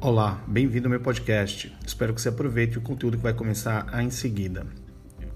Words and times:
Olá, 0.00 0.40
bem-vindo 0.46 0.86
ao 0.86 0.90
meu 0.90 1.00
podcast. 1.00 1.76
Espero 1.84 2.14
que 2.14 2.22
você 2.22 2.28
aproveite 2.28 2.78
o 2.78 2.80
conteúdo 2.80 3.16
que 3.16 3.22
vai 3.22 3.34
começar 3.34 4.00
em 4.00 4.10
seguida. 4.10 4.64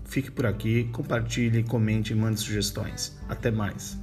Fique 0.04 0.30
por 0.30 0.46
aqui, 0.46 0.84
compartilhe, 0.92 1.64
comente 1.64 2.12
e 2.12 2.16
mande 2.16 2.38
sugestões. 2.38 3.18
Até 3.28 3.50
mais. 3.50 3.98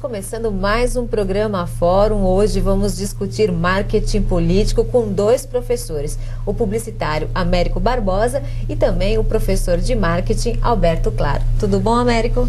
Começando 0.00 0.50
mais 0.50 0.96
um 0.96 1.06
programa 1.06 1.66
Fórum. 1.66 2.24
Hoje 2.24 2.58
vamos 2.58 2.96
discutir 2.96 3.52
marketing 3.52 4.22
político 4.22 4.82
com 4.82 5.12
dois 5.12 5.44
professores, 5.44 6.18
o 6.46 6.54
publicitário 6.54 7.28
Américo 7.34 7.78
Barbosa 7.78 8.42
e 8.66 8.74
também 8.74 9.18
o 9.18 9.24
professor 9.24 9.76
de 9.76 9.94
marketing 9.94 10.58
Alberto 10.62 11.12
Claro. 11.12 11.42
Tudo 11.58 11.78
bom, 11.78 11.92
Américo? 11.92 12.48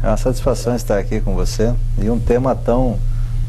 É 0.00 0.06
uma 0.06 0.16
satisfação 0.16 0.76
estar 0.76 0.96
aqui 0.96 1.20
com 1.20 1.34
você 1.34 1.74
e 2.00 2.08
um 2.08 2.20
tema 2.20 2.54
tão 2.54 2.96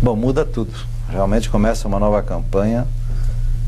Bom, 0.00 0.14
muda 0.14 0.44
tudo. 0.44 0.72
Realmente 1.08 1.50
começa 1.50 1.88
uma 1.88 1.98
nova 1.98 2.22
campanha 2.22 2.86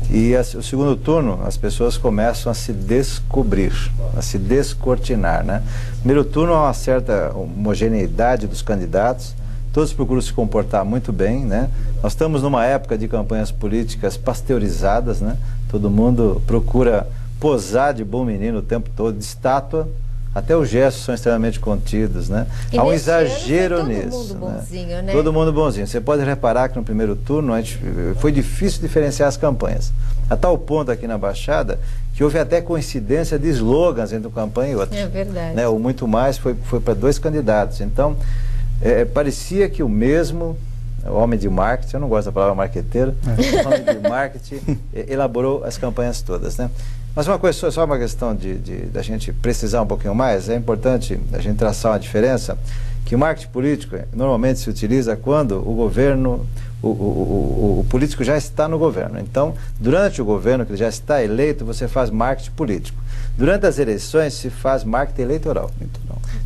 e 0.09 0.35
a, 0.35 0.41
o 0.41 0.63
segundo 0.63 0.95
turno 0.95 1.39
as 1.45 1.57
pessoas 1.57 1.97
começam 1.97 2.51
a 2.51 2.55
se 2.55 2.71
descobrir, 2.71 3.73
a 4.15 4.21
se 4.21 4.37
descortinar, 4.37 5.43
né? 5.43 5.61
Primeiro 5.99 6.23
turno 6.23 6.53
há 6.53 6.63
uma 6.63 6.73
certa 6.73 7.31
homogeneidade 7.35 8.47
dos 8.47 8.61
candidatos, 8.61 9.35
todos 9.73 9.91
procuram 9.91 10.21
se 10.21 10.31
comportar 10.31 10.85
muito 10.85 11.11
bem, 11.11 11.45
né? 11.45 11.69
Nós 12.01 12.13
estamos 12.13 12.41
numa 12.41 12.65
época 12.65 12.97
de 12.97 13.07
campanhas 13.07 13.51
políticas 13.51 14.15
pasteurizadas, 14.15 15.19
né? 15.19 15.37
Todo 15.69 15.89
mundo 15.89 16.41
procura 16.47 17.07
posar 17.39 17.93
de 17.93 18.03
bom 18.03 18.23
menino 18.23 18.59
o 18.59 18.61
tempo 18.63 18.89
todo, 18.95 19.17
de 19.17 19.23
estátua, 19.23 19.87
até 20.33 20.55
os 20.55 20.69
gestos 20.69 21.03
são 21.03 21.15
extremamente 21.15 21.59
contidos, 21.59 22.29
né? 22.29 22.45
E 22.71 22.77
Há 22.77 22.83
um 22.83 22.93
exagero 22.93 23.77
todo 23.77 23.87
nisso. 23.87 24.17
Mundo 24.17 24.33
né? 24.33 24.39
bonzinho, 24.39 25.01
né? 25.01 25.11
Todo 25.11 25.33
mundo 25.33 25.53
bonzinho. 25.53 25.87
Você 25.87 25.99
pode 25.99 26.23
reparar 26.23 26.69
que 26.69 26.77
no 26.77 26.83
primeiro 26.83 27.15
turno 27.15 27.53
a 27.53 27.61
gente, 27.61 27.79
foi 28.19 28.31
difícil 28.31 28.81
diferenciar 28.81 29.27
as 29.27 29.37
campanhas. 29.37 29.91
A 30.29 30.35
tal 30.35 30.57
ponto 30.57 30.91
aqui 30.91 31.07
na 31.07 31.17
Baixada 31.17 31.79
que 32.13 32.23
houve 32.23 32.39
até 32.39 32.61
coincidência 32.61 33.37
de 33.37 33.47
slogans 33.49 34.11
entre 34.11 34.27
uma 34.27 34.33
campanha 34.33 34.73
e 34.73 34.75
outra. 34.75 34.97
É 34.97 35.07
verdade. 35.07 35.55
Né? 35.55 35.67
O 35.67 35.77
muito 35.77 36.07
mais 36.07 36.37
foi, 36.37 36.55
foi 36.65 36.79
para 36.79 36.93
dois 36.93 37.19
candidatos. 37.19 37.79
Então, 37.79 38.17
é, 38.81 39.05
parecia 39.05 39.69
que 39.69 39.83
o 39.83 39.89
mesmo 39.89 40.57
o 41.05 41.13
homem 41.13 41.39
de 41.39 41.49
marketing, 41.49 41.95
eu 41.95 41.99
não 41.99 42.09
gosto 42.09 42.25
da 42.25 42.31
palavra 42.31 42.55
marqueteiro, 42.55 43.15
é. 43.25 43.63
o 43.63 43.67
homem 43.67 43.83
de 43.83 44.09
marketing 44.09 44.79
elaborou 45.07 45.63
as 45.63 45.77
campanhas 45.77 46.21
todas, 46.21 46.57
né? 46.57 46.69
Mas 47.17 47.27
uma 47.27 47.39
coisa, 47.39 47.71
só 47.71 47.83
uma 47.83 47.97
questão 47.97 48.35
de, 48.35 48.59
de, 48.59 48.77
da 48.85 49.01
gente 49.01 49.33
precisar 49.33 49.81
um 49.81 49.87
pouquinho 49.87 50.13
mais, 50.13 50.49
é 50.49 50.55
importante 50.55 51.19
a 51.33 51.39
gente 51.39 51.57
traçar 51.57 51.93
uma 51.93 51.99
diferença, 51.99 52.55
que 53.05 53.15
o 53.15 53.17
marketing 53.17 53.51
político 53.51 53.97
normalmente 54.13 54.59
se 54.59 54.69
utiliza 54.69 55.15
quando 55.15 55.57
o 55.67 55.73
governo, 55.73 56.45
o, 56.79 56.87
o, 56.87 56.91
o, 56.91 57.79
o, 57.79 57.85
político 57.89 58.23
já 58.23 58.37
está 58.37 58.67
no 58.67 58.77
governo. 58.77 59.19
Então, 59.19 59.55
durante 59.79 60.21
o 60.21 60.25
governo, 60.25 60.63
que 60.63 60.73
ele 60.73 60.77
já 60.77 60.89
está 60.89 61.23
eleito, 61.23 61.65
você 61.65 61.87
faz 61.87 62.11
marketing 62.11 62.51
político. 62.51 63.01
Durante 63.35 63.65
as 63.65 63.79
eleições, 63.79 64.35
se 64.35 64.51
faz 64.51 64.83
marketing 64.83 65.23
eleitoral. 65.23 65.71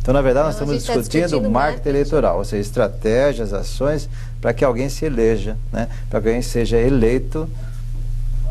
Então, 0.00 0.14
na 0.14 0.22
verdade, 0.22 0.46
nós 0.46 0.54
então, 0.56 0.74
estamos 0.74 0.82
discutindo, 0.82 1.22
tá 1.22 1.26
discutindo 1.26 1.50
marketing, 1.50 1.52
marketing 1.52 1.88
eleitoral, 1.90 2.38
ou 2.38 2.44
seja, 2.46 2.62
estratégias, 2.62 3.52
ações 3.52 4.08
para 4.40 4.54
que 4.54 4.64
alguém 4.64 4.88
se 4.88 5.04
eleja, 5.04 5.54
né? 5.70 5.86
para 6.08 6.18
que 6.18 6.28
alguém 6.28 6.40
seja 6.40 6.78
eleito 6.78 7.46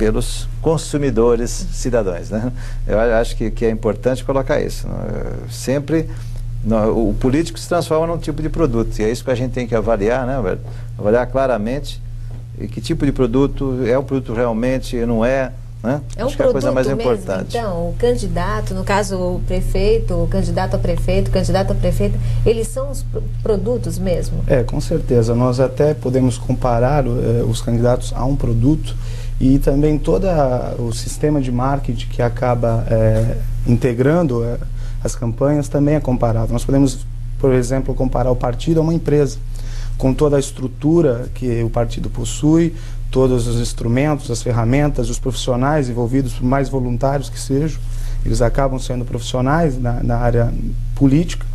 pelos 0.01 0.47
consumidores 0.63 1.51
cidadãos. 1.51 2.31
Né? 2.31 2.51
Eu 2.87 2.99
acho 2.99 3.35
que, 3.35 3.51
que 3.51 3.63
é 3.63 3.69
importante 3.69 4.25
colocar 4.25 4.59
isso. 4.59 4.87
Né? 4.87 4.95
Sempre 5.47 6.09
no, 6.63 7.09
o 7.09 7.13
político 7.13 7.59
se 7.59 7.69
transforma 7.69 8.07
num 8.07 8.17
tipo 8.17 8.41
de 8.41 8.49
produto 8.49 8.97
e 8.97 9.03
é 9.03 9.11
isso 9.11 9.23
que 9.23 9.29
a 9.29 9.35
gente 9.35 9.51
tem 9.51 9.67
que 9.67 9.75
avaliar, 9.75 10.25
né, 10.25 10.37
Alberto? 10.37 10.63
Avaliar 10.97 11.27
claramente 11.27 12.01
que 12.71 12.81
tipo 12.81 13.05
de 13.05 13.11
produto 13.11 13.79
é 13.85 13.97
um 13.97 14.03
produto 14.03 14.33
realmente, 14.33 14.95
não 15.05 15.23
é. 15.23 15.51
Né? 15.83 16.01
É 16.15 16.23
um 16.23 16.27
Acho 16.27 16.35
que 16.35 16.41
é 16.41 16.45
a 16.45 16.51
coisa 16.51 16.71
mais 16.71 16.87
mesmo, 16.87 17.01
importante. 17.01 17.57
Então, 17.57 17.89
o 17.89 17.95
candidato, 17.97 18.73
no 18.73 18.83
caso 18.83 19.17
o 19.17 19.41
prefeito, 19.47 20.15
o 20.15 20.27
candidato 20.27 20.75
a 20.75 20.79
prefeito, 20.79 21.29
o 21.29 21.31
candidato 21.31 21.71
a 21.73 21.75
prefeita, 21.75 22.17
eles 22.43 22.67
são 22.67 22.89
os 22.89 23.05
produtos 23.41 23.99
mesmo? 23.99 24.43
É, 24.47 24.63
com 24.63 24.81
certeza. 24.81 25.35
Nós 25.35 25.59
até 25.59 25.93
podemos 25.93 26.39
comparar 26.39 27.05
uh, 27.05 27.47
os 27.47 27.61
candidatos 27.61 28.13
a 28.15 28.25
um 28.25 28.35
produto 28.35 28.95
e 29.41 29.57
também 29.57 29.97
todo 29.97 30.27
o 30.77 30.93
sistema 30.93 31.41
de 31.41 31.51
marketing 31.51 32.07
que 32.09 32.21
acaba 32.21 32.85
é, 32.87 33.37
integrando 33.65 34.43
é, 34.43 34.59
as 35.03 35.15
campanhas 35.15 35.67
também 35.67 35.95
é 35.95 35.99
comparado. 35.99 36.53
Nós 36.53 36.63
podemos, 36.63 37.07
por 37.39 37.51
exemplo, 37.51 37.95
comparar 37.95 38.29
o 38.29 38.35
partido 38.35 38.79
a 38.79 38.83
uma 38.83 38.93
empresa, 38.93 39.39
com 39.97 40.13
toda 40.13 40.37
a 40.37 40.39
estrutura 40.39 41.27
que 41.33 41.63
o 41.63 41.71
partido 41.71 42.07
possui, 42.07 42.75
todos 43.09 43.47
os 43.47 43.59
instrumentos, 43.59 44.29
as 44.29 44.43
ferramentas, 44.43 45.09
os 45.09 45.17
profissionais 45.17 45.89
envolvidos, 45.89 46.33
por 46.33 46.45
mais 46.45 46.69
voluntários 46.69 47.27
que 47.27 47.39
sejam, 47.39 47.81
eles 48.23 48.43
acabam 48.43 48.77
sendo 48.77 49.03
profissionais 49.03 49.75
na, 49.75 50.03
na 50.03 50.17
área 50.17 50.53
política 50.93 51.50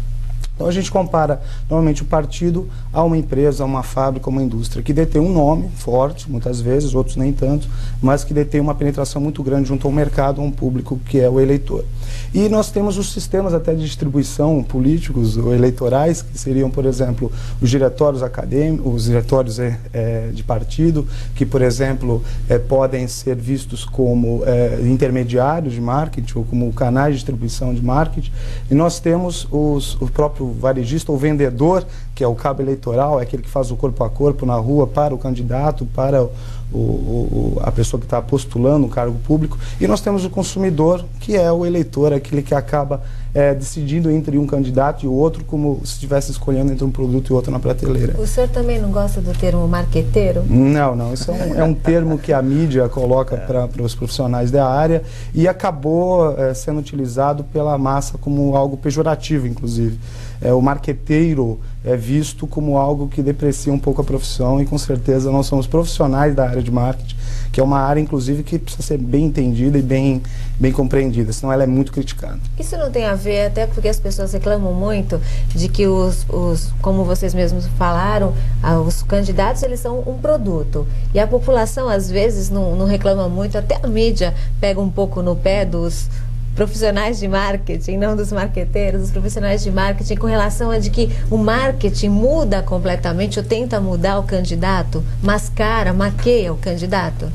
então 0.57 0.67
a 0.67 0.73
gente 0.73 0.91
compara 0.91 1.43
normalmente 1.69 2.03
o 2.03 2.07
partido 2.07 2.67
a 2.91 3.05
uma 3.05 3.17
empresa, 3.17 3.63
a 3.63 3.67
uma 3.67 3.83
fábrica, 3.83 4.29
a 4.29 4.33
uma 4.33 4.43
indústria, 4.43 4.83
que 4.83 4.93
detém 4.93 5.21
um 5.21 5.31
nome 5.31 5.69
forte, 5.77 6.31
muitas 6.31 6.63
vezes, 6.63 6.95
outros 6.95 7.17
nem 7.17 7.31
tanto, 7.31 7.69
mas 8.01 8.25
que 8.25 8.33
detém 8.33 8.59
uma 8.59 8.75
penetração 8.75 9.21
muito 9.21 9.43
grande 9.43 9.69
junto 9.69 9.87
ao 9.87 9.93
mercado, 9.93 10.41
a 10.41 10.45
um 10.45 10.51
público 10.51 10.99
que 11.07 11.21
é 11.21 11.29
o 11.29 11.39
eleitor. 11.39 11.85
E 12.33 12.49
nós 12.49 12.71
temos 12.71 12.97
os 12.97 13.13
sistemas 13.13 13.53
até 13.53 13.75
de 13.75 13.85
distribuição 13.85 14.63
políticos 14.63 15.37
ou 15.37 15.55
eleitorais, 15.55 16.23
que 16.23 16.39
seriam, 16.39 16.71
por 16.71 16.87
exemplo, 16.87 17.31
os 17.61 17.69
diretórios 17.69 18.23
acadêmicos, 18.23 18.95
os 18.95 19.05
diretórios 19.05 19.59
é, 19.59 19.79
é, 19.93 20.29
de 20.33 20.43
partido, 20.43 21.07
que, 21.35 21.45
por 21.45 21.61
exemplo, 21.61 22.25
é, 22.49 22.59
podem 22.59 23.07
ser 23.07 23.37
vistos 23.37 23.85
como 23.85 24.43
é, 24.47 24.81
intermediários 24.85 25.75
de 25.75 25.81
marketing 25.83 26.39
ou 26.39 26.45
como 26.45 26.73
canais 26.73 27.11
de 27.13 27.17
distribuição 27.17 27.75
de 27.75 27.85
marketing. 27.85 28.33
E 28.71 28.75
nós 28.75 28.99
temos 28.99 29.47
os, 29.51 30.01
o 30.01 30.09
próprio 30.09 30.46
varejista 30.53 31.13
ou 31.13 31.19
vendedor, 31.19 31.85
que 32.15 32.23
é 32.23 32.29
o 32.29 32.35
cabo 32.35 32.63
eleitoral, 32.63 33.21
é 33.21 33.23
aquele 33.23 33.43
que 33.43 33.49
faz 33.49 33.71
o 33.71 33.77
corpo 33.77 34.03
a 34.05 34.11
corpo 34.11 34.47
na 34.47 34.57
rua 34.57 34.87
para 34.87 35.15
o 35.15 35.19
candidato, 35.19 35.87
para 35.87 36.23
o, 36.23 36.29
o, 36.77 37.59
a 37.63 37.71
pessoa 37.71 38.01
que 38.01 38.07
está 38.07 38.21
postulando 38.21 38.87
um 38.87 38.89
cargo 38.89 39.19
público. 39.27 39.59
E 39.81 39.87
nós 39.87 40.01
temos 40.01 40.25
o 40.25 40.31
consumidor, 40.31 41.05
que 41.21 41.37
é 41.37 41.51
o 41.51 41.65
eleitor, 41.65 42.13
aquele 42.13 42.43
que 42.43 42.55
acaba 42.55 43.03
é, 43.37 43.55
decidindo 43.55 44.11
entre 44.11 44.39
um 44.39 44.47
candidato 44.47 45.05
e 45.05 45.09
o 45.09 45.13
outro, 45.13 45.45
como 45.45 45.79
se 45.85 45.93
estivesse 45.93 46.31
escolhendo 46.31 46.73
entre 46.73 46.83
um 46.87 46.91
produto 46.91 47.29
e 47.29 47.33
outro 47.35 47.53
na 47.53 47.59
prateleira. 47.59 48.19
O 48.19 48.27
senhor 48.27 48.49
também 48.49 48.81
não 48.81 48.91
gosta 48.91 49.21
do 49.21 49.31
termo 49.39 49.69
marqueteiro? 49.69 50.43
Não, 50.49 50.97
não. 50.97 51.13
Isso 51.13 51.31
é 51.31 51.35
um, 51.35 51.55
é 51.61 51.65
um 51.65 51.75
termo 51.75 52.19
que 52.19 52.33
a 52.33 52.41
mídia 52.41 52.89
coloca 52.89 53.37
para 53.37 53.69
os 53.83 53.95
profissionais 53.95 54.51
da 54.51 54.67
área 54.67 55.03
e 55.35 55.47
acabou 55.47 56.35
é, 56.39 56.55
sendo 56.55 56.81
utilizado 56.81 57.45
pela 57.45 57.77
massa 57.77 58.17
como 58.17 58.57
algo 58.57 58.79
pejorativo, 58.79 59.47
inclusive 59.47 59.99
é, 60.41 60.53
o 60.53 60.61
marqueteiro 60.61 61.61
é 61.85 61.97
visto 61.97 62.47
como 62.47 62.77
algo 62.77 63.09
que 63.09 63.23
deprecia 63.23 63.73
um 63.73 63.79
pouco 63.79 64.01
a 64.01 64.05
profissão 64.05 64.61
e 64.61 64.67
com 64.67 64.77
certeza 64.77 65.31
nós 65.31 65.47
somos 65.47 65.67
profissionais 65.67 66.35
da 66.35 66.49
área 66.49 66.63
de 66.63 66.71
marketing, 66.71 67.17
que 67.53 67.61
é 67.61 67.63
uma 67.63 67.79
área 67.81 68.01
inclusive 68.01 68.43
que 68.43 68.59
precisa 68.59 68.83
ser 68.83 68.99
bem 68.99 69.27
entendida 69.27 69.79
e 69.79 69.83
bem, 69.83 70.23
bem 70.59 70.73
compreendida, 70.73 71.33
senão 71.33 71.53
ela 71.53 71.63
é 71.63 71.67
muito 71.67 71.93
criticada. 71.93 72.39
Isso 72.59 72.77
não 72.77 72.91
tem 72.91 73.05
a 73.05 73.15
ver, 73.15 73.47
até 73.47 73.67
porque 73.67 73.89
as 73.89 73.99
pessoas 73.99 74.33
reclamam 74.33 74.73
muito 74.73 75.21
de 75.55 75.69
que 75.69 75.87
os, 75.87 76.27
os 76.29 76.73
como 76.81 77.05
vocês 77.05 77.35
mesmos 77.35 77.67
falaram, 77.79 78.35
ah, 78.63 78.79
os 78.81 79.03
candidatos 79.03 79.63
eles 79.63 79.81
são 79.81 80.01
um 80.01 80.19
produto 80.19 80.87
e 81.15 81.19
a 81.19 81.27
população 81.27 81.89
às 81.89 82.11
vezes 82.11 82.51
não, 82.51 82.77
não 82.77 82.87
reclama 82.87 83.29
muito, 83.29 83.57
até 83.57 83.79
a 83.83 83.87
mídia 83.87 84.35
pega 84.61 84.81
um 84.81 84.91
pouco 84.91 85.23
no 85.23 85.37
pé 85.37 85.65
dos 85.65 86.09
profissionais 86.57 87.21
de 87.21 87.29
marketing, 87.29 87.99
não 87.99 88.17
dos 88.17 88.33
marqueteiros, 88.33 89.03
dos 89.03 89.11
profissionais 89.11 89.63
de 89.63 89.71
marketing, 89.71 90.17
com 90.17 90.27
relação 90.27 90.71
a 90.71 90.79
de 90.79 90.91
que 90.91 91.15
o 91.31 91.37
marketing 91.37 92.09
muda 92.09 92.63
completamente 92.63 93.39
ou 93.39 93.45
tenta 93.45 93.79
mudar 93.79 94.19
o 94.19 94.23
candidato, 94.23 95.05
mascara, 95.23 95.93
maqueia 95.93 96.53
o 96.53 96.57
candidato? 96.57 97.31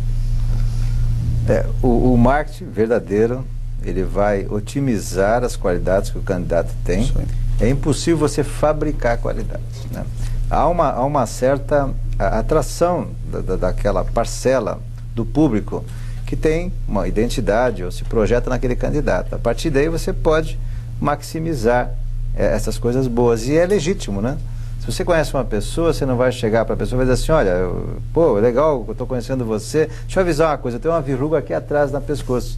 É, 1.48 1.66
o, 1.82 2.14
o 2.14 2.18
marketing 2.18 2.72
verdadeiro, 2.72 3.46
ele 3.84 4.04
vai 4.04 4.48
otimizar 4.50 5.44
as 5.44 5.56
qualidades 5.56 6.10
que 6.10 6.18
o 6.18 6.22
candidato 6.24 6.74
tem. 6.84 7.12
É 7.60 7.70
impossível 7.70 8.18
você 8.18 8.44
fabricar 8.44 9.20
qualidades. 9.20 9.86
Né? 9.92 10.04
Há, 10.50 10.68
uma, 10.68 10.92
há 10.92 11.06
uma 11.06 11.28
certa 11.28 11.92
atração 12.18 13.10
da, 13.32 13.40
da, 13.40 13.56
daquela 13.56 14.04
parcela 14.04 14.80
do 15.14 15.24
público 15.26 15.86
que 16.32 16.36
tem 16.38 16.72
uma 16.88 17.10
identidade 17.10 17.84
ou 17.84 17.92
se 17.92 18.06
projeta 18.06 18.50
naquele 18.50 18.74
candidato. 18.74 19.36
A 19.36 19.38
partir 19.38 19.70
daí 19.70 19.90
você 19.90 20.14
pode 20.14 20.58
maximizar 20.98 21.92
é, 22.34 22.56
essas 22.56 22.78
coisas 22.78 23.06
boas. 23.06 23.46
E 23.50 23.58
é 23.58 23.66
legítimo, 23.66 24.22
né? 24.22 24.38
Se 24.80 24.90
você 24.90 25.04
conhece 25.04 25.34
uma 25.34 25.44
pessoa, 25.44 25.92
você 25.92 26.06
não 26.06 26.16
vai 26.16 26.32
chegar 26.32 26.64
para 26.64 26.76
a 26.76 26.78
pessoa 26.78 26.96
e 26.96 27.04
vai 27.04 27.14
dizer 27.14 27.22
assim, 27.22 27.34
olha, 27.34 27.50
eu, 27.50 27.98
pô, 28.14 28.36
legal, 28.36 28.86
eu 28.88 28.94
estou 28.94 29.06
conhecendo 29.06 29.44
você. 29.44 29.90
Deixa 30.04 30.22
eu 30.22 30.22
avisar 30.22 30.52
uma 30.52 30.58
coisa, 30.58 30.80
tem 30.80 30.90
uma 30.90 31.02
verruga 31.02 31.40
aqui 31.40 31.54
atrás 31.54 31.92
no 31.92 32.00
pescoço. 32.00 32.58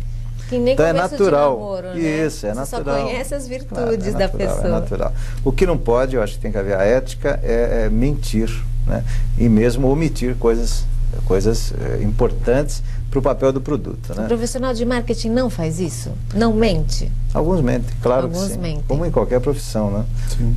Que 0.49 0.59
nem 0.59 0.75
então 0.75 0.85
é 0.85 0.93
natural. 0.93 1.57
Namoro, 1.57 1.87
né? 1.95 1.99
Isso, 1.99 2.45
é 2.45 2.53
você 2.53 2.55
natural. 2.55 2.95
Só 2.99 3.03
conhece 3.05 3.33
as 3.33 3.47
virtudes 3.47 3.69
claro, 3.75 3.91
é 3.91 3.97
natural, 3.97 4.19
da 4.19 4.29
pessoa. 4.29 4.67
É 4.67 4.69
natural. 4.69 5.13
O 5.43 5.51
que 5.51 5.65
não 5.65 5.79
pode, 5.79 6.15
eu 6.15 6.21
acho 6.21 6.35
que 6.35 6.41
tem 6.41 6.51
que 6.51 6.59
haver 6.59 6.77
a 6.77 6.83
ética, 6.83 7.39
é, 7.41 7.85
é 7.85 7.89
mentir, 7.89 8.51
né? 8.85 9.03
E 9.35 9.49
mesmo 9.49 9.87
omitir 9.87 10.35
coisas, 10.35 10.85
coisas 11.25 11.73
é, 11.81 12.03
importantes 12.03 12.83
para 13.13 13.19
o 13.19 13.21
papel 13.21 13.53
do 13.53 13.61
produto. 13.61 14.15
Né? 14.15 14.23
O 14.23 14.27
profissional 14.27 14.73
de 14.73 14.83
marketing 14.83 15.29
não 15.29 15.47
faz 15.47 15.79
isso? 15.79 16.11
Não 16.33 16.51
mente? 16.51 17.11
Alguns 17.31 17.61
mentem, 17.61 17.95
claro 18.01 18.23
Alguns 18.23 18.47
que 18.47 18.53
sim. 18.53 18.59
Mentem. 18.59 18.83
Como 18.87 19.05
em 19.05 19.11
qualquer 19.11 19.39
profissão, 19.39 19.91
né? 19.91 20.05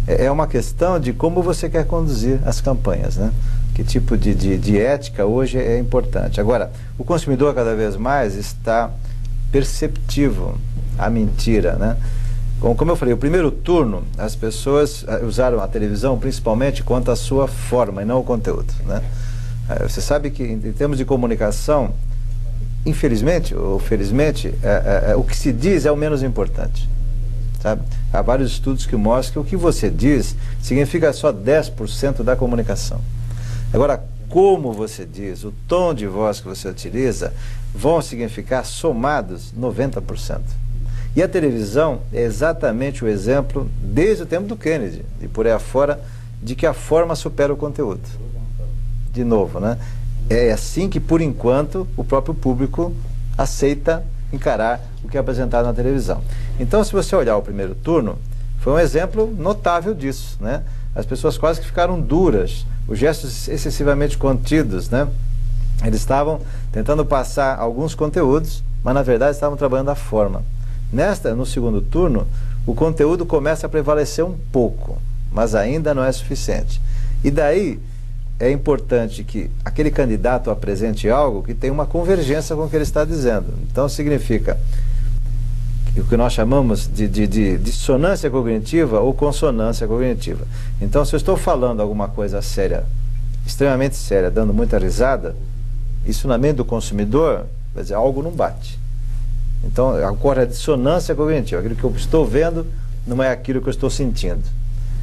É, 0.07 0.25
é 0.25 0.31
uma 0.31 0.47
questão 0.47 0.99
de 0.99 1.13
como 1.13 1.43
você 1.43 1.69
quer 1.69 1.87
conduzir 1.87 2.41
as 2.47 2.63
campanhas, 2.63 3.17
né? 3.17 3.31
Que 3.75 3.85
tipo 3.85 4.17
de, 4.17 4.35
de, 4.35 4.57
de 4.57 4.81
ética 4.81 5.27
hoje 5.27 5.59
é 5.59 5.79
importante. 5.79 6.41
Agora, 6.41 6.73
o 6.97 7.05
consumidor 7.05 7.55
cada 7.55 7.75
vez 7.75 7.95
mais 7.95 8.35
está 8.35 8.91
perceptivo 9.53 10.57
à 10.99 11.11
mentira, 11.11 11.75
né? 11.75 11.99
Como, 12.59 12.75
como 12.75 12.91
eu 12.91 12.97
falei, 12.97 13.13
o 13.13 13.19
primeiro 13.19 13.51
turno, 13.51 14.03
as 14.17 14.35
pessoas 14.35 15.05
eh, 15.07 15.23
usaram 15.27 15.61
a 15.61 15.69
televisão 15.69 16.19
principalmente 16.19 16.83
quanto 16.83 17.11
à 17.11 17.17
sua 17.17 17.47
forma 17.47 18.01
e 18.01 18.07
não 18.07 18.21
o 18.21 18.25
conteúdo, 18.25 18.73
né? 18.87 19.03
Eh, 19.69 19.87
Você 19.87 20.01
sabe 20.01 20.31
que 20.31 20.43
em 20.43 20.73
termos 20.73 20.97
de 20.97 21.05
comunicação, 21.05 21.93
infelizmente 22.87 23.55
ou 23.55 23.79
felizmente, 23.81 24.55
é, 24.63 24.69
é, 25.09 25.11
é, 25.11 25.17
o 25.17 25.25
que 25.25 25.37
se 25.37 25.53
diz 25.53 25.85
é 25.85 25.93
o 25.93 25.97
menos 25.97 26.23
importante. 26.23 26.89
Sabe? 27.61 27.83
Há 28.13 28.23
vários 28.23 28.53
estudos 28.53 28.87
que 28.87 28.95
mostram 28.95 29.43
que 29.43 29.57
o 29.57 29.59
que 29.59 29.63
você 29.63 29.91
diz 29.91 30.37
significa 30.63 31.13
só 31.13 31.33
10% 31.33 32.23
da 32.23 32.37
comunicação. 32.37 33.01
Agora, 33.73 34.03
como 34.29 34.73
você 34.73 35.05
diz, 35.05 35.43
o 35.43 35.53
tom 35.67 35.93
de 35.93 36.07
voz 36.07 36.41
que 36.41 36.47
você 36.47 36.69
utiliza, 36.69 37.33
vão 37.75 38.01
significar 38.01 38.65
somados 38.65 39.53
90%. 39.59 40.41
E 41.15 41.23
a 41.23 41.29
televisão 41.29 42.01
é 42.13 42.23
exatamente 42.23 43.05
o 43.05 43.09
exemplo, 43.09 43.69
desde 43.83 44.23
o 44.23 44.27
tempo 44.27 44.47
do 44.47 44.57
Kennedy 44.57 45.05
e 45.21 45.27
por 45.27 45.47
aí 45.47 45.53
afora, 45.53 46.01
de 46.43 46.55
que 46.55 46.67
a 46.67 46.75
forma 46.75 47.17
supera 47.17 47.53
o 47.53 47.57
conteúdo. 47.57 48.03
De 49.13 49.25
novo, 49.25 49.59
né? 49.59 49.79
É 50.29 50.53
assim 50.53 50.89
que, 50.89 50.99
por 51.01 51.21
enquanto, 51.21 51.87
o 51.97 52.05
próprio 52.05 52.35
público 52.35 52.93
aceita 53.37 54.05
encarar 54.33 54.81
o 55.05 55.09
que 55.09 55.17
é 55.17 55.21
apresentado 55.21 55.67
na 55.67 55.73
televisão. 55.73 56.21
Então, 56.59 56.83
se 56.83 56.93
você 56.93 57.15
olhar 57.15 57.37
o 57.37 57.43
primeiro 57.43 57.75
turno, 57.75 58.19
foi 58.59 58.73
um 58.73 58.79
exemplo 58.79 59.33
notável 59.39 59.95
disso, 59.95 60.37
né? 60.41 60.63
As 60.95 61.07
pessoas 61.07 61.39
quase 61.39 61.61
que 61.61 61.67
ficaram 61.67 62.01
duras, 62.01 62.67
os 62.89 62.99
gestos 62.99 63.49
excessivamente 63.49 64.19
contidos, 64.19 64.91
né? 64.91 65.07
Eles 65.85 66.01
estavam 66.01 66.41
tentando 66.73 67.05
passar 67.05 67.59
alguns 67.59 67.95
conteúdos, 67.95 68.65
mas 68.83 68.95
na 68.95 69.03
verdade 69.03 69.33
estavam 69.33 69.57
trabalhando 69.57 69.91
a 69.91 69.95
forma. 69.95 70.43
Nesta, 70.93 71.35
no 71.35 71.45
segundo 71.45 71.81
turno, 71.81 72.27
o 72.67 72.75
conteúdo 72.75 73.27
começa 73.27 73.67
a 73.67 73.71
prevalecer 73.71 74.25
um 74.25 74.37
pouco, 74.51 74.99
mas 75.31 75.55
ainda 75.55 75.95
não 75.95 76.03
é 76.03 76.11
suficiente. 76.11 76.81
E 77.23 77.31
daí 77.31 77.79
é 78.39 78.51
importante 78.51 79.25
que 79.25 79.51
aquele 79.65 79.91
candidato 79.91 80.51
apresente 80.51 81.09
algo 81.09 81.43
que 81.43 81.55
tenha 81.55 81.73
uma 81.73 81.87
convergência 81.87 82.55
com 82.55 82.65
o 82.65 82.71
que 82.71 82.77
ele 82.77 82.83
está 82.83 83.05
dizendo. 83.05 83.47
Então, 83.71 83.89
significa 83.89 84.59
o 85.97 86.05
que 86.05 86.17
nós 86.17 86.35
chamamos 86.35 86.87
de, 86.87 87.09
de, 87.09 87.27
de, 87.27 87.57
dissonância 87.57 88.29
cognitiva 88.29 89.01
ou 89.01 89.15
consonância 89.15 89.87
cognitiva. 89.87 90.47
Então, 90.81 91.05
se 91.05 91.15
eu 91.15 91.17
estou 91.17 91.37
falando 91.37 91.81
alguma 91.81 92.09
coisa 92.09 92.43
séria, 92.43 92.85
extremamente 93.47 93.97
séria, 93.97 94.31
dando 94.31 94.53
muita 94.53 94.79
risada, 94.79 95.35
isso 96.05 96.29
na 96.29 96.37
mente 96.37 96.57
do 96.57 96.65
consumidor, 96.65 97.47
quer 97.75 97.83
dizer, 97.83 97.95
algo 97.95 98.23
não 98.23 98.31
bate. 98.31 98.79
Então, 99.65 99.99
ocorre 100.11 100.43
a 100.43 100.45
dissonância 100.45 101.15
cognitiva. 101.15 101.61
Aquilo 101.61 101.75
que 101.75 101.85
eu 101.85 101.95
estou 101.97 102.27
vendo 102.27 102.67
não 103.07 103.23
é 103.23 103.31
aquilo 103.31 103.63
que 103.63 103.69
eu 103.69 103.73
estou 103.73 103.89
sentindo. 103.89 104.43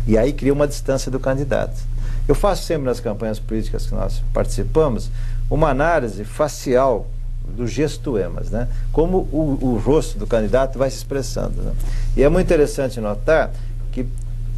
E 0.06 0.18
aí 0.18 0.32
cria 0.32 0.54
uma 0.54 0.68
distância 0.68 1.10
do 1.10 1.20
candidato. 1.20 1.93
Eu 2.28 2.36
faço 2.36 2.64
sempre 2.64 2.86
nas 2.86 3.00
campanhas 3.00 3.40
políticas 3.40 3.86
que 3.86 3.94
nós 3.94 4.22
participamos 4.34 5.12
uma 5.50 5.70
análise 5.70 6.24
facial 6.24 7.08
dos 7.46 7.72
gestoemas, 7.72 8.50
né? 8.50 8.68
como 8.92 9.28
o, 9.32 9.58
o, 9.62 9.78
rosto 9.78 10.18
do 10.18 10.26
candidato 10.26 10.80
vai 10.80 10.90
se 10.90 10.98
expressando. 10.98 11.62
Né? 11.62 11.74
E 12.16 12.24
é 12.24 12.30
muito 12.30 12.48
interessante 12.48 13.02
notar 13.02 13.52
que, 13.92 14.08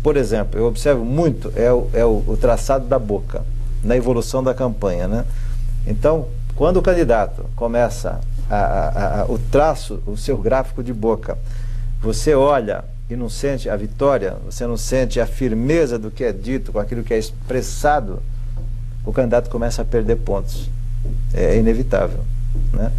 por 0.03 0.15
exemplo, 0.15 0.59
eu 0.59 0.65
observo 0.65 1.03
muito 1.03 1.51
é 1.55 1.71
o, 1.71 1.89
é 1.93 2.05
o, 2.05 2.23
o 2.27 2.37
traçado 2.39 2.85
da 2.85 2.99
boca 2.99 3.43
na 3.83 3.95
evolução 3.95 4.43
da 4.43 4.53
campanha. 4.53 5.07
Né? 5.07 5.25
Então, 5.87 6.27
quando 6.55 6.77
o 6.77 6.81
candidato 6.81 7.45
começa 7.55 8.19
a, 8.49 8.55
a, 8.55 9.21
a, 9.21 9.25
o 9.25 9.39
traço, 9.39 10.01
o 10.05 10.15
seu 10.15 10.37
gráfico 10.37 10.83
de 10.83 10.93
boca, 10.93 11.37
você 12.01 12.35
olha 12.35 12.85
e 13.09 13.15
não 13.15 13.29
sente 13.29 13.69
a 13.69 13.75
vitória, 13.75 14.35
você 14.45 14.65
não 14.65 14.77
sente 14.77 15.19
a 15.19 15.27
firmeza 15.27 15.99
do 15.99 16.09
que 16.09 16.23
é 16.23 16.31
dito, 16.31 16.71
com 16.71 16.79
aquilo 16.79 17.03
que 17.03 17.13
é 17.13 17.17
expressado, 17.17 18.21
o 19.05 19.13
candidato 19.13 19.49
começa 19.49 19.81
a 19.81 19.85
perder 19.85 20.15
pontos. 20.17 20.69
É 21.33 21.57
inevitável. 21.57 22.19
Né? 22.73 22.91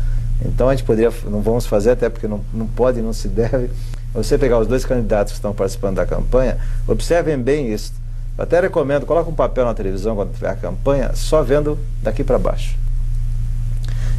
Então 0.44 0.68
a 0.68 0.74
gente 0.74 0.84
poderia, 0.84 1.12
não 1.24 1.40
vamos 1.40 1.66
fazer, 1.66 1.90
até 1.90 2.08
porque 2.08 2.28
não, 2.28 2.44
não 2.54 2.66
pode 2.66 3.00
não 3.00 3.12
se 3.12 3.26
deve, 3.26 3.70
você 4.14 4.38
pegar 4.38 4.58
os 4.58 4.66
dois 4.66 4.84
candidatos 4.84 5.32
que 5.32 5.38
estão 5.38 5.52
participando 5.52 5.96
da 5.96 6.06
campanha, 6.06 6.56
observem 6.86 7.38
bem 7.38 7.72
isso. 7.72 7.92
Eu 8.38 8.44
até 8.44 8.60
recomendo, 8.60 9.06
coloque 9.06 9.28
um 9.28 9.34
papel 9.34 9.64
na 9.64 9.74
televisão 9.74 10.14
quando 10.14 10.32
tiver 10.32 10.50
a 10.50 10.56
campanha, 10.56 11.12
só 11.14 11.42
vendo 11.42 11.78
daqui 12.02 12.22
para 12.22 12.38
baixo. 12.38 12.76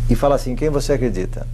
E 0.10 0.15
fala 0.15 0.36
assim, 0.36 0.56
quem 0.56 0.70
você 0.70 0.94
acredita? 0.94 1.48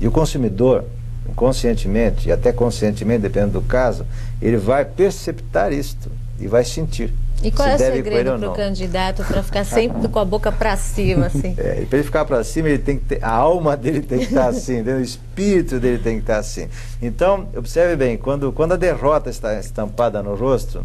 E 0.00 0.06
o 0.06 0.10
consumidor, 0.10 0.84
inconscientemente 1.28 2.28
e 2.28 2.32
até 2.32 2.52
conscientemente, 2.52 3.22
dependendo 3.22 3.60
do 3.60 3.62
caso, 3.62 4.06
ele 4.40 4.56
vai 4.56 4.84
perceptar 4.84 5.72
isto 5.72 6.10
e 6.38 6.46
vai 6.46 6.64
sentir. 6.64 7.12
E 7.42 7.50
qual 7.50 7.68
é 7.68 7.74
o 7.74 7.78
segredo 7.78 8.38
para 8.38 8.50
o 8.50 8.54
candidato 8.54 9.24
para 9.24 9.42
ficar 9.42 9.64
sempre 9.64 10.08
com 10.08 10.18
a 10.18 10.24
boca 10.24 10.52
para 10.52 10.76
cima, 10.76 11.26
assim? 11.26 11.54
É, 11.60 11.84
para 11.86 11.98
ele 11.98 12.04
ficar 12.04 12.24
para 12.24 12.44
cima, 12.44 12.68
ele 12.68 12.78
tem 12.78 12.98
que 12.98 13.04
ter, 13.04 13.24
a 13.24 13.30
alma 13.30 13.76
dele 13.76 14.02
tem 14.02 14.18
que 14.18 14.24
estar 14.26 14.48
assim, 14.50 14.82
o 14.82 15.00
espírito 15.00 15.80
dele 15.80 15.98
tem 15.98 16.16
que 16.16 16.22
estar 16.22 16.38
assim. 16.38 16.68
Então, 17.00 17.48
observe 17.56 17.96
bem, 17.96 18.16
quando, 18.16 18.52
quando 18.52 18.72
a 18.72 18.76
derrota 18.76 19.30
está 19.30 19.58
estampada 19.58 20.22
no 20.22 20.34
rosto, 20.34 20.84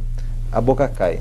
a 0.52 0.62
boca 0.62 0.88
cai. 0.88 1.20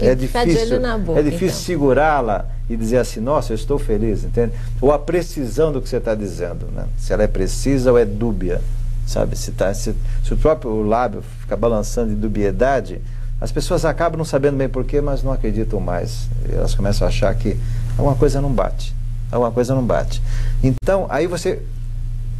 É 0.00 0.14
difícil, 0.14 0.80
boca, 1.04 1.20
é 1.20 1.22
difícil 1.22 1.46
então. 1.46 1.60
segurá-la 1.60 2.46
e 2.68 2.76
dizer 2.76 2.98
assim, 2.98 3.20
nossa, 3.20 3.52
eu 3.52 3.54
estou 3.54 3.78
feliz, 3.78 4.24
entende? 4.24 4.52
Ou 4.80 4.92
a 4.92 4.98
precisão 4.98 5.72
do 5.72 5.80
que 5.80 5.88
você 5.88 5.98
está 5.98 6.14
dizendo, 6.14 6.66
né? 6.74 6.86
Se 6.98 7.12
ela 7.12 7.22
é 7.22 7.26
precisa 7.26 7.92
ou 7.92 7.98
é 7.98 8.04
dúbia, 8.04 8.60
sabe? 9.06 9.36
Se, 9.36 9.52
tá, 9.52 9.72
se, 9.72 9.94
se 10.24 10.34
o 10.34 10.36
próprio 10.36 10.82
lábio 10.82 11.22
fica 11.40 11.56
balançando 11.56 12.10
de 12.10 12.16
dubiedade, 12.16 13.00
as 13.40 13.52
pessoas 13.52 13.84
acabam 13.84 14.18
não 14.18 14.24
sabendo 14.24 14.56
bem 14.56 14.68
porquê, 14.68 15.00
mas 15.00 15.22
não 15.22 15.32
acreditam 15.32 15.78
mais. 15.78 16.28
Elas 16.50 16.74
começam 16.74 17.06
a 17.06 17.10
achar 17.10 17.34
que 17.34 17.56
alguma 17.96 18.16
coisa 18.16 18.40
não 18.40 18.50
bate. 18.50 18.94
Alguma 19.30 19.52
coisa 19.52 19.74
não 19.74 19.84
bate. 19.84 20.22
Então, 20.62 21.06
aí 21.08 21.26
você, 21.26 21.62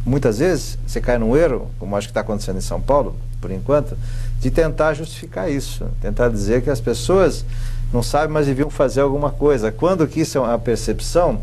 muitas 0.05 0.39
vezes, 0.39 0.77
você 0.87 0.99
cai 0.99 1.17
num 1.17 1.37
erro, 1.37 1.69
como 1.77 1.95
acho 1.95 2.07
que 2.07 2.11
está 2.11 2.21
acontecendo 2.21 2.57
em 2.57 2.61
São 2.61 2.81
Paulo, 2.81 3.15
por 3.39 3.51
enquanto, 3.51 3.95
de 4.39 4.51
tentar 4.51 4.93
justificar 4.93 5.49
isso. 5.49 5.85
Tentar 6.01 6.29
dizer 6.29 6.61
que 6.61 6.69
as 6.69 6.79
pessoas 6.79 7.45
não 7.91 8.03
sabem, 8.03 8.29
mas 8.29 8.47
deviam 8.47 8.69
fazer 8.69 9.01
alguma 9.01 9.31
coisa. 9.31 9.71
Quando 9.71 10.07
que 10.07 10.21
isso 10.21 10.37
é 10.37 10.41
uma 10.41 10.59
percepção 10.59 11.41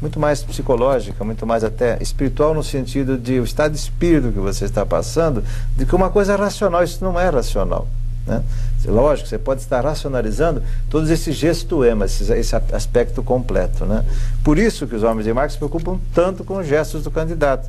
muito 0.00 0.20
mais 0.20 0.42
psicológica, 0.42 1.24
muito 1.24 1.46
mais 1.46 1.64
até 1.64 1.98
espiritual, 2.00 2.54
no 2.54 2.62
sentido 2.62 3.16
de 3.16 3.40
o 3.40 3.44
estado 3.44 3.72
de 3.72 3.78
espírito 3.78 4.32
que 4.32 4.38
você 4.38 4.64
está 4.64 4.84
passando, 4.84 5.42
de 5.76 5.86
que 5.86 5.94
uma 5.94 6.10
coisa 6.10 6.34
é 6.34 6.36
racional, 6.36 6.84
isso 6.84 7.02
não 7.02 7.18
é 7.18 7.28
racional. 7.28 7.88
Né? 8.26 8.42
Lógico, 8.84 9.28
você 9.28 9.38
pode 9.38 9.60
estar 9.60 9.80
racionalizando 9.82 10.62
todos 10.90 11.10
esses 11.10 11.34
gestoemas, 11.34 12.20
esse 12.30 12.56
aspecto 12.72 13.22
completo. 13.22 13.84
Né? 13.86 14.04
Por 14.42 14.58
isso 14.58 14.86
que 14.86 14.94
os 14.94 15.02
homens 15.02 15.24
de 15.24 15.32
Marx 15.32 15.52
se 15.54 15.58
preocupam 15.58 15.98
tanto 16.14 16.44
com 16.44 16.58
os 16.58 16.66
gestos 16.66 17.02
do 17.02 17.10
candidato. 17.10 17.68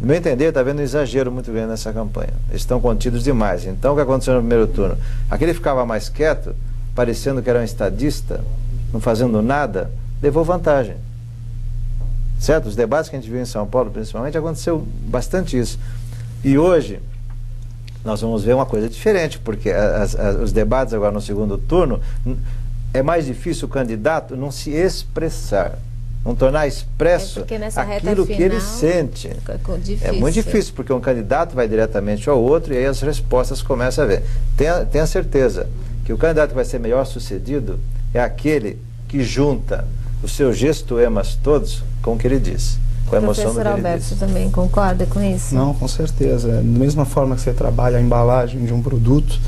No 0.00 0.06
meu 0.06 0.16
entender, 0.16 0.46
está 0.46 0.60
havendo 0.60 0.80
um 0.80 0.84
exagero 0.84 1.32
muito 1.32 1.50
grande 1.50 1.68
nessa 1.68 1.92
campanha. 1.92 2.32
Eles 2.50 2.62
estão 2.62 2.80
contidos 2.80 3.24
demais. 3.24 3.64
Então, 3.64 3.92
o 3.92 3.96
que 3.96 4.02
aconteceu 4.02 4.34
no 4.34 4.40
primeiro 4.40 4.66
turno? 4.66 4.96
Aquele 5.30 5.54
ficava 5.54 5.86
mais 5.86 6.08
quieto, 6.08 6.54
parecendo 6.94 7.42
que 7.42 7.48
era 7.48 7.60
um 7.60 7.64
estadista, 7.64 8.44
não 8.92 9.00
fazendo 9.00 9.40
nada, 9.40 9.90
levou 10.22 10.44
vantagem. 10.44 10.96
Certo? 12.38 12.66
Os 12.66 12.76
debates 12.76 13.08
que 13.08 13.16
a 13.16 13.20
gente 13.20 13.30
viu 13.30 13.40
em 13.40 13.46
São 13.46 13.66
Paulo, 13.66 13.90
principalmente, 13.90 14.36
aconteceu 14.36 14.86
bastante 15.08 15.58
isso. 15.58 15.78
E 16.44 16.58
hoje, 16.58 17.00
nós 18.04 18.20
vamos 18.20 18.44
ver 18.44 18.54
uma 18.54 18.66
coisa 18.66 18.90
diferente, 18.90 19.38
porque 19.38 19.70
as, 19.70 20.14
as, 20.14 20.36
os 20.36 20.52
debates 20.52 20.92
agora 20.92 21.10
no 21.10 21.22
segundo 21.22 21.56
turno, 21.56 22.00
é 22.92 23.02
mais 23.02 23.24
difícil 23.24 23.66
o 23.66 23.70
candidato 23.70 24.36
não 24.36 24.50
se 24.50 24.70
expressar 24.70 25.78
não 26.26 26.34
tornar 26.34 26.66
expresso 26.66 27.44
é 27.48 27.96
aquilo 27.96 28.26
que 28.26 28.42
ele 28.42 28.60
sente. 28.60 29.30
É 30.02 30.10
muito 30.10 30.34
difícil, 30.34 30.72
porque 30.74 30.92
um 30.92 31.00
candidato 31.00 31.54
vai 31.54 31.68
diretamente 31.68 32.28
ao 32.28 32.42
outro 32.42 32.74
e 32.74 32.78
aí 32.78 32.86
as 32.86 33.00
respostas 33.00 33.62
começam 33.62 34.02
a 34.02 34.08
ver. 34.08 34.24
Tenha, 34.56 34.84
tenha 34.84 35.06
certeza 35.06 35.68
que 36.04 36.12
o 36.12 36.18
candidato 36.18 36.48
que 36.50 36.56
vai 36.56 36.64
ser 36.64 36.80
melhor 36.80 37.06
sucedido 37.06 37.78
é 38.12 38.20
aquele 38.20 38.76
que 39.06 39.22
junta 39.22 39.86
os 40.20 40.32
seus 40.32 40.56
gestoemas 40.56 41.38
todos 41.40 41.84
com 42.02 42.14
o 42.14 42.18
que 42.18 42.26
ele 42.26 42.40
diz. 42.40 42.76
Com 43.08 43.14
a 43.14 43.18
emoção 43.18 43.44
Professor 43.44 43.62
do 43.62 43.62
que 43.62 43.76
Alberto, 43.76 44.04
ele 44.04 44.08
diz. 44.08 44.18
também 44.18 44.50
concorda 44.50 45.06
com 45.06 45.22
isso? 45.22 45.54
Não, 45.54 45.72
com 45.74 45.86
certeza. 45.86 46.48
Da 46.48 46.62
mesma 46.62 47.04
forma 47.04 47.36
que 47.36 47.40
você 47.42 47.52
trabalha 47.52 47.98
a 47.98 48.00
embalagem 48.00 48.64
de 48.64 48.74
um 48.74 48.82
produto, 48.82 49.38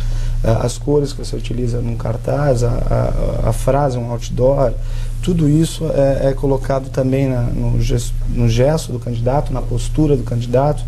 eh, 0.44 0.58
as 0.60 0.78
cores 0.78 1.12
que 1.12 1.24
você 1.24 1.34
utiliza 1.34 1.80
num 1.80 1.96
cartaz, 1.96 2.62
a, 2.62 2.70
a, 2.70 3.48
a 3.48 3.52
frase, 3.52 3.98
um 3.98 4.12
outdoor, 4.12 4.72
tudo 5.22 5.48
isso 5.48 5.84
é, 5.90 6.28
é 6.28 6.32
colocado 6.32 6.90
também 6.90 7.28
na, 7.28 7.42
no, 7.42 7.80
gesto, 7.80 8.14
no, 8.28 8.48
gesto, 8.48 8.92
do 8.92 8.98
candidato, 8.98 9.52
na 9.52 9.60
postura 9.60 10.16
do 10.16 10.22
candidato, 10.22 10.82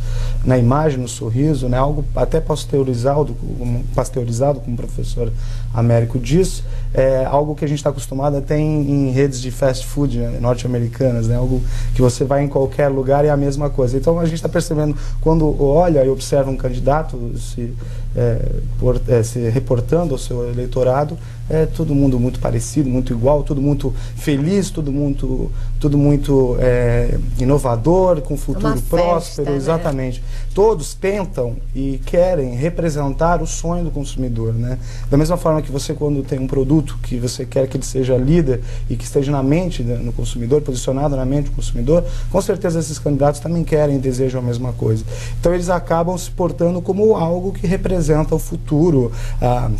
na 0.45 0.57
imagem, 0.57 0.99
no 0.99 1.09
sorriso, 1.09 1.69
né? 1.69 1.77
algo 1.77 2.05
até 2.15 2.41
pasteurizado, 2.41 3.35
como, 3.35 3.85
pasteurizado, 3.95 4.61
como 4.61 4.75
o 4.75 4.77
professor 4.77 5.33
Américo 5.73 6.19
diz, 6.19 6.62
é 6.93 7.25
algo 7.25 7.55
que 7.55 7.65
a 7.65 7.69
gente 7.69 7.79
está 7.79 7.91
acostumado 7.91 8.37
até 8.37 8.59
em, 8.59 9.09
em, 9.09 9.11
redes 9.11 9.41
de 9.41 9.50
fast 9.50 9.87
food 9.87 10.19
né, 10.19 10.39
norte-americanas, 10.41 11.29
né? 11.29 11.37
algo 11.37 11.62
que 11.95 12.03
você 12.03 12.25
vai 12.25 12.43
em 12.43 12.49
qualquer 12.49 12.89
lugar 12.89 13.25
e 13.25 13.29
é 13.29 13.31
a 13.31 13.37
mesma 13.37 13.71
coisa. 13.71 13.97
Então 13.97 14.19
a 14.19 14.25
gente 14.25 14.35
está 14.35 14.49
percebendo, 14.49 14.97
quando 15.21 15.62
olha 15.62 16.05
e 16.05 16.09
observa 16.09 16.50
um 16.50 16.57
candidato 16.57 17.33
se, 17.39 17.73
é, 18.17 18.53
por, 18.79 19.00
é, 19.07 19.23
se 19.23 19.49
reportando 19.50 20.15
ao 20.15 20.19
seu 20.19 20.49
eleitorado, 20.49 21.17
é 21.50 21.67
todo 21.67 21.95
mundo 21.95 22.19
muito 22.19 22.39
parecido, 22.39 22.89
muito 22.89 23.12
igual, 23.12 23.43
todo 23.43 23.61
muito 23.61 23.93
feliz, 24.15 24.71
todo 24.71 24.93
muito, 24.93 25.50
tudo 25.81 25.99
muito 25.99 26.57
é, 26.61 27.19
inovador, 27.41 28.21
com 28.21 28.37
futuro 28.37 28.69
Uma 28.69 28.77
próspero, 28.77 29.19
festa, 29.19 29.43
né? 29.50 29.57
exatamente. 29.57 30.23
Todos 30.55 30.95
tentam 30.95 31.57
e 31.75 32.00
querem 32.07 32.55
representar 32.55 33.43
o 33.43 33.47
sonho 33.49 33.85
do 33.85 33.91
consumidor, 33.91 34.55
né? 34.55 34.79
Da 35.11 35.17
mesma 35.17 35.37
forma 35.37 35.60
que 35.62 35.71
você 35.71 35.95
quando 35.95 36.23
tem 36.23 36.38
um 36.38 36.47
produto 36.47 36.99
que 37.02 37.19
você 37.19 37.45
quer 37.45 37.67
que 37.69 37.76
ele 37.76 37.85
seja 37.85 38.17
líder 38.17 38.61
e 38.88 38.97
que 38.97 39.05
esteja 39.05 39.31
na 39.31 39.43
mente 39.43 39.83
né, 39.83 39.97
no 39.97 40.12
consumidor, 40.12 40.61
posicionado 40.62 41.17
na 41.17 41.25
mente 41.25 41.47
do 41.47 41.52
consumidor, 41.52 42.05
com 42.31 42.40
certeza 42.40 42.79
esses 42.79 42.99
candidatos 42.99 43.40
também 43.40 43.64
querem 43.64 43.97
e 43.97 43.99
desejam 43.99 44.40
a 44.40 44.45
mesma 44.45 44.73
coisa. 44.73 45.05
Então 45.38 45.55
eles 45.55 45.69
acabam 45.69 46.17
se 46.17 46.31
portando 46.31 46.81
como 46.81 47.14
algo 47.17 47.52
que 47.52 47.67
representa 47.67 48.35
o 48.35 48.38
futuro. 48.38 49.12
Ah, 49.40 49.71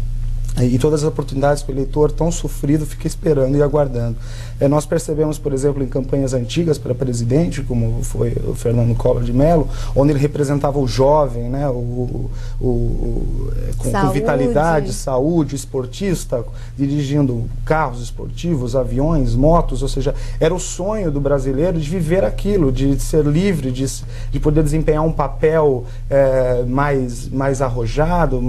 e 0.67 0.79
todas 0.79 1.03
as 1.03 1.09
oportunidades 1.09 1.63
que 1.63 1.71
o 1.71 1.75
eleitor 1.75 2.11
tão 2.13 2.31
sofrido 2.31 2.87
fica 2.87 3.07
esperando 3.07 3.57
e 3.57 3.63
aguardando. 3.63 4.17
É, 4.61 4.69
nós 4.69 4.85
percebemos, 4.85 5.39
por 5.39 5.53
exemplo, 5.53 5.83
em 5.83 5.87
campanhas 5.87 6.35
antigas 6.35 6.77
para 6.77 6.95
presidente, 6.95 7.63
como 7.63 8.03
foi 8.03 8.37
o 8.47 8.55
Fernando 8.55 8.95
Collor 8.95 9.23
de 9.23 9.33
Mello, 9.33 9.67
onde 9.97 10.13
ele 10.13 10.19
representava 10.19 10.79
o 10.79 10.87
jovem, 10.87 11.45
né, 11.45 11.67
o, 11.69 12.31
o, 12.61 12.67
o 12.67 13.53
com, 13.79 13.91
com, 13.91 14.11
vitalidade, 14.11 14.93
saúde, 14.93 15.57
esportista, 15.57 16.45
dirigindo 16.77 17.45
carros 17.65 18.03
esportivos, 18.03 18.77
aviões, 18.77 19.35
motos, 19.35 19.83
ou 19.83 19.89
seja, 19.89 20.15
era 20.39 20.55
o 20.55 20.61
sonho 20.61 21.11
do 21.11 21.21
brasileiro 21.21 21.79
de 21.79 21.89
viver 21.89 22.25
aquilo, 22.25 22.71
de 22.71 23.01
ser 23.01 23.25
livre, 23.25 23.71
de, 23.71 23.87
de 24.31 24.41
poder 24.41 24.63
desempenhar 24.63 25.03
um 25.03 25.13
papel 25.13 25.85
é, 26.11 26.65
mais, 26.65 27.29
mais 27.29 27.63
arrojado. 27.63 28.41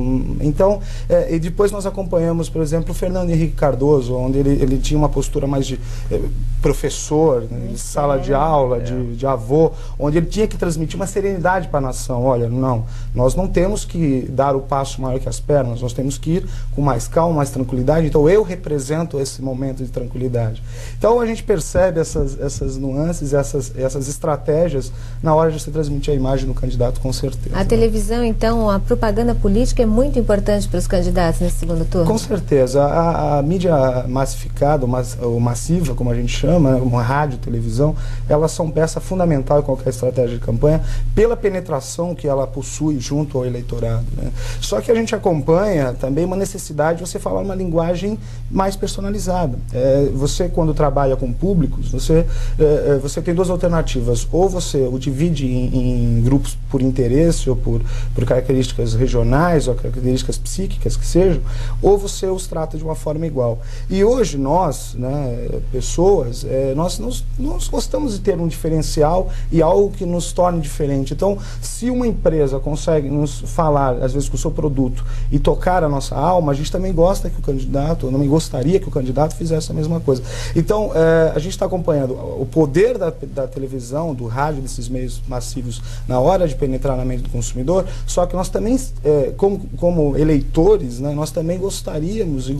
Então, 0.41 0.81
é, 1.07 1.35
e 1.35 1.39
depois 1.39 1.71
nós 1.71 1.85
acompanhamos, 1.85 2.00
por 2.05 2.61
exemplo, 2.61 2.91
o 2.91 2.93
Fernando 2.93 3.29
Henrique 3.29 3.55
Cardoso, 3.55 4.15
onde 4.15 4.37
ele, 4.37 4.61
ele 4.61 4.77
tinha 4.77 4.97
uma 4.97 5.09
postura 5.09 5.47
mais 5.47 5.65
de 5.65 5.79
eh, 6.11 6.21
professor, 6.61 7.41
né, 7.49 7.67
de 7.71 7.79
sala 7.79 8.17
de 8.17 8.33
aula, 8.33 8.77
é. 8.77 8.79
de, 8.81 9.15
de 9.15 9.25
avô, 9.25 9.71
onde 9.97 10.17
ele 10.17 10.27
tinha 10.27 10.47
que 10.47 10.57
transmitir 10.57 10.95
uma 10.95 11.07
serenidade 11.07 11.67
para 11.67 11.79
a 11.79 11.81
nação. 11.81 12.23
Olha, 12.23 12.47
não, 12.49 12.85
nós 13.13 13.35
não 13.35 13.47
temos 13.47 13.83
que 13.83 14.27
dar 14.29 14.55
o 14.55 14.61
passo 14.61 15.01
maior 15.01 15.19
que 15.19 15.27
as 15.27 15.39
pernas, 15.39 15.81
nós 15.81 15.93
temos 15.93 16.17
que 16.17 16.31
ir 16.31 16.45
com 16.75 16.81
mais 16.81 17.07
calma, 17.07 17.37
mais 17.37 17.49
tranquilidade. 17.49 18.07
Então 18.07 18.29
eu 18.29 18.43
represento 18.43 19.19
esse 19.19 19.41
momento 19.41 19.83
de 19.83 19.89
tranquilidade. 19.89 20.61
Então 20.97 21.19
a 21.19 21.25
gente 21.25 21.43
percebe 21.43 21.99
essas, 21.99 22.39
essas 22.39 22.77
nuances, 22.77 23.33
essas, 23.33 23.75
essas 23.75 24.07
estratégias 24.07 24.91
na 25.21 25.33
hora 25.33 25.51
de 25.51 25.59
você 25.59 25.71
transmitir 25.71 26.13
a 26.13 26.15
imagem 26.15 26.45
do 26.45 26.53
candidato, 26.53 26.99
com 27.01 27.11
certeza. 27.11 27.55
A 27.55 27.59
né? 27.59 27.65
televisão, 27.65 28.23
então, 28.23 28.69
a 28.69 28.79
propaganda 28.79 29.33
política 29.33 29.83
é 29.83 29.85
muito 29.85 30.19
importante 30.19 30.67
para 30.67 30.77
os 30.77 30.87
candidatos 30.87 31.41
nesse 31.41 31.57
segundo 31.57 31.85
Com 32.05 32.17
certeza. 32.17 32.83
A, 32.83 33.39
a 33.39 33.41
mídia 33.41 33.73
massificada, 34.07 34.85
ou 35.21 35.39
massiva, 35.39 35.93
como 35.93 36.09
a 36.09 36.15
gente 36.15 36.31
chama, 36.31 36.71
né, 36.71 36.81
uma 36.81 37.01
rádio, 37.01 37.37
televisão, 37.37 37.95
elas 38.29 38.51
são 38.51 38.69
peça 38.69 38.99
fundamental 38.99 39.59
em 39.59 39.63
qualquer 39.63 39.89
estratégia 39.89 40.37
de 40.37 40.43
campanha, 40.43 40.81
pela 41.13 41.35
penetração 41.35 42.15
que 42.15 42.27
ela 42.27 42.47
possui 42.47 42.99
junto 42.99 43.37
ao 43.37 43.45
eleitorado. 43.45 44.05
Né? 44.15 44.31
Só 44.59 44.79
que 44.79 44.91
a 44.91 44.95
gente 44.95 45.13
acompanha 45.13 45.93
também 45.93 46.25
uma 46.25 46.35
necessidade 46.35 46.99
de 46.99 47.09
você 47.09 47.19
falar 47.19 47.41
uma 47.41 47.55
linguagem 47.55 48.17
mais 48.49 48.75
personalizada. 48.75 49.57
É, 49.73 50.09
você, 50.13 50.47
quando 50.47 50.73
trabalha 50.73 51.15
com 51.15 51.31
públicos, 51.33 51.91
você, 51.91 52.25
é, 52.59 52.63
é 52.63 52.99
você 53.01 53.21
tem 53.21 53.33
duas 53.33 53.49
alternativas. 53.49 54.27
Ou 54.31 54.47
você 54.47 54.87
o 54.91 54.97
divide 54.97 55.45
em, 55.45 56.17
em 56.17 56.21
grupos 56.21 56.57
por 56.69 56.81
interesse, 56.81 57.49
ou 57.49 57.55
por, 57.55 57.81
por 58.15 58.25
características 58.25 58.93
regionais, 58.93 59.67
ou 59.67 59.75
características 59.75 60.37
psíquicas 60.37 60.95
que 60.95 61.05
sejam, 61.05 61.41
ou 61.81 61.97
você 61.97 62.27
os 62.27 62.47
trata 62.47 62.77
de 62.77 62.83
uma 62.83 62.95
forma 62.95 63.25
igual. 63.25 63.59
E 63.89 64.03
hoje 64.03 64.37
nós, 64.37 64.93
né, 64.95 65.47
pessoas, 65.71 66.45
é, 66.45 66.73
nós, 66.75 66.99
nós, 66.99 67.23
nós 67.37 67.67
gostamos 67.67 68.13
de 68.13 68.19
ter 68.19 68.39
um 68.39 68.47
diferencial 68.47 69.29
e 69.51 69.61
algo 69.61 69.91
que 69.91 70.05
nos 70.05 70.31
torne 70.33 70.61
diferente. 70.61 71.13
Então, 71.13 71.37
se 71.61 71.89
uma 71.89 72.07
empresa 72.07 72.59
consegue 72.59 73.09
nos 73.09 73.39
falar, 73.41 74.01
às 74.03 74.13
vezes, 74.13 74.29
com 74.29 74.35
o 74.35 74.39
seu 74.39 74.51
produto 74.51 75.05
e 75.31 75.39
tocar 75.39 75.83
a 75.83 75.89
nossa 75.89 76.15
alma, 76.15 76.51
a 76.51 76.55
gente 76.55 76.71
também 76.71 76.93
gosta 76.93 77.29
que 77.29 77.39
o 77.39 77.41
candidato, 77.41 78.05
ou 78.05 78.11
também 78.11 78.27
gostaria 78.27 78.79
que 78.79 78.87
o 78.87 78.91
candidato 78.91 79.35
fizesse 79.35 79.71
a 79.71 79.73
mesma 79.73 79.99
coisa. 79.99 80.21
Então, 80.55 80.91
é, 80.93 81.31
a 81.35 81.39
gente 81.39 81.51
está 81.51 81.65
acompanhando 81.65 82.13
o 82.13 82.45
poder 82.45 82.97
da, 82.97 83.11
da 83.33 83.47
televisão, 83.47 84.13
do 84.13 84.27
rádio, 84.27 84.61
desses 84.61 84.87
meios 84.87 85.21
massivos 85.27 85.81
na 86.07 86.19
hora 86.19 86.47
de 86.47 86.55
penetrar 86.55 86.97
na 86.97 87.05
mente 87.05 87.23
do 87.23 87.29
consumidor, 87.29 87.85
só 88.05 88.25
que 88.25 88.35
nós 88.35 88.49
também, 88.49 88.79
é, 89.03 89.33
como, 89.37 89.59
como 89.77 90.17
eleitores, 90.17 90.99
né, 90.99 91.13
nós 91.13 91.31
também 91.31 91.57
gostaríamos 91.61 92.49
e, 92.49 92.57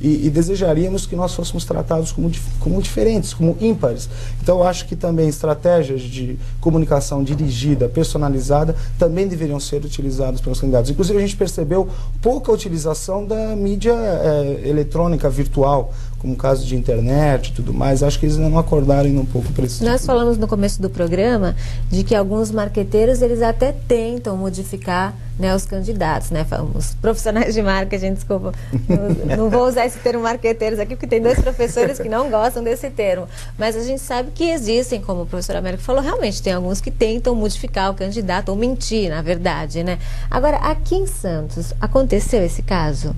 e, 0.00 0.26
e, 0.26 0.30
desejaríamos 0.30 1.06
que 1.06 1.16
nós 1.16 1.32
fôssemos 1.32 1.64
tratados 1.64 2.12
como, 2.12 2.30
como 2.58 2.82
diferentes, 2.82 3.32
como 3.32 3.56
ímpares. 3.60 4.08
Então, 4.42 4.62
acho 4.62 4.86
que 4.86 4.96
também 4.96 5.28
estratégias 5.28 6.02
de 6.02 6.38
comunicação 6.60 7.22
dirigida, 7.22 7.88
personalizada, 7.88 8.76
também 8.98 9.28
deveriam 9.28 9.60
ser 9.60 9.84
utilizadas 9.84 10.40
pelos 10.40 10.60
candidatos. 10.60 10.90
Inclusive, 10.90 11.18
a 11.18 11.22
gente 11.22 11.36
percebeu 11.36 11.88
pouca 12.20 12.52
utilização 12.52 13.24
da 13.24 13.54
mídia 13.56 13.94
é, 13.94 14.68
eletrônica 14.68 15.30
virtual 15.30 15.94
como 16.20 16.34
o 16.34 16.36
caso 16.36 16.66
de 16.66 16.76
internet 16.76 17.48
e 17.48 17.52
tudo 17.52 17.72
mais, 17.72 18.02
acho 18.02 18.18
que 18.18 18.26
eles 18.26 18.36
ainda 18.36 18.50
não 18.50 18.58
acordaram 18.58 19.08
um 19.10 19.24
pouco 19.24 19.50
para 19.52 19.64
esse 19.64 19.82
Nós 19.82 20.04
falamos 20.04 20.36
no 20.36 20.46
começo 20.46 20.80
do 20.80 20.90
programa 20.90 21.56
de 21.90 22.04
que 22.04 22.14
alguns 22.14 22.50
marqueteiros, 22.50 23.22
eles 23.22 23.40
até 23.40 23.72
tentam 23.72 24.36
modificar 24.36 25.14
né, 25.38 25.54
os 25.54 25.64
candidatos, 25.64 26.30
né, 26.30 26.46
os 26.74 26.94
profissionais 26.94 27.54
de 27.54 27.62
marketing, 27.62 28.12
desculpa, 28.12 28.52
não, 28.86 29.36
não 29.36 29.50
vou 29.50 29.66
usar 29.66 29.86
esse 29.86 29.98
termo 29.98 30.22
marqueteiros 30.22 30.78
aqui, 30.78 30.94
porque 30.94 31.06
tem 31.06 31.22
dois 31.22 31.40
professores 31.40 31.98
que 31.98 32.10
não 32.10 32.30
gostam 32.30 32.62
desse 32.62 32.90
termo, 32.90 33.26
mas 33.58 33.74
a 33.74 33.82
gente 33.82 34.02
sabe 34.02 34.30
que 34.34 34.44
existem, 34.44 35.00
como 35.00 35.22
o 35.22 35.26
professor 35.26 35.56
Américo 35.56 35.82
falou, 35.82 36.02
realmente 36.02 36.42
tem 36.42 36.52
alguns 36.52 36.82
que 36.82 36.90
tentam 36.90 37.34
modificar 37.34 37.90
o 37.90 37.94
candidato, 37.94 38.50
ou 38.50 38.56
mentir, 38.56 39.08
na 39.08 39.22
verdade, 39.22 39.82
né. 39.82 39.98
Agora, 40.30 40.58
aqui 40.58 40.96
em 40.96 41.06
Santos, 41.06 41.72
aconteceu 41.80 42.44
esse 42.44 42.60
caso? 42.60 43.16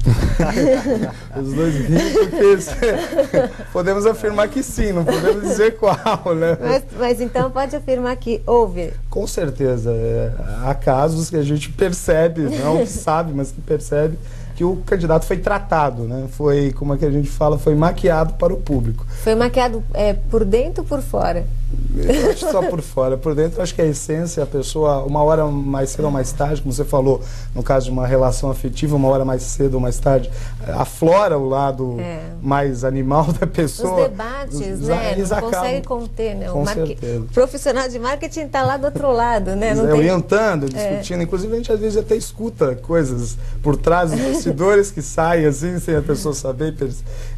Os 1.40 1.52
dois 1.52 1.74
porque 1.76 3.62
podemos 3.72 4.06
afirmar 4.06 4.48
que 4.48 4.62
sim, 4.62 4.92
não 4.92 5.04
podemos 5.04 5.42
dizer 5.42 5.76
qual, 5.76 6.34
né? 6.34 6.56
Mas, 6.60 6.84
mas 6.98 7.20
então 7.20 7.50
pode 7.50 7.76
afirmar 7.76 8.16
que 8.16 8.40
houve. 8.46 8.92
Com 9.08 9.26
certeza. 9.26 9.90
É, 9.92 10.32
há 10.64 10.74
casos 10.74 11.28
que 11.28 11.36
a 11.36 11.42
gente 11.42 11.70
percebe, 11.70 12.42
não 12.42 12.86
sabe, 12.86 13.32
mas 13.34 13.50
que 13.50 13.60
percebe 13.60 14.18
que 14.56 14.64
o 14.64 14.76
candidato 14.76 15.24
foi 15.24 15.38
tratado, 15.38 16.02
né? 16.02 16.26
Foi, 16.32 16.72
como 16.72 16.94
é 16.94 16.98
que 16.98 17.04
a 17.04 17.10
gente 17.10 17.28
fala, 17.30 17.58
foi 17.58 17.74
maquiado 17.74 18.34
para 18.34 18.52
o 18.52 18.58
público. 18.58 19.06
Foi 19.22 19.34
maquiado 19.34 19.82
é, 19.94 20.12
por 20.12 20.44
dentro 20.44 20.82
ou 20.82 20.88
por 20.88 21.00
fora? 21.00 21.46
Eu 21.96 22.30
acho 22.30 22.50
só 22.50 22.62
por 22.62 22.80
fora. 22.80 23.16
Por 23.16 23.34
dentro, 23.34 23.60
acho 23.60 23.74
que 23.74 23.82
a 23.82 23.86
essência, 23.86 24.42
a 24.42 24.46
pessoa, 24.46 25.04
uma 25.04 25.22
hora 25.22 25.44
mais 25.46 25.90
cedo 25.90 26.04
ou 26.04 26.10
mais 26.10 26.32
tarde, 26.32 26.62
como 26.62 26.72
você 26.72 26.84
falou, 26.84 27.20
no 27.54 27.62
caso 27.62 27.86
de 27.86 27.92
uma 27.92 28.06
relação 28.06 28.50
afetiva, 28.50 28.96
uma 28.96 29.08
hora 29.08 29.24
mais 29.24 29.42
cedo 29.42 29.74
ou 29.74 29.80
mais 29.80 29.98
tarde, 29.98 30.30
aflora 30.66 31.38
o 31.38 31.48
lado 31.48 31.96
é. 32.00 32.20
mais 32.40 32.84
animal 32.84 33.32
da 33.32 33.46
pessoa. 33.46 34.04
Os 34.04 34.08
debates, 34.08 34.80
né? 34.80 35.16
Não 35.16 35.24
acabam. 35.24 35.50
consegue 35.50 35.86
conter, 35.86 36.34
né? 36.36 36.48
Com 36.48 36.62
o 36.62 36.66
certeza. 36.66 37.26
profissional 37.32 37.88
de 37.88 37.98
marketing 37.98 38.40
está 38.40 38.62
lá 38.62 38.76
do 38.76 38.84
outro 38.86 39.12
lado, 39.12 39.56
né? 39.56 39.74
Não 39.74 39.84
é, 39.84 39.88
tem... 39.88 39.98
Orientando, 39.98 40.68
discutindo. 40.68 41.20
É. 41.20 41.24
Inclusive, 41.24 41.52
a 41.52 41.56
gente 41.56 41.72
às 41.72 41.80
vezes 41.80 41.96
até 41.96 42.16
escuta 42.16 42.74
coisas 42.76 43.36
por 43.62 43.76
trás 43.76 44.10
dos 44.10 44.20
bastidores 44.20 44.90
que 44.90 45.02
saem 45.02 45.44
assim, 45.46 45.78
sem 45.78 45.96
a 45.96 46.02
pessoa 46.02 46.34
saber. 46.34 46.74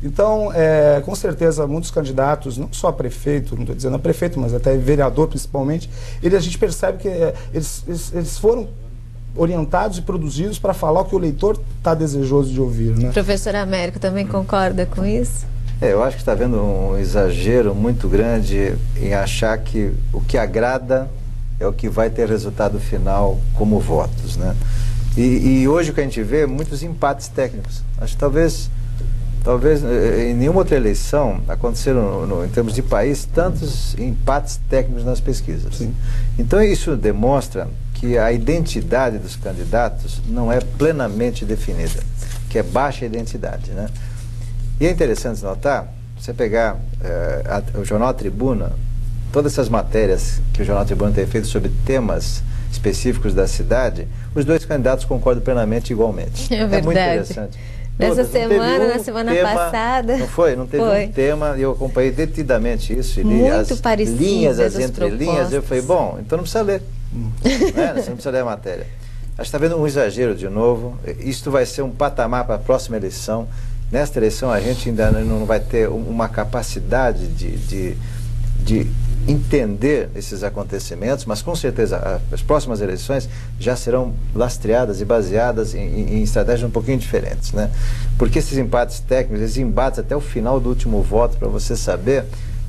Então, 0.03 0.53
é, 0.55 1.03
com 1.05 1.15
certeza, 1.15 1.67
muitos 1.67 1.91
candidatos, 1.91 2.59
não 2.59 2.69
só 2.73 2.89
a 2.89 2.93
prefeito, 2.93 3.55
não 3.55 3.63
estou 3.63 3.75
dizendo 3.75 3.97
a 3.97 3.99
prefeito, 3.99 4.22
mas 4.39 4.55
até 4.55 4.77
vereador 4.77 5.29
principalmente, 5.29 5.89
ele, 6.23 6.37
a 6.37 6.41
gente 6.41 6.59
percebe 6.59 6.99
que 6.99 7.09
é, 7.09 7.35
eles, 7.53 7.85
eles, 7.87 8.13
eles 8.15 8.39
foram 8.39 8.69
orientados 9.35 9.99
e 9.99 10.03
produzidos 10.03 10.59
para 10.59 10.75
falar 10.75 11.01
o 11.01 11.05
que 11.05 11.15
o 11.15 11.19
leitor 11.19 11.59
está 11.79 11.95
desejoso 11.95 12.53
de 12.53 12.61
ouvir. 12.61 12.97
Né? 12.97 13.11
Professor 13.13 13.55
Américo 13.55 13.99
também 13.99 14.27
concorda 14.27 14.87
com 14.87 15.05
isso? 15.05 15.47
É, 15.81 15.93
eu 15.93 16.03
acho 16.03 16.17
que 16.17 16.23
está 16.23 16.33
havendo 16.33 16.61
um 16.61 16.99
exagero 16.99 17.75
muito 17.75 18.09
grande 18.09 18.77
em 19.01 19.15
achar 19.15 19.57
que 19.59 19.93
o 20.13 20.21
que 20.21 20.39
agrada 20.39 21.11
é 21.59 21.67
o 21.67 21.73
que 21.73 21.89
vai 21.89 22.11
ter 22.11 22.29
resultado 22.29 22.79
final 22.79 23.41
como 23.55 23.81
votos. 23.81 24.37
Né? 24.37 24.55
E, 25.17 25.61
e 25.63 25.69
hoje 25.69 25.91
o 25.91 25.95
que 25.95 26.01
a 26.01 26.05
gente 26.05 26.23
vê 26.23 26.43
é 26.43 26.47
muitos 26.47 26.83
empates 26.83 27.29
técnicos. 27.29 27.83
Acho 27.99 28.15
que 28.15 28.21
talvez 28.21 28.71
Talvez 29.43 29.83
eh, 29.83 30.31
em 30.31 30.35
nenhuma 30.35 30.61
outra 30.61 30.77
eleição 30.77 31.41
aconteceram, 31.49 32.27
no, 32.27 32.45
em 32.45 32.49
termos 32.49 32.75
de 32.75 32.83
país, 32.83 33.25
tantos 33.25 33.95
empates 33.99 34.61
técnicos 34.69 35.05
nas 35.05 35.21
pesquisas. 35.21 35.77
Sim. 35.77 35.95
Então 36.39 36.63
isso 36.63 36.97
demonstra 36.97 37.69
que 37.95 38.17
a 38.17 38.33
identidade 38.33 39.19
dos 39.19 39.37
candidatos 39.37 40.21
não 40.29 40.53
é 40.53 40.61
plenamente 40.61 41.45
definida, 41.45 42.03
que 42.49 42.59
é 42.59 42.63
baixa 42.63 43.05
identidade. 43.05 43.73
Né? 43.73 43.89
E 44.81 44.87
é 44.87 44.91
interessante 44.91 45.43
notar, 45.43 45.93
você 46.19 46.33
pegar 46.33 46.77
eh, 47.01 47.43
a, 47.47 47.79
o 47.79 47.85
Jornal 47.85 48.15
Tribuna, 48.15 48.73
todas 49.33 49.53
essas 49.53 49.69
matérias 49.69 50.41
que 50.53 50.63
o 50.63 50.65
Jornal 50.65 50.85
Tribuna 50.85 51.11
tem 51.11 51.27
feito 51.27 51.49
sobre 51.49 51.71
temas 51.85 52.43
específicos 52.71 53.35
da 53.35 53.47
cidade, 53.47 54.07
os 54.35 54.45
dois 54.45 54.65
candidatos 54.65 55.05
concordam 55.05 55.43
plenamente 55.43 55.93
igualmente. 55.93 56.53
É, 56.53 56.59
verdade. 56.59 56.77
é 56.77 56.83
muito 56.83 56.99
interessante. 56.99 57.59
Nessa 57.99 58.25
semana, 58.25 58.85
um 58.85 58.89
na 58.89 58.99
semana 58.99 59.33
tema, 59.33 59.49
passada. 59.49 60.17
Não 60.17 60.27
foi? 60.27 60.57
Não 60.57 60.67
teve 60.67 60.83
foi. 60.83 61.05
um 61.05 61.13
tema, 61.13 61.57
eu 61.59 61.73
acompanhei 61.73 62.11
detidamente 62.11 62.97
isso. 62.99 63.21
E 63.21 63.25
Muito 63.25 63.53
as 63.53 64.09
linhas, 64.09 64.59
as 64.59 64.77
entrelinhas. 64.79 65.53
Eu 65.53 65.63
falei, 65.63 65.83
bom, 65.83 66.17
então 66.19 66.37
não 66.37 66.43
precisa 66.43 66.63
ler. 66.63 66.83
né? 67.13 67.93
Você 67.95 68.09
não 68.09 68.17
precisa 68.17 68.31
ler 68.31 68.41
a 68.41 68.45
matéria. 68.45 68.87
Acho 69.33 69.37
que 69.51 69.57
está 69.57 69.59
vendo 69.59 69.77
um 69.77 69.87
exagero 69.87 70.35
de 70.35 70.49
novo. 70.49 70.99
Isto 71.21 71.51
vai 71.51 71.65
ser 71.65 71.83
um 71.83 71.91
patamar 71.91 72.45
para 72.45 72.57
a 72.57 72.59
próxima 72.59 72.97
eleição. 72.97 73.49
Nesta 73.91 74.19
eleição 74.19 74.51
a 74.51 74.61
gente 74.61 74.89
ainda 74.89 75.11
não 75.11 75.45
vai 75.45 75.61
ter 75.61 75.89
uma 75.89 76.29
capacidade 76.29 77.27
de, 77.29 77.57
de, 77.57 77.97
de 78.59 78.91
entender 79.29 80.11
esses 80.17 80.43
acontecimentos, 80.43 81.25
mas 81.25 81.43
com 81.43 81.55
certeza 81.55 82.21
as 82.31 82.43
próximas 82.43 82.81
eleições 82.81 83.29
já 83.59 83.77
serão 83.77 84.13
lastreadas 84.35 85.01
e 85.01 85.05
baseadas 85.05 85.75
em, 85.75 86.17
em, 86.17 86.23
estratégias 86.23 86.69
um 86.69 86.73
pouquinho 86.73 86.99
diferentes, 86.99 87.53
né? 87.53 87.71
Porque 88.19 88.39
esses 88.39 88.59
empates 88.59 89.01
técnicos, 89.01 89.43
esses 89.43 89.59
embates 89.59 89.99
até 89.99 90.17
o 90.17 90.21
final 90.21 90.59
do 90.59 90.69
último 90.69 91.03
voto, 91.03 91.37
para 91.37 91.49
você 91.49 91.77
saber, 91.77 92.25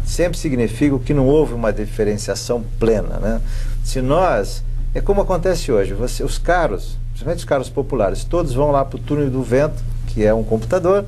sempre 0.05 0.37
significam 0.37 0.99
que 0.99 1.13
não 1.13 1.27
houve 1.27 1.53
uma 1.53 1.73
diferenciação 1.73 2.63
plena, 2.79 3.17
né? 3.17 3.41
Se 3.83 4.01
nós, 4.01 4.63
é 4.93 5.01
como 5.01 5.21
acontece 5.21 5.71
hoje, 5.71 5.93
você, 5.93 6.23
os 6.23 6.37
carros, 6.37 6.97
principalmente 7.09 7.39
os 7.39 7.45
carros 7.45 7.69
populares, 7.69 8.23
todos 8.23 8.53
vão 8.53 8.71
lá 8.71 8.85
para 8.85 8.97
o 8.97 8.99
túnel 8.99 9.29
do 9.29 9.41
vento, 9.41 9.81
que 10.07 10.23
é 10.23 10.33
um 10.33 10.43
computador, 10.43 11.05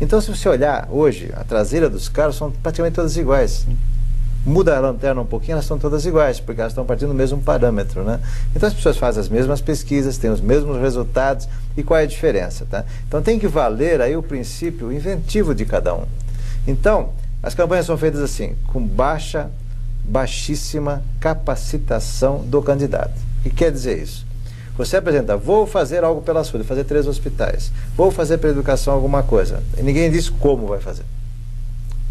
então, 0.00 0.18
se 0.18 0.34
você 0.34 0.48
olhar 0.48 0.88
hoje, 0.90 1.30
a 1.36 1.44
traseira 1.44 1.90
dos 1.90 2.08
carros 2.08 2.34
são 2.34 2.50
praticamente 2.50 2.94
todas 2.94 3.18
iguais 3.18 3.66
muda 4.44 4.76
a 4.76 4.80
lanterna 4.80 5.20
um 5.20 5.26
pouquinho, 5.26 5.52
elas 5.52 5.66
são 5.66 5.78
todas 5.78 6.06
iguais, 6.06 6.40
porque 6.40 6.60
elas 6.60 6.72
estão 6.72 6.84
partindo 6.84 7.08
do 7.08 7.14
mesmo 7.14 7.40
parâmetro, 7.42 8.02
né? 8.02 8.20
Então 8.54 8.68
as 8.68 8.74
pessoas 8.74 8.96
fazem 8.96 9.20
as 9.20 9.28
mesmas 9.28 9.60
pesquisas, 9.60 10.16
têm 10.16 10.30
os 10.30 10.40
mesmos 10.40 10.80
resultados, 10.80 11.48
e 11.76 11.82
qual 11.82 12.00
é 12.00 12.04
a 12.04 12.06
diferença, 12.06 12.66
tá? 12.68 12.84
Então 13.06 13.22
tem 13.22 13.38
que 13.38 13.46
valer 13.46 14.00
aí 14.00 14.16
o 14.16 14.22
princípio 14.22 14.92
inventivo 14.92 15.54
de 15.54 15.64
cada 15.64 15.94
um. 15.94 16.04
Então, 16.66 17.10
as 17.42 17.54
campanhas 17.54 17.86
são 17.86 17.96
feitas 17.96 18.20
assim, 18.20 18.54
com 18.68 18.82
baixa, 18.82 19.50
baixíssima 20.04 21.02
capacitação 21.18 22.38
do 22.38 22.60
candidato. 22.62 23.12
O 23.40 23.42
que 23.42 23.50
quer 23.50 23.70
dizer 23.70 24.02
isso? 24.02 24.26
Você 24.76 24.96
apresenta, 24.96 25.36
vou 25.36 25.66
fazer 25.66 26.04
algo 26.04 26.22
pela 26.22 26.42
saúde, 26.42 26.64
fazer 26.64 26.84
três 26.84 27.06
hospitais, 27.06 27.70
vou 27.94 28.10
fazer 28.10 28.38
pela 28.38 28.52
educação 28.52 28.94
alguma 28.94 29.22
coisa, 29.22 29.62
e 29.76 29.82
ninguém 29.82 30.10
diz 30.10 30.30
como 30.30 30.66
vai 30.66 30.80
fazer. 30.80 31.04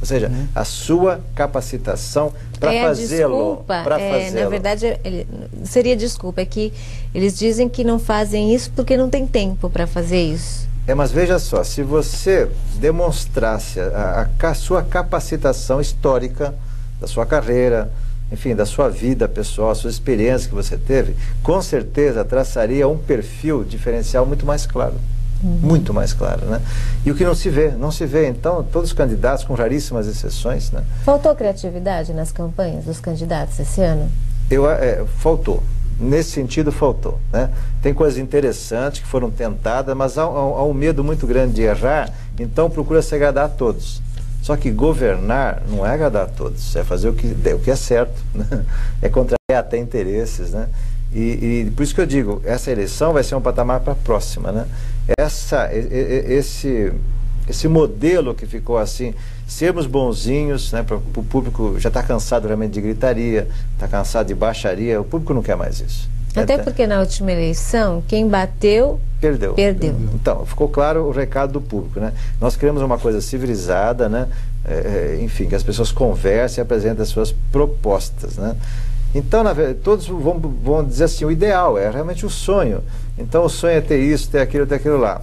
Ou 0.01 0.07
seja, 0.07 0.27
uhum. 0.29 0.47
a 0.55 0.63
sua 0.63 1.19
capacitação 1.35 2.33
para 2.59 2.73
é 2.73 2.83
fazê-lo. 2.83 3.63
Para 3.67 3.99
é, 3.99 4.12
fazê-lo. 4.12 4.43
Na 4.43 4.49
verdade, 4.49 4.99
ele, 5.03 5.27
seria 5.63 5.95
desculpa, 5.95 6.41
é 6.41 6.45
que 6.45 6.71
eles 7.13 7.38
dizem 7.38 7.67
que 7.67 7.83
não 7.83 7.99
fazem 7.99 8.53
isso 8.53 8.71
porque 8.75 8.95
não 8.95 9.09
tem 9.09 9.27
tempo 9.27 9.69
para 9.69 9.85
fazer 9.85 10.21
isso. 10.21 10.69
É, 10.88 10.95
mas 10.95 11.12
veja 11.12 11.38
só, 11.38 11.63
se 11.63 11.83
você 11.83 12.49
demonstrasse 12.75 13.79
a, 13.79 14.27
a, 14.41 14.47
a 14.47 14.53
sua 14.53 14.81
capacitação 14.81 15.79
histórica 15.79 16.55
da 16.99 17.05
sua 17.05 17.25
carreira, 17.25 17.91
enfim, 18.31 18.55
da 18.55 18.65
sua 18.65 18.89
vida 18.89 19.27
pessoal, 19.27 19.71
a 19.71 19.75
sua 19.75 19.89
experiência 19.89 20.49
que 20.49 20.55
você 20.55 20.77
teve, 20.77 21.15
com 21.43 21.62
certeza 21.62 22.23
traçaria 22.23 22.88
um 22.88 22.97
perfil 22.97 23.63
diferencial 23.63 24.25
muito 24.25 24.45
mais 24.45 24.65
claro. 24.65 24.95
Uhum. 25.41 25.60
Muito 25.62 25.93
mais 25.93 26.13
claro, 26.13 26.45
né? 26.45 26.62
E 27.06 27.12
o 27.12 27.15
que 27.15 27.23
não 27.23 27.34
se 27.34 27.49
vê, 27.49 27.69
não 27.71 27.91
se 27.91 28.06
vê. 28.06 28.28
Então, 28.28 28.62
todos 28.63 28.89
os 28.89 28.93
candidatos, 28.93 29.45
com 29.45 29.54
raríssimas 29.54 30.08
exceções, 30.08 30.71
né? 30.71 30.84
Faltou 31.06 31.34
criatividade 31.34 32.13
nas 32.13 32.32
campanhas 32.32 32.86
dos 32.86 32.99
candidatos 32.99 33.58
esse 33.60 33.82
ano? 33.82 34.10
Eu, 34.49 34.69
é, 34.69 35.04
faltou. 35.17 35.63
Nesse 35.99 36.32
sentido, 36.32 36.71
faltou. 36.71 37.19
Né? 37.32 37.49
Tem 37.82 37.93
coisas 37.93 38.17
interessantes 38.17 39.02
que 39.02 39.08
foram 39.08 39.30
tentadas, 39.30 39.95
mas 39.95 40.17
há, 40.17 40.23
há, 40.23 40.25
há 40.25 40.63
um 40.63 40.73
medo 40.73 41.04
muito 41.04 41.28
grande 41.28 41.56
de 41.56 41.62
errar, 41.62 42.10
então 42.39 42.69
procura 42.69 43.02
se 43.02 43.13
agradar 43.15 43.45
a 43.45 43.49
todos. 43.49 44.02
Só 44.41 44.56
que 44.56 44.71
governar 44.71 45.62
não 45.69 45.86
é 45.86 45.91
agradar 45.91 46.23
a 46.23 46.28
todos, 46.28 46.75
é 46.75 46.84
fazer 46.84 47.10
o 47.10 47.13
que, 47.13 47.28
o 47.28 47.60
que 47.60 47.69
é 47.69 47.75
certo, 47.75 48.21
né? 48.34 48.65
é 49.02 49.10
contrariar 49.10 49.60
até 49.60 49.78
interesses. 49.78 50.52
Né? 50.52 50.67
E, 51.13 51.65
e, 51.67 51.71
por 51.75 51.84
isso 51.84 51.93
que 51.93 52.02
eu 52.02 52.06
digo, 52.06 52.41
essa 52.45 52.71
eleição 52.71 53.12
vai 53.12 53.23
ser 53.23 53.36
um 53.36 53.41
patamar 53.41 53.82
para 53.82 53.93
a 53.93 53.95
próxima. 53.95 54.52
Né? 54.52 54.65
Essa, 55.17 55.69
esse, 55.73 56.91
esse 57.47 57.67
modelo 57.67 58.35
que 58.35 58.45
ficou 58.45 58.77
assim, 58.77 59.13
sermos 59.47 59.85
bonzinhos, 59.85 60.71
né, 60.71 60.83
para 60.83 60.97
o 60.97 61.23
público 61.23 61.79
já 61.79 61.89
está 61.89 62.03
cansado 62.03 62.45
realmente 62.47 62.73
de 62.73 62.81
gritaria, 62.81 63.47
está 63.73 63.87
cansado 63.87 64.27
de 64.27 64.35
baixaria, 64.35 64.99
o 64.99 65.03
público 65.03 65.33
não 65.33 65.41
quer 65.41 65.55
mais 65.55 65.79
isso. 65.79 66.09
Até 66.35 66.57
porque 66.59 66.85
na 66.85 66.99
última 66.99 67.31
eleição, 67.31 68.03
quem 68.07 68.27
bateu 68.27 68.99
perdeu. 69.19 69.53
perdeu. 69.53 69.95
Então, 70.13 70.45
ficou 70.45 70.69
claro 70.69 71.05
o 71.05 71.11
recado 71.11 71.53
do 71.53 71.61
público. 71.61 71.99
Né? 71.99 72.13
Nós 72.39 72.55
queremos 72.55 72.81
uma 72.81 72.97
coisa 72.97 73.19
civilizada, 73.19 74.07
né? 74.07 74.27
É, 74.63 75.17
é 75.17 75.23
enfim, 75.23 75.47
que 75.47 75.55
as 75.55 75.63
pessoas 75.63 75.91
conversem 75.91 76.61
e 76.61 76.63
apresentem 76.63 77.01
as 77.01 77.09
suas 77.09 77.31
propostas. 77.51 78.37
Né? 78.37 78.55
Então, 79.13 79.43
verdade, 79.53 79.79
todos 79.79 80.07
vão, 80.07 80.39
vão 80.39 80.83
dizer 80.83 81.05
assim, 81.05 81.25
o 81.25 81.31
ideal 81.31 81.77
é 81.77 81.89
realmente 81.89 82.25
o 82.25 82.29
sonho. 82.29 82.83
Então, 83.17 83.43
o 83.43 83.49
sonho 83.49 83.77
é 83.77 83.81
ter 83.81 83.99
isso, 83.99 84.29
ter 84.29 84.39
aquilo, 84.39 84.65
ter 84.67 84.75
aquilo 84.75 84.97
lá. 84.97 85.21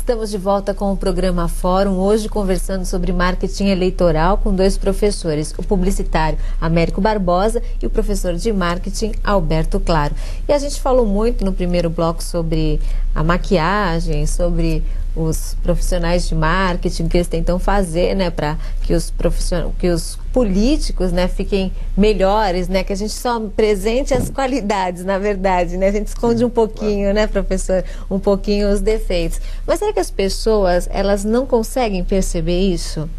Estamos 0.09 0.31
de 0.31 0.39
volta 0.39 0.73
com 0.73 0.91
o 0.91 0.97
programa 0.97 1.47
Fórum, 1.47 1.99
hoje 1.99 2.27
conversando 2.27 2.83
sobre 2.83 3.13
marketing 3.13 3.67
eleitoral 3.67 4.39
com 4.39 4.51
dois 4.51 4.75
professores, 4.75 5.53
o 5.55 5.61
publicitário 5.61 6.39
Américo 6.59 6.99
Barbosa 6.99 7.61
e 7.79 7.85
o 7.85 7.91
professor 7.91 8.33
de 8.33 8.51
marketing 8.51 9.11
Alberto 9.23 9.79
Claro. 9.79 10.15
E 10.47 10.51
a 10.51 10.57
gente 10.57 10.81
falou 10.81 11.05
muito 11.05 11.45
no 11.45 11.53
primeiro 11.53 11.91
bloco 11.91 12.23
sobre 12.23 12.81
a 13.13 13.23
maquiagem, 13.23 14.25
sobre 14.25 14.83
os 15.19 15.55
profissionais 15.61 16.29
de 16.29 16.35
marketing 16.35 17.09
que 17.09 17.17
eles 17.17 17.27
tentam 17.27 17.59
fazer, 17.59 18.15
né, 18.15 18.29
para 18.29 18.57
que 18.81 18.93
os 18.93 19.11
profissionais, 19.11 19.71
que 19.77 19.89
os 19.89 20.17
políticos, 20.31 21.11
né, 21.11 21.27
fiquem 21.27 21.73
melhores, 21.97 22.69
né, 22.69 22.83
que 22.83 22.93
a 22.93 22.95
gente 22.95 23.11
só 23.11 23.39
presente 23.39 24.13
as 24.13 24.29
qualidades, 24.29 25.03
na 25.03 25.17
verdade, 25.17 25.75
né, 25.75 25.89
a 25.89 25.91
gente 25.91 26.07
esconde 26.07 26.45
um 26.45 26.49
pouquinho, 26.49 27.13
né, 27.13 27.27
professor, 27.27 27.83
um 28.09 28.17
pouquinho 28.17 28.71
os 28.71 28.79
defeitos. 28.79 29.41
Mas 29.67 29.79
será 29.79 29.91
que 29.91 29.99
as 29.99 30.09
pessoas 30.09 30.87
elas 30.89 31.25
não 31.25 31.45
conseguem 31.45 32.03
perceber 32.03 32.59
isso? 32.59 33.09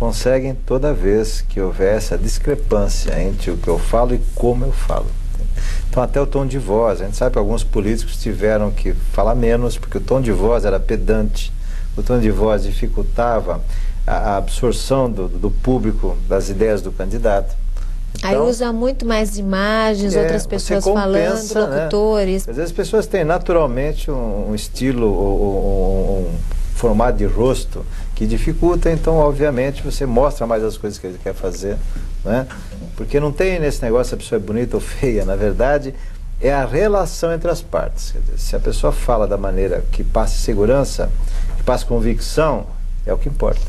Conseguem 0.00 0.54
toda 0.66 0.92
vez 0.92 1.42
que 1.42 1.60
houver 1.60 1.96
essa 1.96 2.18
discrepância 2.18 3.22
entre 3.22 3.52
o 3.52 3.56
que 3.56 3.68
eu 3.68 3.78
falo 3.78 4.14
e 4.14 4.20
como 4.34 4.64
eu 4.64 4.72
falo. 4.72 5.06
Então, 5.88 6.02
até 6.02 6.20
o 6.20 6.26
tom 6.26 6.46
de 6.46 6.58
voz. 6.58 7.00
A 7.00 7.04
gente 7.04 7.16
sabe 7.16 7.32
que 7.32 7.38
alguns 7.38 7.62
políticos 7.62 8.16
tiveram 8.16 8.70
que 8.70 8.92
falar 9.12 9.34
menos, 9.34 9.76
porque 9.76 9.98
o 9.98 10.00
tom 10.00 10.20
de 10.20 10.32
voz 10.32 10.64
era 10.64 10.80
pedante, 10.80 11.52
o 11.96 12.02
tom 12.02 12.18
de 12.18 12.30
voz 12.30 12.62
dificultava 12.62 13.60
a, 14.06 14.12
a 14.12 14.36
absorção 14.38 15.10
do, 15.10 15.28
do, 15.28 15.50
público 15.50 16.16
das 16.28 16.48
ideias 16.48 16.80
do 16.82 16.90
candidato. 16.90 17.54
Então, 18.18 18.30
Aí 18.30 18.36
usa 18.36 18.72
muito 18.72 19.06
mais 19.06 19.38
imagens, 19.38 20.14
é, 20.14 20.22
outras 20.22 20.46
pessoas 20.46 20.84
compensa, 20.84 21.54
falando, 21.54 21.70
né? 21.70 21.76
locutores. 21.78 22.46
Né? 22.46 22.50
Às 22.50 22.56
vezes 22.56 22.70
as 22.70 22.76
pessoas 22.76 23.06
têm 23.06 23.24
naturalmente 23.24 24.10
um, 24.10 24.50
um 24.50 24.54
estilo, 24.54 25.06
um, 25.06 26.28
um, 26.28 26.34
formato 26.74 27.18
de 27.18 27.26
rosto 27.26 27.84
que 28.14 28.26
dificulta, 28.26 28.90
então 28.90 29.16
obviamente 29.16 29.82
você 29.82 30.04
mostra 30.04 30.46
mais 30.46 30.64
as 30.64 30.76
coisas 30.76 30.98
que 30.98 31.06
ele 31.06 31.18
quer 31.22 31.34
fazer. 31.34 31.76
Né? 32.24 32.46
Porque 32.96 33.18
não 33.18 33.32
tem 33.32 33.58
nesse 33.58 33.82
negócio 33.82 34.10
se 34.10 34.14
a 34.14 34.18
pessoa 34.18 34.38
é 34.38 34.42
bonita 34.42 34.76
ou 34.76 34.80
feia, 34.80 35.24
na 35.24 35.36
verdade 35.36 35.94
é 36.42 36.52
a 36.52 36.66
relação 36.66 37.32
entre 37.32 37.48
as 37.50 37.62
partes. 37.62 38.12
Dizer, 38.12 38.38
se 38.38 38.56
a 38.56 38.58
pessoa 38.58 38.92
fala 38.92 39.26
da 39.28 39.38
maneira 39.38 39.84
que 39.92 40.02
passe 40.02 40.38
segurança, 40.38 41.08
que 41.56 41.62
passe 41.62 41.86
convicção, 41.86 42.66
é 43.06 43.12
o 43.12 43.18
que 43.18 43.28
importa. 43.28 43.60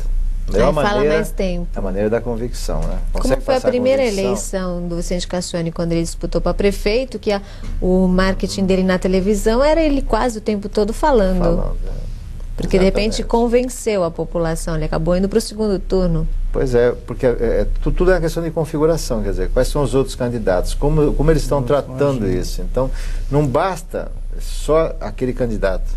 Aí 0.52 0.60
maneira, 0.60 0.88
fala 0.88 1.04
mais 1.04 1.30
tempo. 1.30 1.68
A 1.74 1.80
maneira 1.80 2.10
da 2.10 2.20
convicção, 2.20 2.80
né? 2.80 2.98
Consegue 3.12 3.36
Como 3.36 3.44
foi 3.44 3.54
a 3.54 3.60
primeira 3.60 4.02
a 4.02 4.06
eleição 4.06 4.86
do 4.86 4.96
Vicente 4.96 5.26
Cassione 5.26 5.72
quando 5.72 5.92
ele 5.92 6.02
disputou 6.02 6.40
para 6.40 6.52
prefeito, 6.52 7.18
que 7.18 7.32
a, 7.32 7.40
o 7.80 8.06
marketing 8.08 8.66
dele 8.66 8.82
na 8.82 8.98
televisão 8.98 9.64
era 9.64 9.80
ele 9.80 10.02
quase 10.02 10.38
o 10.38 10.40
tempo 10.40 10.68
todo 10.68 10.92
falando. 10.92 11.38
falando 11.38 11.76
é. 11.86 12.13
Porque 12.56 12.76
Exatamente. 12.76 12.94
de 12.94 13.00
repente 13.00 13.22
convenceu 13.24 14.04
a 14.04 14.10
população, 14.10 14.76
ele 14.76 14.84
acabou 14.84 15.16
indo 15.16 15.28
para 15.28 15.38
o 15.38 15.40
segundo 15.40 15.78
turno. 15.78 16.26
Pois 16.52 16.74
é, 16.74 16.92
porque 16.92 17.26
é, 17.26 17.30
é, 17.30 17.66
tudo 17.82 18.10
é 18.10 18.14
uma 18.14 18.20
questão 18.20 18.42
de 18.42 18.50
configuração, 18.50 19.22
quer 19.22 19.30
dizer, 19.30 19.50
quais 19.50 19.66
são 19.68 19.82
os 19.82 19.92
outros 19.92 20.14
candidatos, 20.14 20.72
como, 20.72 21.12
como 21.14 21.30
eles 21.30 21.42
estão 21.42 21.62
tratando 21.62 22.28
isso. 22.28 22.62
Então, 22.62 22.90
não 23.28 23.44
basta 23.44 24.10
só 24.40 24.94
aquele 25.00 25.32
candidato. 25.32 25.90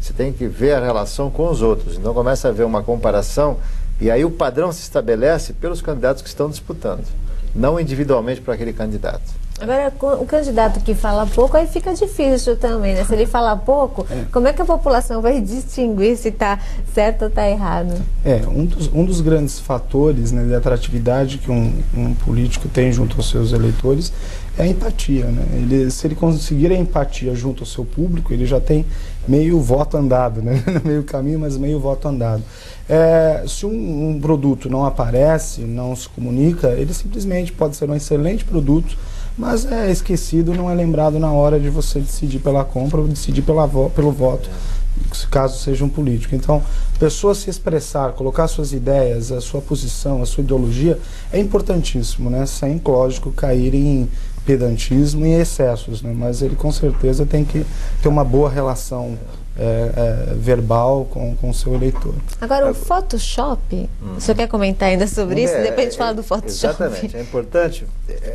Você 0.00 0.12
tem 0.12 0.32
que 0.32 0.46
ver 0.46 0.74
a 0.74 0.80
relação 0.80 1.28
com 1.28 1.50
os 1.50 1.62
outros. 1.62 1.96
Então 1.96 2.14
começa 2.14 2.48
a 2.48 2.52
ver 2.52 2.64
uma 2.64 2.82
comparação 2.82 3.58
e 4.00 4.10
aí 4.10 4.24
o 4.24 4.30
padrão 4.30 4.70
se 4.70 4.82
estabelece 4.82 5.52
pelos 5.54 5.80
candidatos 5.80 6.22
que 6.22 6.28
estão 6.28 6.48
disputando, 6.48 7.04
não 7.54 7.80
individualmente 7.80 8.40
para 8.40 8.54
aquele 8.54 8.72
candidato. 8.72 9.45
Agora, 9.58 9.90
o 10.20 10.26
candidato 10.26 10.80
que 10.80 10.94
fala 10.94 11.26
pouco, 11.26 11.56
aí 11.56 11.66
fica 11.66 11.94
difícil 11.94 12.56
também, 12.56 12.94
né? 12.94 13.04
Se 13.04 13.14
ele 13.14 13.24
falar 13.24 13.56
pouco, 13.56 14.06
é. 14.10 14.24
como 14.30 14.46
é 14.46 14.52
que 14.52 14.60
a 14.60 14.66
população 14.66 15.22
vai 15.22 15.40
distinguir 15.40 16.16
se 16.16 16.28
está 16.28 16.58
certo 16.92 17.22
ou 17.22 17.28
está 17.28 17.48
errado? 17.48 17.94
É, 18.22 18.42
um 18.46 18.66
dos, 18.66 18.90
um 18.92 19.04
dos 19.04 19.22
grandes 19.22 19.58
fatores 19.58 20.30
né, 20.30 20.44
de 20.44 20.54
atratividade 20.54 21.38
que 21.38 21.50
um, 21.50 21.72
um 21.96 22.12
político 22.12 22.68
tem 22.68 22.92
junto 22.92 23.16
aos 23.16 23.30
seus 23.30 23.52
eleitores 23.52 24.12
é 24.58 24.64
a 24.64 24.66
empatia, 24.66 25.24
né? 25.24 25.44
Ele, 25.54 25.90
se 25.90 26.06
ele 26.06 26.14
conseguir 26.14 26.70
a 26.70 26.76
empatia 26.76 27.34
junto 27.34 27.62
ao 27.62 27.66
seu 27.66 27.84
público, 27.84 28.32
ele 28.34 28.44
já 28.44 28.60
tem 28.60 28.84
meio 29.26 29.60
voto 29.60 29.96
andado, 29.96 30.42
né? 30.42 30.62
meio 30.84 31.02
caminho, 31.02 31.38
mas 31.38 31.56
meio 31.56 31.80
voto 31.80 32.08
andado. 32.08 32.42
É, 32.88 33.44
se 33.46 33.66
um, 33.66 34.10
um 34.10 34.20
produto 34.20 34.70
não 34.70 34.84
aparece, 34.84 35.62
não 35.62 35.96
se 35.96 36.08
comunica, 36.08 36.68
ele 36.68 36.92
simplesmente 36.94 37.52
pode 37.52 37.76
ser 37.76 37.88
um 37.88 37.94
excelente 37.94 38.44
produto, 38.44 38.96
mas 39.36 39.70
é 39.70 39.90
esquecido, 39.90 40.54
não 40.54 40.70
é 40.70 40.74
lembrado 40.74 41.18
na 41.18 41.30
hora 41.30 41.60
de 41.60 41.68
você 41.68 42.00
decidir 42.00 42.38
pela 42.38 42.64
compra 42.64 43.00
ou 43.00 43.08
decidir 43.08 43.42
pela 43.42 43.66
vo 43.66 43.90
pelo 43.90 44.10
voto, 44.10 44.48
caso 45.30 45.58
seja 45.58 45.84
um 45.84 45.88
político. 45.88 46.34
Então, 46.34 46.62
pessoa 46.98 47.34
se 47.34 47.50
expressar, 47.50 48.12
colocar 48.12 48.48
suas 48.48 48.72
ideias, 48.72 49.30
a 49.30 49.40
sua 49.40 49.60
posição, 49.60 50.22
a 50.22 50.26
sua 50.26 50.42
ideologia, 50.42 50.98
é 51.32 51.38
importantíssimo, 51.38 52.30
né? 52.30 52.46
Sem, 52.46 52.80
lógico, 52.84 53.30
cair 53.32 53.74
em 53.74 54.08
pedantismo 54.46 55.26
e 55.26 55.32
excessos, 55.32 56.02
né? 56.02 56.14
Mas 56.16 56.40
ele 56.40 56.56
com 56.56 56.72
certeza 56.72 57.26
tem 57.26 57.44
que 57.44 57.66
ter 58.02 58.08
uma 58.08 58.24
boa 58.24 58.48
relação 58.48 59.18
é, 59.58 60.28
é, 60.30 60.34
verbal 60.34 61.06
com 61.10 61.36
o 61.42 61.54
seu 61.54 61.74
eleitor. 61.74 62.14
Agora, 62.40 62.70
o 62.70 62.74
Photoshop, 62.74 63.88
hum. 64.02 64.16
o 64.16 64.20
senhor 64.20 64.36
quer 64.36 64.48
comentar 64.48 64.88
ainda 64.88 65.06
sobre 65.06 65.44
isso? 65.44 65.54
É, 65.54 65.62
Depois 65.62 65.78
a 65.78 65.90
gente 65.90 65.98
fala 65.98 66.14
do 66.14 66.22
Photoshop. 66.22 66.82
Exatamente, 66.82 67.16
é 67.16 67.22
importante 67.22 67.86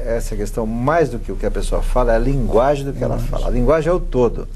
essa 0.05 0.35
questão, 0.35 0.65
mais 0.65 1.09
do 1.09 1.19
que 1.19 1.31
o 1.31 1.35
que 1.35 1.45
a 1.45 1.51
pessoa 1.51 1.81
fala, 1.81 2.13
é 2.13 2.15
a 2.15 2.19
linguagem 2.19 2.85
do 2.85 2.93
que 2.93 3.03
ela 3.03 3.19
fala. 3.19 3.47
A 3.47 3.49
linguagem 3.51 3.89
é 3.91 3.93
o 3.93 3.99
todo. 3.99 4.47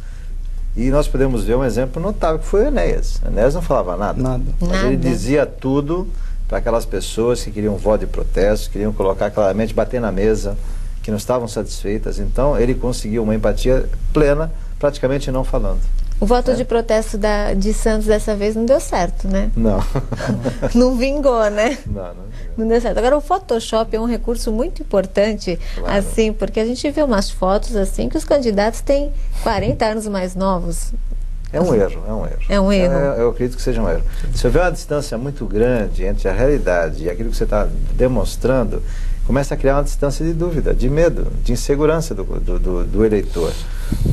E 0.76 0.90
nós 0.90 1.08
podemos 1.08 1.46
ver 1.46 1.56
um 1.56 1.64
exemplo 1.64 2.02
notável 2.02 2.40
que 2.40 2.46
foi 2.46 2.64
o 2.64 2.68
Enéas. 2.68 3.22
O 3.24 3.28
Enéas 3.28 3.54
não 3.54 3.62
falava 3.62 3.96
nada. 3.96 4.22
Nada. 4.22 4.44
Mas 4.60 4.70
nada. 4.72 4.88
ele 4.88 4.98
dizia 4.98 5.46
tudo 5.46 6.08
para 6.48 6.58
aquelas 6.58 6.86
pessoas 6.86 7.44
que 7.44 7.52
queriam 7.52 7.78
voto 7.78 8.02
de 8.02 8.08
protesto, 8.08 8.70
queriam 8.70 8.92
colocar 8.92 9.32
claramente, 9.32 9.74
bater 9.74 10.02
na 10.02 10.12
mesa, 10.12 10.58
que 11.02 11.10
não 11.10 11.18
estavam 11.18 11.48
satisfeitas. 11.48 12.20
Então, 12.20 12.60
ele 12.60 12.74
conseguiu 12.74 13.24
uma 13.24 13.34
empatia 13.34 13.88
plena, 14.12 14.52
praticamente 14.78 15.32
não 15.32 15.44
falando. 15.44 15.80
O 16.20 16.26
voto 16.26 16.52
é. 16.52 16.54
de 16.54 16.64
protesto 16.64 17.18
da, 17.18 17.54
de 17.54 17.74
Santos 17.74 18.08
dessa 18.08 18.36
vez 18.36 18.56
não 18.56 18.66
deu 18.66 18.80
certo, 18.80 19.28
né? 19.28 19.52
Não. 19.56 19.84
não 20.74 20.96
vingou, 20.96 21.50
né? 21.50 21.78
Não, 21.86 22.04
não, 22.04 22.24
não 22.58 22.68
deu 22.68 22.80
certo. 22.80 22.98
Agora, 22.98 23.18
o 23.18 23.22
Photoshop 23.22 23.96
é 23.96 24.00
um 24.00 24.06
recurso 24.06 24.52
muito 24.52 24.82
importante, 24.82 25.60
claro. 25.76 25.94
assim, 25.94 26.32
porque 26.32 26.60
a 26.60 26.66
gente 26.66 26.90
vê 26.90 27.04
umas 27.04 27.30
fotos 27.30 27.76
assim 27.76 28.08
que 28.08 28.18
os 28.18 28.24
candidatos 28.24 28.80
têm 28.82 29.12
40 29.44 29.86
anos 29.86 30.08
mais 30.08 30.36
novos. 30.36 30.94
É 31.52 31.62
um 31.62 31.74
erro, 31.74 32.04
é 32.08 32.12
um 32.12 32.26
erro. 32.26 32.40
É 32.50 32.60
um 32.60 32.72
erro. 32.72 32.94
É, 32.94 33.22
eu 33.22 33.30
acredito 33.30 33.56
que 33.56 33.62
seja 33.62 33.82
um 33.82 33.90
erro. 33.90 34.04
Se 34.34 34.46
houver 34.46 34.64
uma 34.64 34.72
distância 34.72 35.18
muito 35.18 35.46
grande 35.46 36.04
entre 36.04 36.28
a 36.28 36.34
realidade 36.34 37.04
e 37.04 37.10
aquilo 37.10 37.30
que 37.30 37.38
você 37.38 37.46
está 37.46 37.68
demonstrando, 37.94 38.82
começa 39.26 39.54
a 39.54 39.58
criar 39.58 39.78
uma 39.78 39.84
distância 39.84 40.26
de 40.26 40.34
dúvida, 40.34 40.74
de 40.74 40.90
medo, 40.90 41.28
de 41.44 41.54
insegurança 41.54 42.14
do, 42.14 42.24
do, 42.24 42.60
do, 42.60 42.84
do 42.84 43.06
eleitor. 43.06 43.54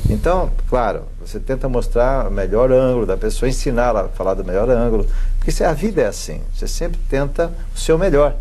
Então, 0.08 0.50
claro, 0.68 1.04
você 1.26 1.40
tenta 1.40 1.68
mostrar 1.68 2.28
o 2.28 2.30
melhor 2.30 2.70
ângulo 2.72 3.06
da 3.06 3.16
pessoa, 3.16 3.48
ensiná-la 3.48 4.02
a 4.02 4.08
falar 4.08 4.34
do 4.34 4.44
melhor 4.44 4.68
ângulo, 4.70 5.06
porque 5.38 5.50
se 5.50 5.64
a 5.64 5.72
vida 5.72 6.02
é 6.02 6.06
assim, 6.06 6.40
você 6.54 6.68
sempre 6.68 6.98
tenta 7.08 7.52
o 7.74 7.78
seu 7.78 7.98
melhor. 7.98 8.36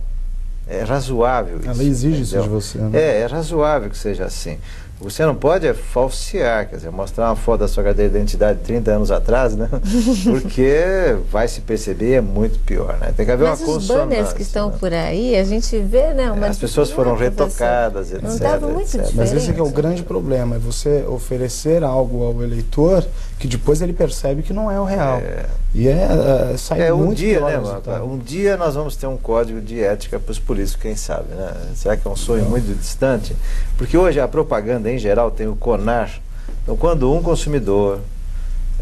É 0.68 0.84
razoável 0.84 1.60
isso. 1.60 1.70
Ela 1.70 1.84
exige 1.84 2.22
entendeu? 2.22 2.24
isso 2.24 2.44
de 2.44 2.50
você. 2.50 2.78
Né? 2.78 3.00
É, 3.00 3.22
é 3.22 3.26
razoável 3.26 3.90
que 3.90 3.98
seja 3.98 4.26
assim. 4.26 4.58
Você 5.02 5.26
não 5.26 5.34
pode 5.34 5.66
é 5.66 5.74
falsear, 5.74 6.70
quer 6.70 6.76
dizer, 6.76 6.92
mostrar 6.92 7.30
uma 7.30 7.36
foto 7.36 7.62
da 7.62 7.68
sua 7.68 7.84
carteira 7.84 8.12
de 8.12 8.18
identidade 8.18 8.60
30 8.60 8.92
anos 8.92 9.12
atrás, 9.12 9.56
né? 9.56 9.68
Porque 10.24 11.18
vai 11.32 11.48
se 11.48 11.62
perceber 11.62 12.14
é 12.14 12.22
muito 12.22 12.60
pior, 12.60 12.98
né? 13.00 13.12
Tem 13.18 13.26
que 13.26 13.32
haver 13.32 13.50
Mas 13.50 13.60
uma 13.62 13.66
consonância. 13.66 13.96
os 13.96 14.10
banners 14.10 14.34
que 14.34 14.44
estão 14.44 14.70
né? 14.70 14.78
por 14.80 14.94
aí, 14.94 15.36
a 15.36 15.44
gente 15.44 15.76
vê, 15.80 16.14
né? 16.14 16.32
Uma 16.32 16.46
é, 16.46 16.50
as 16.50 16.58
pessoas 16.60 16.92
foram 16.92 17.16
retocadas, 17.16 18.12
etc. 18.12 18.24
Não 18.24 18.32
estava 18.32 18.68
muito 18.68 18.82
etc. 18.82 19.02
Diferente. 19.02 19.18
Mas 19.18 19.34
esse 19.34 19.60
é 19.60 19.64
o 19.64 19.70
grande 19.70 20.04
problema, 20.04 20.58
é 20.58 20.60
você 20.60 21.04
oferecer 21.08 21.84
algo 21.84 22.24
ao 22.24 22.44
eleitor 22.44 23.04
que 23.40 23.48
depois 23.48 23.82
ele 23.82 23.92
percebe 23.92 24.44
que 24.44 24.54
não 24.54 24.70
é 24.70 24.80
o 24.80 24.84
real. 24.84 25.18
É. 25.18 25.48
E 25.74 25.88
é, 25.88 26.08
uh, 26.54 26.58
sai 26.60 26.88
é, 26.88 26.94
um 26.94 27.06
muito 27.06 27.18
dia, 27.18 27.40
né? 27.40 27.60
Um 28.04 28.20
dia 28.20 28.56
nós 28.56 28.76
vamos 28.76 28.96
ter 28.96 29.08
um 29.08 29.18
código 29.18 29.60
de 29.60 29.82
ética 29.82 30.20
para 30.20 30.32
os 30.32 30.38
políticos, 30.38 30.80
quem 30.80 30.96
sabe, 30.96 31.34
né? 31.34 31.52
Será 31.74 31.98
que 31.98 32.08
é 32.08 32.12
um 32.12 32.16
sonho 32.16 32.46
muito 32.46 32.72
distante? 32.78 33.36
Porque 33.78 33.98
hoje 33.98 34.20
a 34.20 34.28
propaganda 34.28 34.91
em 34.92 35.00
geral 35.00 35.32
tem 35.32 35.48
o 35.48 35.56
CONAR. 35.56 36.20
Então, 36.64 36.78
quando 36.78 37.12
um 37.12 37.22
consumidor 37.22 38.00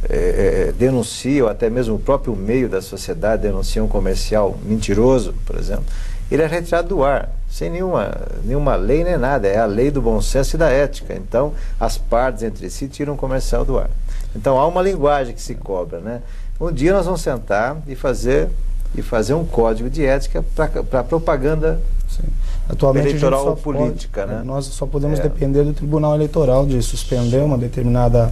é, 0.10 0.68
é, 0.70 0.72
denuncia, 0.72 1.44
ou 1.44 1.50
até 1.50 1.70
mesmo 1.70 1.96
o 1.96 2.00
próprio 2.00 2.36
meio 2.36 2.70
da 2.70 2.82
sociedade 2.82 3.44
denuncia 3.44 3.84
um 3.84 3.88
comercial 3.88 4.58
mentiroso, 4.64 5.34
por 5.46 5.58
exemplo, 5.58 5.86
ele 6.32 6.42
é 6.44 6.48
retirado 6.48 6.90
do 6.90 7.04
ar, 7.04 7.30
sem 7.50 7.70
nenhuma, 7.70 8.16
nenhuma 8.44 8.76
lei 8.76 9.04
nem 9.04 9.18
nada. 9.18 9.48
É 9.48 9.58
a 9.58 9.66
lei 9.66 9.90
do 9.90 10.02
bom 10.02 10.22
senso 10.22 10.56
e 10.56 10.60
da 10.60 10.70
ética. 10.70 11.14
Então, 11.14 11.54
as 11.80 11.98
partes 11.98 12.44
entre 12.44 12.70
si 12.70 12.88
tiram 12.88 13.14
o 13.14 13.18
comercial 13.18 13.66
do 13.66 13.78
ar. 13.80 13.90
Então, 14.36 14.60
há 14.60 14.68
uma 14.68 14.82
linguagem 14.82 15.34
que 15.34 15.42
se 15.42 15.56
cobra, 15.56 16.00
né? 16.00 16.22
Um 16.62 16.72
dia 16.72 16.94
nós 16.94 17.06
vamos 17.06 17.22
sentar 17.22 17.78
e 17.88 17.96
fazer, 17.96 18.50
e 18.94 19.02
fazer 19.02 19.34
um 19.34 19.46
código 19.46 19.90
de 19.90 20.06
ética 20.06 20.44
para 20.90 21.04
propaganda 21.04 21.82
Sim. 22.10 22.24
Atualmente 22.70 23.08
eleitoral 23.08 23.48
ou 23.48 23.56
política. 23.56 24.22
Pode, 24.22 24.34
né? 24.34 24.44
Nós 24.46 24.66
só 24.66 24.86
podemos 24.86 25.20
é. 25.20 25.24
depender 25.24 25.64
do 25.64 25.74
Tribunal 25.74 26.14
Eleitoral 26.16 26.68
de 26.68 26.82
suspender 26.84 27.40
uma 27.40 27.58
determinada 27.58 28.32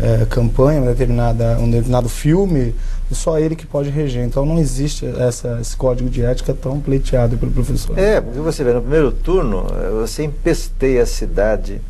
é, 0.00 0.24
campanha, 0.24 0.80
uma 0.80 0.90
determinada, 0.90 1.58
um 1.58 1.70
determinado 1.70 2.08
filme, 2.08 2.74
só 3.12 3.38
ele 3.38 3.54
que 3.54 3.66
pode 3.66 3.90
reger. 3.90 4.24
Então 4.24 4.46
não 4.46 4.58
existe 4.58 5.06
essa, 5.06 5.58
esse 5.60 5.76
código 5.76 6.08
de 6.08 6.22
ética 6.22 6.54
tão 6.54 6.80
pleiteado 6.80 7.36
pelo 7.36 7.52
professor. 7.52 7.98
É, 7.98 8.20
porque 8.20 8.40
você 8.40 8.64
vê, 8.64 8.72
no 8.72 8.80
primeiro 8.80 9.12
turno, 9.12 9.66
eh, 9.70 9.90
você 9.90 10.24
empesteia 10.24 11.02
a 11.02 11.06
cidade 11.06 11.80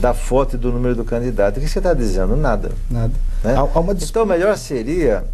da 0.00 0.12
foto 0.12 0.56
e 0.56 0.58
do 0.58 0.72
número 0.72 0.96
do 0.96 1.04
candidato. 1.04 1.58
O 1.58 1.60
que 1.60 1.68
você 1.68 1.78
está 1.78 1.94
dizendo? 1.94 2.36
Nada. 2.36 2.72
Nada. 2.90 3.12
Né? 3.44 3.54
Há, 3.54 3.62
há 3.62 3.92
então, 3.92 4.26
melhor 4.26 4.56
seria 4.58 5.24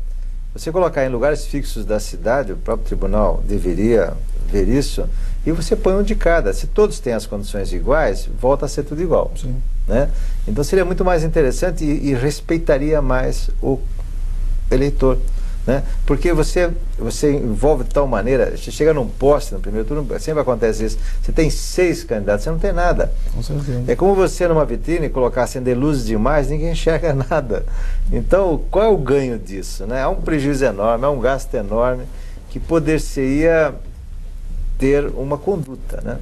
você 0.54 0.70
colocar 0.70 1.04
em 1.04 1.08
lugares 1.08 1.46
fixos 1.46 1.86
da 1.86 1.98
cidade, 1.98 2.52
o 2.52 2.56
próprio 2.56 2.86
tribunal 2.86 3.42
deveria 3.48 4.12
ver 4.50 4.68
isso, 4.68 5.08
e 5.44 5.52
você 5.52 5.74
põe 5.74 5.94
um 5.94 6.02
de 6.02 6.14
cada. 6.14 6.52
Se 6.52 6.66
todos 6.66 7.00
têm 7.00 7.12
as 7.12 7.26
condições 7.26 7.72
iguais, 7.72 8.28
volta 8.40 8.66
a 8.66 8.68
ser 8.68 8.84
tudo 8.84 9.02
igual. 9.02 9.32
Sim. 9.36 9.56
Né? 9.86 10.08
Então 10.46 10.62
seria 10.62 10.84
muito 10.84 11.04
mais 11.04 11.24
interessante 11.24 11.84
e, 11.84 12.10
e 12.10 12.14
respeitaria 12.14 13.02
mais 13.02 13.50
o 13.60 13.78
eleitor. 14.70 15.18
Né? 15.66 15.82
Porque 16.04 16.32
você, 16.32 16.70
você 16.98 17.32
envolve 17.32 17.84
de 17.84 17.90
tal 17.90 18.06
maneira, 18.06 18.56
você 18.56 18.70
chega 18.72 18.92
num 18.92 19.06
poste 19.06 19.54
no 19.54 19.60
primeiro 19.60 19.86
turno, 19.86 20.06
sempre 20.18 20.40
acontece 20.40 20.84
isso. 20.84 20.98
Você 21.22 21.30
tem 21.30 21.50
seis 21.50 22.02
candidatos, 22.02 22.44
você 22.44 22.50
não 22.50 22.58
tem 22.58 22.72
nada. 22.72 23.12
Com 23.32 23.42
certeza. 23.42 23.84
É 23.86 23.94
como 23.94 24.14
você 24.14 24.48
numa 24.48 24.64
vitrine 24.64 25.08
colocar 25.08 25.44
acender 25.44 25.76
luzes 25.76 26.04
demais, 26.04 26.48
ninguém 26.48 26.70
enxerga 26.72 27.14
nada. 27.14 27.64
Então, 28.10 28.60
qual 28.70 28.84
é 28.84 28.88
o 28.88 28.96
ganho 28.96 29.38
disso? 29.38 29.86
Né? 29.86 30.02
Há 30.02 30.08
um 30.08 30.20
prejuízo 30.20 30.64
enorme, 30.64 31.04
há 31.04 31.10
um 31.10 31.20
gasto 31.20 31.54
enorme 31.54 32.04
que 32.50 32.58
poder-se-ia 32.58 33.72
ter 34.82 35.06
uma 35.14 35.38
conduta 35.38 36.00
né? 36.02 36.18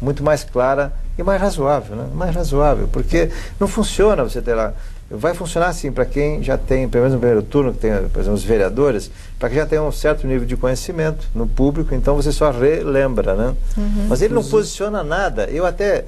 muito 0.00 0.22
mais 0.22 0.44
clara 0.44 0.92
e 1.18 1.22
mais 1.24 1.42
razoável, 1.42 1.96
né? 1.96 2.06
mais 2.14 2.32
razoável, 2.32 2.88
porque 2.92 3.28
não 3.58 3.66
funciona 3.66 4.22
você 4.22 4.40
ter 4.40 4.54
lá 4.54 4.72
vai 5.10 5.34
funcionar 5.34 5.68
assim 5.68 5.92
para 5.92 6.06
quem 6.06 6.42
já 6.42 6.56
tem, 6.56 6.88
pelo 6.88 7.02
menos 7.02 7.14
no 7.14 7.20
primeiro 7.20 7.42
turno, 7.42 7.72
que 7.72 7.78
tem, 7.78 7.92
por 8.08 8.20
exemplo, 8.20 8.34
os 8.34 8.42
vereadores, 8.42 9.10
para 9.38 9.48
quem 9.50 9.58
já 9.58 9.66
tem 9.66 9.78
um 9.78 9.92
certo 9.92 10.26
nível 10.26 10.46
de 10.46 10.56
conhecimento 10.56 11.28
no 11.34 11.46
público, 11.46 11.94
então 11.94 12.16
você 12.16 12.32
só 12.32 12.50
relembra, 12.50 13.34
né? 13.34 13.54
Uhum. 13.76 14.06
Mas 14.08 14.22
ele 14.22 14.32
não 14.32 14.42
posiciona 14.42 15.02
nada. 15.04 15.44
Eu 15.50 15.66
até 15.66 16.06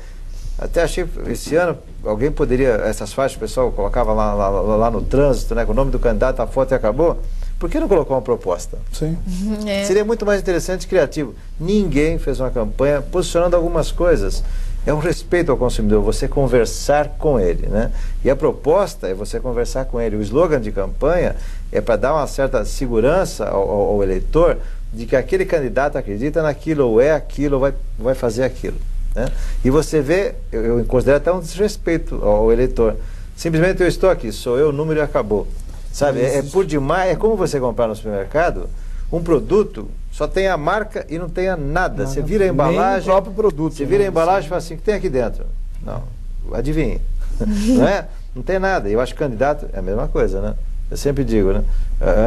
até 0.59 0.83
achei 0.83 1.07
esse 1.29 1.55
ano 1.55 1.77
alguém 2.03 2.31
poderia 2.33 2.71
essas 2.85 3.13
faixas 3.13 3.37
o 3.37 3.41
pessoal 3.41 3.71
colocava 3.71 4.15
lá, 4.15 4.33
lá, 4.33 4.49
lá 4.49 4.91
no 4.91 5.03
trânsito, 5.03 5.55
né, 5.55 5.67
com 5.67 5.73
o 5.73 5.75
nome 5.75 5.91
do 5.91 5.99
candidato, 5.99 6.41
a 6.41 6.47
foto 6.47 6.73
e 6.73 6.75
acabou. 6.75 7.21
Por 7.59 7.71
que 7.71 7.81
não 7.81 7.89
colocou 7.89 8.17
uma 8.17 8.23
proposta? 8.23 8.79
Sim. 8.93 9.17
Uhum, 9.27 9.69
é. 9.69 9.85
Seria 9.85 10.05
muito 10.05 10.27
mais 10.27 10.41
interessante 10.41 10.85
e 10.85 10.87
criativo. 10.87 11.35
Ninguém 11.59 12.19
fez 12.19 12.39
uma 12.39 12.51
campanha 12.51 13.01
posicionando 13.01 13.57
algumas 13.57 13.91
coisas 13.91 14.43
é 14.87 14.95
um 14.95 14.99
respeito 15.01 15.51
ao 15.51 15.59
consumidor, 15.59 16.01
você 16.01 16.29
conversar 16.29 17.09
com 17.19 17.41
ele. 17.41 17.67
Né? 17.67 17.91
E 18.25 18.31
a 18.31 18.37
proposta 18.37 19.09
é 19.09 19.15
você 19.15 19.41
conversar 19.41 19.87
com 19.87 20.01
ele. 20.01 20.15
O 20.15 20.23
slogan 20.23 20.61
de 20.61 20.71
campanha 20.71 21.35
é 21.73 21.81
para 21.81 21.97
dar 21.97 22.15
uma 22.15 22.27
certa 22.29 22.65
segurança 22.65 23.47
ao, 23.47 23.69
ao, 23.69 23.81
ao, 23.89 24.03
eleitor 24.03 24.57
de 24.93 25.05
que 25.05 25.17
aquele 25.17 25.45
candidato 25.45 25.99
acredita 25.99 26.41
naquilo, 26.41 26.87
ou 26.87 27.01
é 27.01 27.11
aquilo, 27.11 27.57
ou 27.57 27.61
vai, 27.61 27.75
vai 27.99 28.15
fazer 28.15 28.45
aquilo. 28.45 28.77
Né? 29.13 29.27
E 29.65 29.71
você 29.71 30.01
vê, 30.01 30.37
eu, 30.53 30.79
eu 30.79 30.85
considero 30.85 31.17
até 31.17 31.33
um 31.33 31.41
desrespeito 31.41 32.15
ao, 32.23 32.37
ao 32.37 32.53
eleitor. 32.53 32.97
Simplesmente 33.35 33.83
eu 33.83 33.89
estou 33.89 34.09
aqui, 34.09 34.31
sou 34.31 34.57
eu, 34.57 34.69
o 34.69 34.73
número 34.73 35.01
e 35.01 35.03
acabou. 35.03 35.49
Sabe, 35.97 36.21
é, 36.21 36.37
é 36.37 36.43
por 36.43 36.67
demais, 36.67 37.11
é 37.11 37.17
como 37.17 37.37
você 37.37 37.59
comprar 37.59 37.89
no 37.89 37.97
supermercado 37.97 38.69
um 39.11 39.23
produto 39.23 39.89
só 40.13 40.29
tem 40.29 40.47
a 40.47 40.55
marca 40.55 41.07
e 41.09 41.19
não 41.19 41.27
tem 41.27 41.49
a 41.49 41.57
nada. 41.57 42.07
Você 42.07 42.21
vira 42.21 42.45
a 42.45 42.49
embalagem. 42.49 43.01
Nem 43.01 43.01
o 43.01 43.23
próprio 43.23 43.33
produto. 43.33 43.73
Você 43.73 43.87
vira 43.87 44.03
a 44.03 44.05
né? 44.05 44.09
embalagem 44.09 44.45
e 44.45 44.49
fala 44.51 44.59
assim: 44.59 44.75
o 44.75 44.77
que 44.77 44.83
tem 44.83 44.95
aqui 44.95 45.09
dentro? 45.09 45.47
Não. 45.83 46.03
Adivinhe. 46.53 47.01
não 47.41 47.89
é? 47.89 48.09
Não 48.35 48.43
tem 48.43 48.59
nada. 48.59 48.91
Eu 48.91 49.01
acho 49.01 49.15
que 49.15 49.19
candidato 49.19 49.71
é 49.73 49.79
a 49.79 49.83
mesma 49.83 50.07
coisa, 50.07 50.43
né? 50.43 50.55
Eu 50.91 50.99
sempre 50.99 51.25
digo, 51.25 51.51
né? 51.51 51.65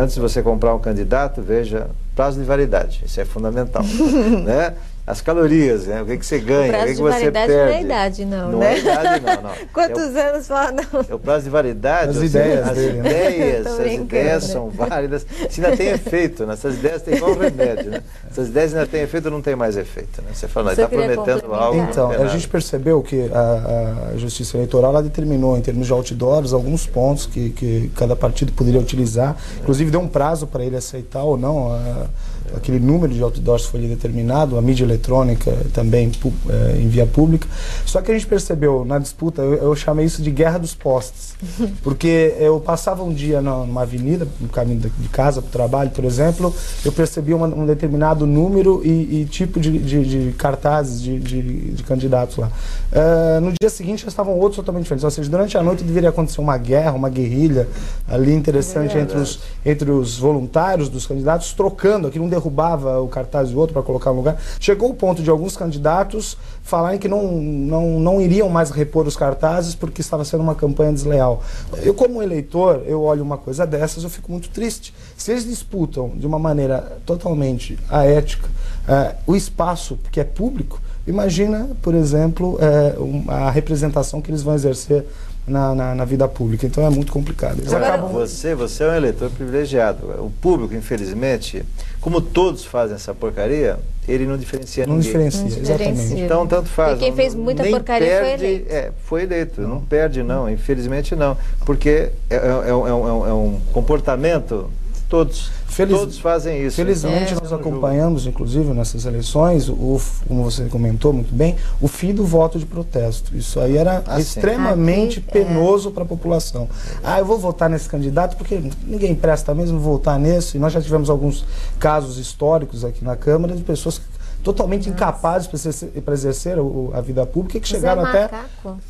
Antes 0.02 0.16
de 0.16 0.22
você 0.22 0.42
comprar 0.42 0.74
um 0.74 0.80
candidato, 0.80 1.40
veja 1.40 1.92
prazo 2.16 2.40
de 2.40 2.46
validade. 2.46 3.04
Isso 3.06 3.22
é 3.22 3.26
fundamental. 3.26 3.84
né? 4.44 4.74
As 5.10 5.22
calorias, 5.22 5.88
né? 5.88 6.04
O 6.04 6.06
que, 6.06 6.18
que 6.18 6.26
você 6.26 6.38
ganha, 6.38 6.72
o, 6.72 6.82
o 6.84 6.86
que, 6.86 6.94
que 6.94 7.02
você 7.02 7.32
perde. 7.32 7.52
Não 7.52 7.60
é 7.60 7.76
a 7.76 7.82
idade, 7.82 8.26
não, 8.26 8.52
não 8.52 8.60
né? 8.60 8.66
é 8.68 8.76
a 8.76 8.78
idade, 8.78 9.26
não, 9.26 9.42
não. 9.42 9.52
Quantos 9.74 10.04
é 10.16 10.26
o, 10.26 10.30
anos 10.30 10.50
lá, 10.50 10.72
não? 10.72 11.06
É 11.10 11.16
o 11.16 11.20
prazo 11.20 11.46
de 11.46 11.50
validade. 11.50 12.12
As 12.16 12.24
ideias 12.24 12.68
as 12.68 12.78
dele, 12.78 13.02
né? 13.02 13.10
ideias, 13.10 13.66
as 13.80 13.92
ideias 13.92 14.44
são 14.44 14.70
válidas. 14.70 15.26
Se 15.50 15.66
ainda 15.66 15.76
tem 15.76 15.88
efeito, 15.88 16.46
né? 16.46 16.54
essas 16.54 16.76
ideias 16.76 17.02
têm 17.02 17.16
igual 17.16 17.34
remédio, 17.36 17.90
né? 17.90 18.04
Essas 18.30 18.50
ideias 18.50 18.76
ainda 18.76 18.86
têm 18.86 19.02
efeito, 19.02 19.32
não 19.32 19.42
tem 19.42 19.56
mais 19.56 19.76
efeito, 19.76 20.22
né? 20.22 20.30
Você 20.32 20.48
fala, 20.48 20.72
está 20.74 20.88
prometendo 20.88 21.52
algo. 21.52 21.82
Então, 21.82 22.12
a 22.12 22.28
gente 22.28 22.48
percebeu 22.48 23.02
que 23.02 23.32
a, 23.34 24.12
a, 24.14 24.18
Justiça 24.18 24.58
Eleitoral 24.58 24.92
ela 24.92 25.02
determinou, 25.02 25.58
em 25.58 25.62
termos 25.62 25.88
de 25.88 25.94
outdoors, 25.94 26.54
alguns 26.54 26.86
pontos 26.86 27.26
que, 27.26 27.50
que 27.50 27.92
cada 27.96 28.16
partido 28.16 28.52
poderia 28.54 28.80
utilizar. 28.80 29.36
Inclusive, 29.60 29.90
deu 29.90 30.00
um 30.00 30.08
prazo 30.08 30.46
para 30.46 30.64
ele 30.64 30.76
aceitar 30.76 31.24
ou 31.24 31.36
não 31.36 31.74
a, 31.74 32.06
aquele 32.56 32.80
número 32.80 33.14
de 33.14 33.22
outdoors 33.22 33.66
foi 33.66 33.82
determinado, 33.82 34.58
a 34.58 34.62
mídia 34.62 34.84
eletrônica 34.84 35.52
também 35.74 36.12
é, 36.50 36.78
em 36.78 36.88
via 36.88 37.06
pública. 37.06 37.48
Só 37.86 38.02
que 38.02 38.12
a 38.12 38.14
gente 38.14 38.28
percebeu 38.28 38.86
na 38.86 39.00
disputa, 39.00 39.42
eu, 39.42 39.54
eu 39.56 39.76
chamei 39.76 40.06
isso 40.06 40.22
de 40.22 40.32
guerra 40.32 40.58
dos 40.58 40.74
postes. 40.74 41.36
Porque 41.82 42.36
eu 42.40 42.60
passava 42.60 43.04
um 43.04 43.14
dia 43.14 43.42
numa 43.42 43.82
avenida, 43.84 44.28
no 44.40 44.50
caminho 44.50 44.80
de 44.80 45.10
casa 45.10 45.42
para 45.42 45.50
o 45.50 45.52
trabalho, 45.52 45.90
por 45.92 46.04
exemplo, 46.04 46.54
eu 46.84 46.92
percebi 46.92 47.34
uma, 47.34 47.48
um 47.48 47.66
determinado 47.66 48.26
número 48.26 48.82
e, 48.84 49.22
e 49.22 49.26
tipo 49.26 49.60
de, 49.60 49.78
de, 49.80 50.28
de 50.28 50.32
cartazes 50.34 51.02
de, 51.02 51.20
de, 51.20 51.84
candidatos 51.84 52.38
lá. 52.38 52.52
Uh, 52.92 53.42
no 53.42 53.54
dia 53.60 53.70
seguinte 53.70 54.04
já 54.04 54.08
estavam 54.08 54.38
outros 54.38 54.58
totalmente 54.58 54.84
diferentes. 54.84 55.04
Ou 55.04 55.12
seja, 55.12 55.30
durante 55.30 55.58
a 55.58 55.64
noite 55.64 55.84
deveria 55.84 56.10
acontecer 56.10 56.42
uma 56.42 56.58
guerra, 56.58 56.92
uma 56.92 57.10
guerrilha 57.10 57.68
ali 58.08 58.34
interessante 58.34 58.98
é 58.98 59.02
entre, 59.02 59.18
os, 59.18 59.40
entre 59.66 59.92
os 59.92 60.18
voluntários 60.18 60.90
dos 60.90 61.06
candidatos, 61.06 61.54
trocando, 61.54 62.08
aqui 62.08 62.20
um 62.20 62.30
derrubava 62.40 63.00
o 63.02 63.08
cartaz 63.08 63.52
do 63.52 63.60
outro 63.60 63.74
para 63.74 63.84
colocar 63.84 64.12
no 64.12 64.18
lugar. 64.18 64.42
Chegou 64.60 64.90
o 64.90 64.94
ponto 64.94 65.22
de 65.22 65.30
alguns 65.30 65.56
candidatos 65.56 66.38
falarem 66.64 67.00
que 67.00 67.08
não, 67.08 67.32
não, 67.32 68.00
não 68.00 68.22
iriam 68.22 68.48
mais 68.48 68.70
repor 68.70 69.08
os 69.08 69.16
cartazes 69.16 69.76
porque 69.76 70.02
estava 70.02 70.24
sendo 70.24 70.42
uma 70.42 70.56
campanha 70.56 70.94
desleal. 70.94 71.44
Eu, 71.82 71.94
como 71.94 72.22
eleitor, 72.22 72.84
eu 72.86 73.02
olho 73.02 73.24
uma 73.24 73.38
coisa 73.38 73.66
dessas, 73.66 74.04
eu 74.04 74.10
fico 74.10 74.32
muito 74.32 74.50
triste. 74.50 74.94
Se 75.18 75.32
eles 75.32 75.46
disputam 75.46 76.12
de 76.16 76.26
uma 76.26 76.40
maneira 76.40 76.98
totalmente 77.06 77.78
aética 77.90 78.48
uh, 78.48 79.16
o 79.28 79.36
espaço 79.36 79.98
que 80.12 80.20
é 80.20 80.24
público, 80.24 80.80
imagina, 81.08 81.70
por 81.82 81.96
exemplo, 81.96 82.60
um, 83.00 83.30
a 83.32 83.50
representação 83.50 84.22
que 84.22 84.30
eles 84.30 84.44
vão 84.44 84.54
exercer 84.54 85.06
na, 85.50 85.76
na, 85.76 85.96
na, 85.96 86.06
vida 86.06 86.28
pública. 86.28 86.66
Então 86.66 86.86
é 86.86 86.90
muito 86.90 87.12
complicado. 87.12 87.60
Eles 87.60 87.74
Agora, 87.74 87.96
acabam... 87.96 88.12
você, 88.12 88.56
você 88.56 88.84
é 88.84 88.88
um 88.88 88.94
eleitor 88.96 89.30
privilegiado. 89.32 90.06
O 90.24 90.32
público, 90.42 90.74
infelizmente, 90.74 91.64
como 92.00 92.22
todos 92.22 92.64
fazem 92.64 92.96
essa 92.96 93.14
porcaria, 93.14 93.80
ele 94.08 94.26
não 94.26 94.38
diferencia 94.38 94.86
não 94.86 94.96
ninguém. 94.96 95.12
Diferencia, 95.12 95.42
não 95.42 95.48
diferencia, 95.50 95.94
exatamente. 95.94 96.22
Então, 96.22 96.48
tanto 96.48 96.70
faz. 96.70 96.98
E 96.98 97.00
quem 97.00 97.14
fez 97.14 97.36
muita 97.36 97.64
porcaria 97.64 98.08
perde, 98.08 98.38
foi 98.38 98.48
eleito. 98.48 98.74
É, 98.74 98.92
foi 99.04 99.24
eleito. 99.24 99.62
Não. 99.62 99.70
não 99.70 99.82
perde, 99.82 100.24
não. 100.24 100.50
Infelizmente, 100.50 101.16
não. 101.16 101.38
Porque 101.66 102.10
é, 102.30 102.36
é, 102.36 102.38
é, 102.38 102.70
é 102.70 102.74
um, 102.74 103.28
é 103.28 103.34
um 103.34 103.60
comportamento 103.74 104.70
Todos. 105.10 105.50
Feliz, 105.68 105.98
Todos 105.98 106.20
fazem 106.20 106.66
isso. 106.66 106.76
Felizmente, 106.76 107.34
então, 107.34 107.40
nós 107.42 107.52
acompanhamos, 107.52 108.28
inclusive, 108.28 108.74
nessas 108.74 109.06
eleições, 109.06 109.68
o, 109.68 110.00
como 110.28 110.44
você 110.44 110.66
comentou 110.66 111.12
muito 111.12 111.34
bem, 111.34 111.56
o 111.82 111.88
fim 111.88 112.14
do 112.14 112.24
voto 112.24 112.60
de 112.60 112.66
protesto. 112.66 113.36
Isso 113.36 113.60
aí 113.60 113.76
era 113.76 114.04
ah, 114.06 114.20
extremamente 114.20 115.18
Aqui, 115.18 115.32
penoso 115.32 115.90
é. 115.90 115.92
para 115.92 116.04
a 116.04 116.06
população. 116.06 116.70
Ah, 117.04 117.18
eu 117.18 117.26
vou 117.26 117.40
votar 117.40 117.70
nesse 117.70 117.90
candidato 117.90 118.38
porque 118.38 118.62
ninguém 118.86 119.16
presta 119.16 119.56
mesmo 119.56 119.80
votar 119.80 120.20
nesse. 120.20 120.58
E 120.58 120.60
nós 120.60 120.72
já 120.72 120.82
tivemos 120.82 121.10
alguns 121.10 121.44
casos 121.80 122.20
históricos 122.20 122.86
aqui 122.86 123.04
na 123.04 123.16
Câmara 123.16 123.56
de 123.56 123.64
pessoas 123.64 123.98
que 123.98 124.19
totalmente 124.44 124.90
Nossa. 124.90 124.92
incapazes 124.92 125.48
para 125.48 125.58
exercer, 125.58 125.90
exercer 126.12 126.58
a 126.94 127.02
vida 127.02 127.26
pública 127.26 127.60
que 127.60 127.68
chegaram 127.68 128.06
até 128.06 128.30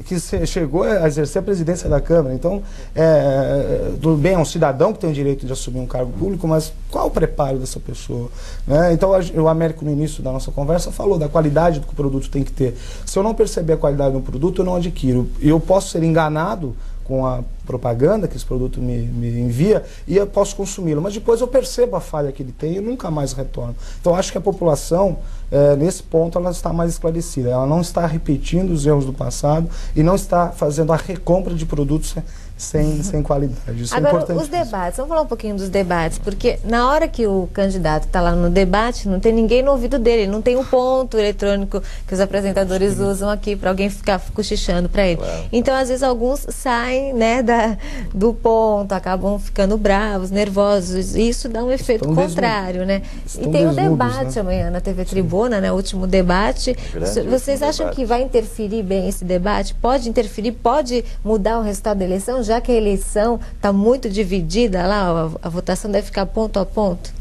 que 0.05 0.19
chegou 0.45 0.83
a 0.83 1.07
exercer 1.07 1.41
a 1.41 1.43
presidência 1.43 1.89
da 1.89 1.99
Câmara. 1.99 2.35
Então, 2.35 2.61
é, 2.95 3.91
tudo 4.01 4.17
bem, 4.17 4.33
é 4.33 4.37
um 4.37 4.45
cidadão 4.45 4.93
que 4.93 4.99
tem 4.99 5.09
o 5.09 5.13
direito 5.13 5.45
de 5.45 5.51
assumir 5.51 5.79
um 5.79 5.87
cargo 5.87 6.11
público, 6.13 6.47
mas 6.47 6.71
qual 6.89 7.07
o 7.07 7.11
preparo 7.11 7.57
dessa 7.57 7.79
pessoa? 7.79 8.29
Né? 8.65 8.93
Então, 8.93 9.11
o 9.11 9.47
Américo, 9.47 9.83
no 9.83 9.91
início 9.91 10.21
da 10.21 10.31
nossa 10.31 10.51
conversa, 10.51 10.91
falou 10.91 11.17
da 11.17 11.27
qualidade 11.27 11.79
que 11.79 11.91
o 11.91 11.95
produto 11.95 12.29
tem 12.29 12.43
que 12.43 12.51
ter. 12.51 12.77
Se 13.05 13.17
eu 13.17 13.23
não 13.23 13.33
perceber 13.33 13.73
a 13.73 13.77
qualidade 13.77 14.13
do 14.13 14.21
produto, 14.21 14.61
eu 14.61 14.65
não 14.65 14.75
adquiro. 14.75 15.29
E 15.39 15.49
eu 15.49 15.59
posso 15.59 15.89
ser 15.89 16.03
enganado 16.03 16.75
com 17.09 17.25
a 17.25 17.43
propaganda 17.65 18.27
que 18.27 18.37
esse 18.37 18.45
produto 18.45 18.79
me, 18.79 18.99
me 18.99 19.39
envia 19.39 19.83
e 20.07 20.15
eu 20.15 20.27
posso 20.27 20.55
consumi-lo. 20.55 21.01
Mas 21.01 21.15
depois 21.15 21.41
eu 21.41 21.47
percebo 21.47 21.95
a 21.95 21.99
falha 21.99 22.31
que 22.31 22.43
ele 22.43 22.51
tem 22.51 22.75
e 22.75 22.79
nunca 22.79 23.09
mais 23.09 23.33
retorno. 23.33 23.75
Então 23.99 24.13
acho 24.13 24.31
que 24.31 24.37
a 24.37 24.41
população, 24.41 25.17
é, 25.51 25.75
nesse 25.75 26.03
ponto, 26.03 26.37
ela 26.37 26.51
está 26.51 26.71
mais 26.71 26.91
esclarecida. 26.91 27.49
Ela 27.49 27.65
não 27.65 27.81
está 27.81 28.05
repetindo 28.05 28.69
os 28.69 28.85
erros 28.85 29.05
do 29.05 29.13
passado 29.13 29.67
e 29.95 30.03
não 30.03 30.13
está 30.13 30.51
fazendo 30.51 30.93
a 30.93 30.95
recompra 30.95 31.55
de 31.55 31.65
produtos 31.65 32.15
sem, 32.59 33.01
sem 33.01 33.23
qualidade. 33.23 33.81
Isso 33.81 33.95
é 33.95 33.97
Agora, 33.97 34.25
é 34.27 34.35
os 34.35 34.49
debates, 34.49 34.97
vamos 34.97 35.09
falar 35.09 35.21
um 35.21 35.27
pouquinho 35.27 35.55
dos 35.55 35.69
debates, 35.69 36.19
porque 36.19 36.59
na 36.65 36.89
hora 36.89 37.07
que 37.07 37.25
o 37.25 37.47
candidato 37.53 38.05
está 38.05 38.19
lá 38.19 38.33
no 38.33 38.49
debate, 38.49 39.07
não 39.07 39.17
tem 39.17 39.31
ninguém 39.31 39.63
no 39.63 39.71
ouvido 39.71 39.97
dele, 39.97 40.27
não 40.27 40.41
tem 40.41 40.57
um 40.57 40.65
ponto 40.65 41.17
eletrônico 41.17 41.81
que 42.05 42.13
os 42.13 42.19
apresentadores 42.19 42.95
Sim. 42.95 43.05
usam 43.05 43.29
aqui 43.29 43.55
para 43.55 43.69
alguém 43.69 43.89
ficar 43.89 44.19
cochichando 44.33 44.89
para 44.89 45.07
ele. 45.07 45.17
Claro. 45.21 45.45
Então, 45.53 45.73
às 45.73 45.87
vezes, 45.87 46.03
alguns 46.03 46.45
saem 46.49 47.13
né, 47.13 47.41
da, 47.41 47.77
do 48.13 48.33
ponto, 48.33 48.91
acabam 48.91 49.39
ficando 49.39 49.77
bravos, 49.77 50.29
nervosos, 50.29 51.15
e 51.15 51.29
isso 51.29 51.47
dá 51.47 51.63
um 51.63 51.71
efeito 51.71 52.09
Estão 52.09 52.15
contrário, 52.15 52.85
né? 52.85 53.01
E 53.39 53.47
tem 53.47 53.67
o 53.67 53.69
um 53.69 53.73
debate 53.73 54.35
né? 54.35 54.41
amanhã 54.41 54.69
na 54.69 54.81
TV 54.81 55.05
Tribuna, 55.05 55.61
né? 55.61 55.71
O 55.71 55.75
último 55.75 56.05
debate. 56.05 56.75
Grande 56.91 57.21
Vocês 57.21 57.63
acham 57.63 57.85
debate. 57.85 57.95
que 57.95 58.05
vai 58.05 58.21
interferir 58.21 58.83
bem 58.83 59.07
esse 59.07 59.23
debate? 59.23 59.73
Pode 59.75 60.09
interferir, 60.09 60.51
pode 60.51 61.05
mudar 61.23 61.59
o 61.59 61.61
resultado 61.61 61.99
da 61.99 62.05
eleição? 62.05 62.43
Já 62.49 62.59
que 62.59 62.71
a 62.71 62.75
eleição 62.75 63.39
está 63.55 63.71
muito 63.71 64.09
dividida 64.09 64.85
lá, 64.85 65.29
a, 65.43 65.47
a, 65.47 65.49
votação 65.49 65.89
deve 65.89 66.07
ficar 66.07 66.25
ponto 66.25 66.59
a 66.59 66.65
ponto? 66.65 67.13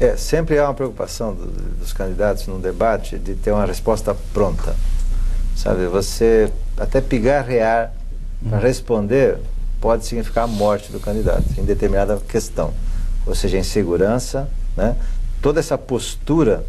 É, 0.00 0.16
sempre 0.16 0.58
há 0.58 0.64
uma 0.64 0.74
preocupação 0.74 1.34
do, 1.34 1.46
dos 1.46 1.92
candidatos 1.92 2.46
num 2.48 2.60
debate 2.60 3.16
de 3.16 3.34
ter 3.34 3.52
uma 3.52 3.64
resposta 3.64 4.14
pronta. 4.32 4.74
Sabe, 5.56 5.86
você 5.86 6.50
até 6.76 7.00
pigarrear 7.00 7.92
para 8.48 8.58
uhum. 8.58 8.62
responder 8.62 9.38
pode 9.80 10.04
significar 10.04 10.44
a 10.44 10.46
morte 10.48 10.90
do 10.90 10.98
candidato 10.98 11.44
em 11.56 11.64
determinada 11.64 12.18
questão. 12.28 12.74
Ou 13.24 13.34
seja, 13.34 13.58
insegurança, 13.58 14.48
né? 14.76 14.96
toda 15.40 15.60
essa 15.60 15.78
postura 15.78 16.64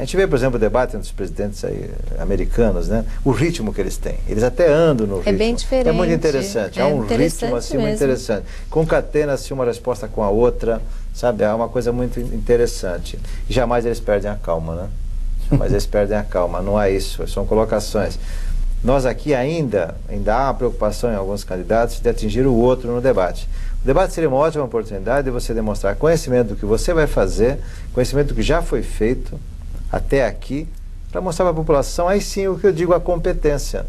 a 0.00 0.04
gente 0.04 0.16
vê, 0.16 0.26
por 0.26 0.36
exemplo, 0.36 0.56
o 0.56 0.58
debate 0.58 0.96
entre 0.96 1.06
os 1.06 1.12
presidentes 1.12 1.62
aí, 1.62 1.90
americanos, 2.18 2.88
né? 2.88 3.04
O 3.22 3.32
ritmo 3.32 3.70
que 3.70 3.82
eles 3.82 3.98
têm. 3.98 4.16
Eles 4.26 4.42
até 4.42 4.72
andam 4.72 5.06
no 5.06 5.16
é 5.16 5.18
ritmo. 5.18 5.34
É 5.34 5.36
bem 5.36 5.54
diferente. 5.54 5.88
É 5.90 5.92
muito 5.92 6.10
interessante. 6.10 6.80
É 6.80 6.82
Há 6.82 6.86
um 6.86 7.00
ritmo 7.00 7.54
assim 7.54 7.74
mesmo. 7.74 7.82
muito 7.82 7.96
interessante. 7.96 8.46
Concatena-se 8.70 9.52
uma 9.52 9.66
resposta 9.66 10.08
com 10.08 10.22
a 10.22 10.30
outra, 10.30 10.80
sabe? 11.12 11.44
É 11.44 11.52
uma 11.52 11.68
coisa 11.68 11.92
muito 11.92 12.18
interessante. 12.18 13.18
E 13.46 13.52
jamais 13.52 13.84
eles 13.84 14.00
perdem 14.00 14.30
a 14.30 14.36
calma, 14.36 14.74
né? 14.74 14.88
Jamais 15.50 15.70
eles 15.70 15.84
perdem 15.84 16.16
a 16.16 16.22
calma. 16.22 16.62
Não 16.62 16.80
é 16.80 16.90
isso. 16.90 17.28
São 17.28 17.44
colocações. 17.44 18.18
Nós 18.82 19.04
aqui 19.04 19.34
ainda, 19.34 19.94
ainda 20.08 20.34
há 20.34 20.44
uma 20.44 20.54
preocupação 20.54 21.12
em 21.12 21.14
alguns 21.14 21.44
candidatos 21.44 22.00
de 22.00 22.08
atingir 22.08 22.46
o 22.46 22.54
outro 22.54 22.90
no 22.90 23.02
debate. 23.02 23.46
O 23.84 23.86
debate 23.86 24.14
seria 24.14 24.30
uma 24.30 24.38
ótima 24.38 24.64
oportunidade 24.64 25.26
de 25.26 25.30
você 25.30 25.52
demonstrar 25.52 25.94
conhecimento 25.96 26.48
do 26.48 26.56
que 26.56 26.64
você 26.64 26.94
vai 26.94 27.06
fazer, 27.06 27.58
conhecimento 27.92 28.28
do 28.28 28.34
que 28.34 28.42
já 28.42 28.62
foi 28.62 28.82
feito, 28.82 29.38
até 29.90 30.26
aqui, 30.26 30.68
para 31.10 31.20
mostrar 31.20 31.44
para 31.44 31.52
a 31.52 31.56
população, 31.56 32.08
aí 32.08 32.20
sim 32.20 32.46
o 32.48 32.58
que 32.58 32.66
eu 32.66 32.72
digo, 32.72 32.94
a 32.94 33.00
competência. 33.00 33.86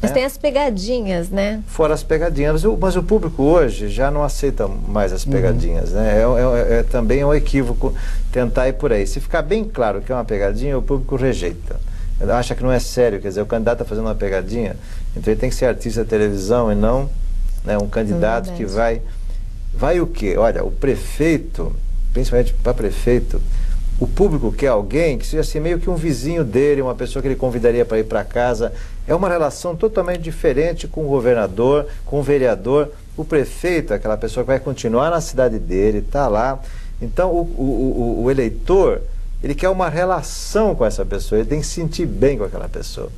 Mas 0.00 0.10
né? 0.10 0.14
tem 0.16 0.24
as 0.24 0.36
pegadinhas, 0.36 1.30
né? 1.30 1.62
Fora 1.68 1.94
as 1.94 2.02
pegadinhas. 2.02 2.64
Mas 2.80 2.96
o 2.96 3.02
público 3.04 3.44
hoje 3.44 3.88
já 3.88 4.10
não 4.10 4.24
aceita 4.24 4.66
mais 4.66 5.12
as 5.12 5.24
uhum. 5.24 5.32
pegadinhas, 5.32 5.90
uhum. 5.90 5.96
né? 5.96 6.18
É, 6.18 6.74
é, 6.74 6.78
é, 6.78 6.82
também 6.82 7.24
um 7.24 7.32
equívoco 7.32 7.94
tentar 8.32 8.68
ir 8.68 8.72
por 8.72 8.92
aí. 8.92 9.06
Se 9.06 9.20
ficar 9.20 9.42
bem 9.42 9.64
claro 9.64 10.00
que 10.02 10.10
é 10.10 10.14
uma 10.14 10.24
pegadinha, 10.24 10.76
o 10.76 10.82
público 10.82 11.14
rejeita. 11.14 11.78
Acha 12.20 12.54
que 12.54 12.62
não 12.62 12.70
é 12.70 12.78
sério, 12.78 13.20
quer 13.20 13.28
dizer, 13.28 13.42
o 13.42 13.46
candidato 13.46 13.82
está 13.82 13.84
fazendo 13.84 14.04
uma 14.04 14.14
pegadinha, 14.14 14.76
então 15.16 15.32
ele 15.32 15.40
tem 15.40 15.50
que 15.50 15.56
ser 15.56 15.66
artista 15.66 16.04
de 16.04 16.10
televisão 16.10 16.70
e 16.70 16.74
não 16.74 17.10
né, 17.64 17.76
um 17.78 17.88
candidato 17.88 18.52
que 18.52 18.64
vai. 18.64 19.00
Vai 19.74 20.00
o 20.00 20.06
quê? 20.06 20.36
Olha, 20.36 20.62
o 20.62 20.70
prefeito, 20.70 21.74
principalmente 22.12 22.52
para 22.52 22.74
prefeito, 22.74 23.40
o 24.02 24.06
público 24.08 24.50
quer 24.50 24.66
alguém 24.66 25.16
que 25.16 25.24
seja 25.24 25.42
assim, 25.42 25.60
meio 25.60 25.78
que 25.78 25.88
um 25.88 25.94
vizinho 25.94 26.42
dele, 26.42 26.82
uma 26.82 26.92
pessoa 26.92 27.22
que 27.22 27.28
ele 27.28 27.36
convidaria 27.36 27.84
para 27.84 28.00
ir 28.00 28.04
para 28.04 28.24
casa. 28.24 28.72
É 29.06 29.14
uma 29.14 29.28
relação 29.28 29.76
totalmente 29.76 30.22
diferente 30.22 30.88
com 30.88 31.04
o 31.04 31.08
governador, 31.08 31.86
com 32.04 32.18
o 32.18 32.22
vereador. 32.22 32.90
O 33.16 33.24
prefeito, 33.24 33.94
aquela 33.94 34.16
pessoa 34.16 34.42
que 34.42 34.48
vai 34.48 34.58
continuar 34.58 35.08
na 35.08 35.20
cidade 35.20 35.56
dele, 35.56 35.98
está 35.98 36.26
lá. 36.26 36.58
Então, 37.00 37.30
o, 37.30 37.42
o, 37.42 38.18
o, 38.20 38.24
o 38.24 38.30
eleitor, 38.30 39.02
ele 39.40 39.54
quer 39.54 39.68
uma 39.68 39.88
relação 39.88 40.74
com 40.74 40.84
essa 40.84 41.04
pessoa, 41.04 41.38
ele 41.38 41.48
tem 41.48 41.60
que 41.60 41.66
se 41.66 41.74
sentir 41.74 42.04
bem 42.04 42.36
com 42.36 42.42
aquela 42.42 42.68
pessoa. 42.68 43.08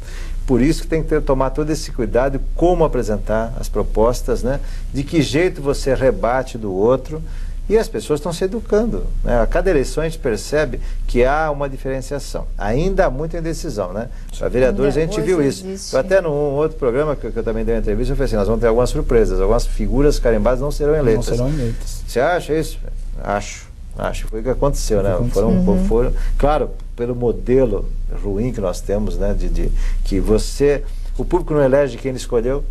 Por 0.47 0.61
isso 0.61 0.83
que 0.83 0.89
tem 0.89 1.03
que 1.03 1.09
ter, 1.09 1.23
tomar 1.23 1.49
todo 1.49 1.71
esse 1.71 1.93
cuidado 1.93 2.39
como 2.55 2.85
apresentar 2.85 3.55
as 3.59 3.71
propostas, 3.71 4.43
né? 4.43 4.61
de 4.93 5.03
que 5.03 5.23
jeito 5.23 5.63
você 5.63 5.95
rebate 5.95 6.59
do 6.59 6.71
outro, 6.71 7.23
e 7.69 7.79
as 7.79 7.89
pessoas 7.89 8.21
estão 8.21 8.33
se 8.33 8.45
educando. 8.45 9.07
Né? 9.23 9.41
A 9.41 9.47
cada 9.47 9.71
eleição 9.71 10.03
a 10.03 10.09
gente 10.09 10.19
percebe 10.19 10.81
que 11.07 11.25
há 11.25 11.51
uma 11.51 11.69
diferenciação. 11.69 12.47
Ainda 12.59 13.07
há 13.07 13.11
muita 13.11 13.39
indecisão. 13.39 13.93
Né? 13.93 14.09
Para 14.39 14.49
vereadores 14.49 14.97
a 14.97 15.01
gente 15.01 15.21
viu 15.21 15.43
isso. 15.43 15.65
Eu 15.93 16.01
até 16.01 16.21
num 16.21 16.31
outro 16.31 16.77
programa 16.79 17.17
que, 17.17 17.31
que, 17.31 17.39
eu 17.39 17.43
também 17.43 17.65
dei 17.65 17.75
uma 17.75 17.81
entrevista, 17.81 18.13
eu 18.13 18.17
falei 18.17 18.27
assim, 18.27 18.37
nós 18.37 18.47
vamos 18.47 18.61
ter 18.61 18.67
algumas 18.67 18.91
surpresas. 18.91 19.41
Algumas 19.41 19.67
figuras 19.67 20.19
carimbadas 20.19 20.61
não 20.61 20.71
serão 20.71 20.95
eleitas. 20.95 21.27
Não 21.27 21.37
serão 21.37 21.49
eleitas. 21.49 22.03
Você 22.07 22.21
acha 22.21 22.55
isso? 22.55 22.79
Acho. 23.23 23.67
Acho. 23.97 24.27
Foi 24.29 24.41
o 24.41 24.43
que 24.43 24.51
aconteceu. 24.51 25.03
Né? 25.03 25.17
Foram, 25.33 25.49
uhum. 25.49 25.87
foram, 25.87 26.13
claro, 26.37 26.71
pelo 26.95 27.15
modelo 27.15 27.89
ruim 28.23 28.53
que 28.53 28.61
nós 28.61 28.81
temos, 28.81 29.17
né? 29.17 29.35
de, 29.35 29.49
de 29.49 29.73
que 30.05 30.21
você... 30.21 30.83
O 31.17 31.25
público 31.25 31.55
não 31.55 31.63
elege 31.63 31.97
quem 31.97 32.11
ele 32.11 32.19
escolheu, 32.19 32.65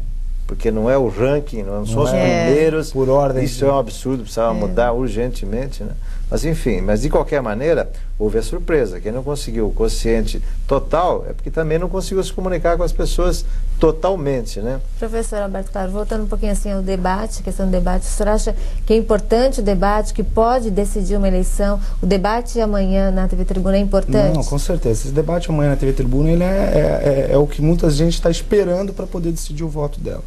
porque 0.46 0.72
não 0.72 0.90
é 0.90 0.98
o 0.98 1.08
ranking, 1.08 1.64
não, 1.64 1.86
são 1.86 2.04
os 2.04 2.14
é. 2.14 2.46
primeiros. 2.46 2.92
Por 2.92 3.10
ordem. 3.10 3.44
Isso 3.44 3.66
é 3.66 3.72
um 3.72 3.78
absurdo, 3.78 4.24
precisava 4.24 4.56
é. 4.56 4.60
mudar 4.60 4.92
urgentemente. 4.94 5.84
Né? 5.84 5.92
Mas 6.34 6.44
enfim, 6.46 6.82
mas 6.82 7.04
de 7.04 7.12
qualquer 7.12 7.44
maneira, 7.44 7.92
houve 8.18 8.40
a 8.40 8.42
surpresa. 8.42 9.00
Quem 9.00 9.12
não 9.12 9.22
conseguiu 9.22 9.68
o 9.68 9.72
quociente 9.72 10.42
total 10.68 11.24
é 11.30 11.34
porque 11.34 11.52
também 11.52 11.78
não 11.78 11.88
conseguiu 11.88 12.24
se 12.24 12.34
comunicar 12.34 12.76
com 12.76 12.82
as 12.82 12.92
pessoas 12.92 13.46
totalmente, 13.80 14.60
né? 14.60 14.82
Professor 14.98 15.44
Alberto 15.44 15.72
Claro, 15.72 15.92
voltando 15.92 16.24
um 16.24 16.28
pouquinho 16.28 16.52
assim 16.52 16.72
ao 16.72 16.82
debate, 16.82 17.42
a 17.42 17.44
questão 17.44 17.68
do 17.68 17.72
debate, 17.72 18.08
o 18.08 18.10
senhor 18.10 18.30
acha 18.30 18.56
que 18.84 18.94
é 18.94 18.98
importante 18.98 19.60
o 19.60 19.64
debate, 19.64 20.12
que 20.12 20.24
pode 20.24 20.72
decidir 20.72 21.18
uma 21.18 21.28
eleição? 21.28 21.80
O 22.02 22.08
debate 22.08 22.60
amanhã 22.60 23.12
na 23.12 23.28
TV 23.28 23.46
Tribuna 23.46 23.78
é 23.78 23.82
importante? 23.82 24.34
Não, 24.34 24.44
com 24.44 24.58
certeza. 24.58 25.04
Esse 25.04 25.12
debate 25.12 25.52
amanhã 25.52 25.70
na 25.70 25.76
TV 25.76 25.94
Tribuna 25.94 26.32
ele 26.32 26.44
é, 26.44 26.48
é, 26.48 27.28
é, 27.30 27.34
é 27.34 27.38
o 27.38 27.46
que 27.46 27.62
muita 27.62 27.92
gente 27.92 28.16
está 28.16 28.32
esperando 28.32 28.92
para 28.92 29.06
poder 29.06 29.30
decidir 29.30 29.64
o 29.64 29.70
voto 29.70 30.00
dela. 30.00 30.24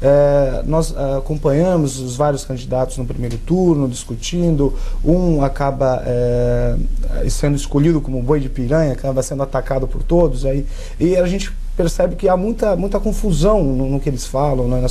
É, 0.00 0.62
nós 0.64 0.94
é, 0.96 1.16
acompanhamos 1.16 1.98
os 1.98 2.16
vários 2.16 2.44
candidatos 2.44 2.96
no 2.96 3.04
primeiro 3.04 3.36
turno, 3.38 3.88
discutindo. 3.88 4.74
Um 5.04 5.42
acaba 5.42 6.02
é, 6.06 6.76
sendo 7.28 7.56
escolhido 7.56 8.00
como 8.00 8.22
boi 8.22 8.40
de 8.40 8.48
piranha, 8.48 8.92
acaba 8.92 9.22
sendo 9.22 9.42
atacado 9.42 9.88
por 9.88 10.02
todos. 10.02 10.44
Aí, 10.44 10.66
e 11.00 11.16
a 11.16 11.26
gente 11.26 11.52
percebe 11.78 12.16
que 12.16 12.28
há 12.28 12.36
muita, 12.36 12.74
muita 12.74 12.98
confusão 12.98 13.62
no, 13.62 13.88
no 13.88 14.00
que 14.00 14.08
eles 14.08 14.26
falam, 14.26 14.66
né? 14.66 14.84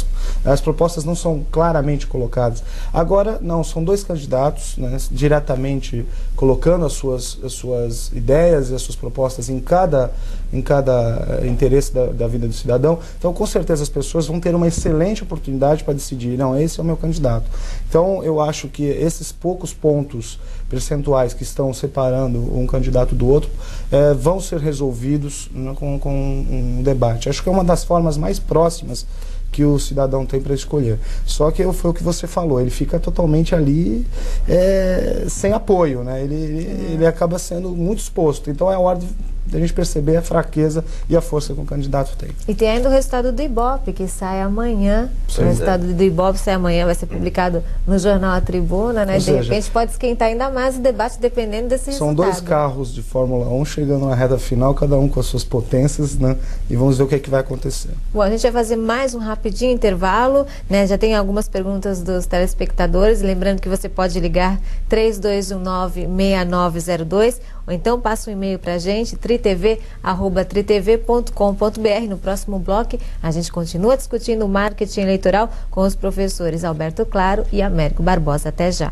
As 0.46 0.62
propostas 0.62 1.04
não 1.04 1.16
são 1.16 1.46
claramente 1.52 2.08
colocadas. 2.08 2.64
Agora, 2.94 3.40
não, 3.42 3.62
são 3.62 3.84
dois 3.84 4.06
candidatos 4.06 4.78
né, 4.78 4.96
diretamente 5.12 6.06
colocando 6.34 6.86
as 6.86 6.94
suas, 6.94 7.38
as 7.44 7.52
suas 7.52 8.10
ideias 8.14 8.70
e 8.70 8.76
as 8.76 8.82
suas 8.82 8.96
propostas 8.96 9.50
em 9.50 9.60
cada, 9.60 10.12
em 10.54 10.62
cada 10.62 11.42
uh, 11.42 11.46
interesse 11.46 11.94
da, 11.94 12.06
da 12.06 12.26
vida 12.26 12.48
do 12.48 12.54
cidadão. 12.54 13.00
Então, 13.20 13.34
com 13.34 13.46
certeza, 13.46 13.84
as 13.84 13.90
pessoas 13.90 14.26
vão 14.26 14.40
ter 14.40 14.56
uma 14.56 14.68
excelente 14.68 15.24
oportunidade 15.24 15.84
para 15.84 15.94
decidir, 15.94 16.38
não, 16.38 16.58
esse 16.58 16.80
é 16.80 16.84
o 16.84 16.86
meu 16.86 16.96
candidato. 16.96 17.46
Então, 17.90 18.24
eu 18.24 18.40
acho 18.40 18.70
que 18.70 18.84
esses 18.84 19.30
poucos 19.34 19.74
pontos 19.74 20.40
percentuais 20.70 21.34
que 21.34 21.44
estão 21.44 21.74
separando 21.74 22.40
um 22.58 22.68
candidato 22.68 23.16
do 23.16 23.28
outro 23.28 23.50
eh, 23.92 24.14
vão 24.14 24.40
ser 24.40 24.60
resolvidos 24.60 25.50
né, 25.54 25.74
com, 25.76 25.98
com 25.98 26.14
um 26.14 26.77
debate. 26.82 27.30
Acho 27.30 27.44
que 27.44 27.50
é 27.50 27.52
uma 27.52 27.64
das 27.64 27.84
formas 27.84 28.18
mais 28.18 28.40
próximas 28.40 29.06
que 29.52 29.64
o 29.64 29.80
cidadão 29.80 30.26
tem 30.26 30.42
para 30.42 30.54
escolher. 30.54 31.00
Só 31.26 31.50
que 31.52 31.64
foi 31.74 31.92
o 31.92 31.94
que 31.94 32.04
você 32.04 32.28
falou, 32.28 32.60
ele 32.60 32.70
fica 32.70 33.00
totalmente 33.00 33.56
ali 33.56 34.06
é, 34.48 35.26
sem 35.30 35.54
apoio, 35.54 36.04
né? 36.04 36.24
Ele, 36.24 36.36
ele, 36.36 36.94
ele, 36.94 37.06
acaba 37.08 37.40
sendo 37.40 37.70
muito 37.70 38.00
exposto. 38.00 38.50
Então 38.50 38.72
é 38.72 38.78
hora 38.78 39.00
de 39.00 39.08
a 39.54 39.60
gente 39.60 39.74
perceber 39.74 40.18
a 40.18 40.22
fraqueza 40.22 40.84
e 41.10 41.16
a 41.16 41.22
força 41.22 41.54
que 41.54 41.60
o 41.60 41.66
candidato 41.66 42.16
tem. 42.18 42.30
E 42.48 42.54
tem 42.54 42.70
ainda 42.70 42.90
o 42.90 42.92
resultado 42.92 43.32
do 43.32 43.42
Ibope, 43.42 43.94
que 43.94 44.08
sai 44.08 44.42
amanhã. 44.42 45.10
o 45.38 45.42
resultado 45.42 45.90
é. 45.90 45.94
do 45.94 46.04
Ibope 46.04 46.40
sai 46.40 46.56
amanhã, 46.56 46.86
vai 46.86 46.96
ser 46.96 47.06
publicado 47.06 47.64
no 47.86 47.98
jornal 47.98 48.36
A 48.36 48.42
Tribuna, 48.42 49.06
né? 49.06 49.14
Ou 49.14 49.20
de 49.20 49.26
seja, 49.26 49.44
repente 49.44 49.72
pode 49.72 49.92
esquentar 49.92 50.30
ainda 50.30 50.50
mais 50.50 50.78
o 50.78 50.80
debate 50.80 51.20
dependendo 51.20 51.70
desse 51.70 51.92
são 51.94 52.10
resultado. 52.10 52.16
São 52.16 52.26
dois 52.26 52.42
carros 52.42 52.94
de 52.94 53.02
Fórmula 53.02 53.48
1 53.48 53.66
chegando 53.66 54.08
na 54.08 54.16
reta 54.16 54.38
final, 54.38 54.74
cada 54.74 54.98
um 54.98 55.08
com 55.08 55.20
as 55.20 55.26
suas 55.26 55.44
potências, 55.44 56.18
né? 56.18 56.36
E 56.70 56.76
vamos 56.76 56.98
ver 56.98 57.04
o 57.04 57.08
que, 57.08 57.16
é 57.16 57.20
que 57.20 57.30
vai 57.30 57.42
acontecer. 57.42 57.92
Bom, 58.14 58.22
a 58.22 58.30
gente 58.30 58.42
vai 58.42 58.52
fazer 58.52 58.76
mais 58.76 59.16
um 59.16 59.20
rapidinho 59.20 59.72
intervalo, 59.72 60.46
né? 60.70 60.86
Já 60.88 60.98
tem 60.98 61.16
algumas 61.16 61.48
perguntas 61.48 62.02
dos 62.02 62.26
telespectadores, 62.26 63.22
lembrando 63.22 63.62
que 63.62 63.70
você 63.70 63.88
pode 63.88 64.20
ligar 64.20 64.60
3219 64.90 66.08
6902 66.08 67.42
ou 67.68 67.74
então 67.74 68.00
passa 68.00 68.30
um 68.30 68.34
e-mail 68.34 68.58
para 68.58 68.76
a 68.76 68.80
gente, 68.80 69.18
tritv.tritv.com.br. 69.18 72.10
No 72.10 72.18
próximo 72.18 72.58
bloco, 72.58 72.98
a 73.22 73.30
gente 73.30 73.52
continua 73.52 73.98
discutindo 73.98 74.46
o 74.46 74.50
marketing 74.50 75.02
eleitoral 75.02 75.52
com 75.70 75.82
os 75.82 75.94
professores 75.94 76.64
Alberto 76.64 77.06
Claro 77.06 77.46
e 77.52 77.62
Américo 77.62 78.02
Barbosa. 78.02 78.48
Até 78.50 78.72
já. 78.72 78.92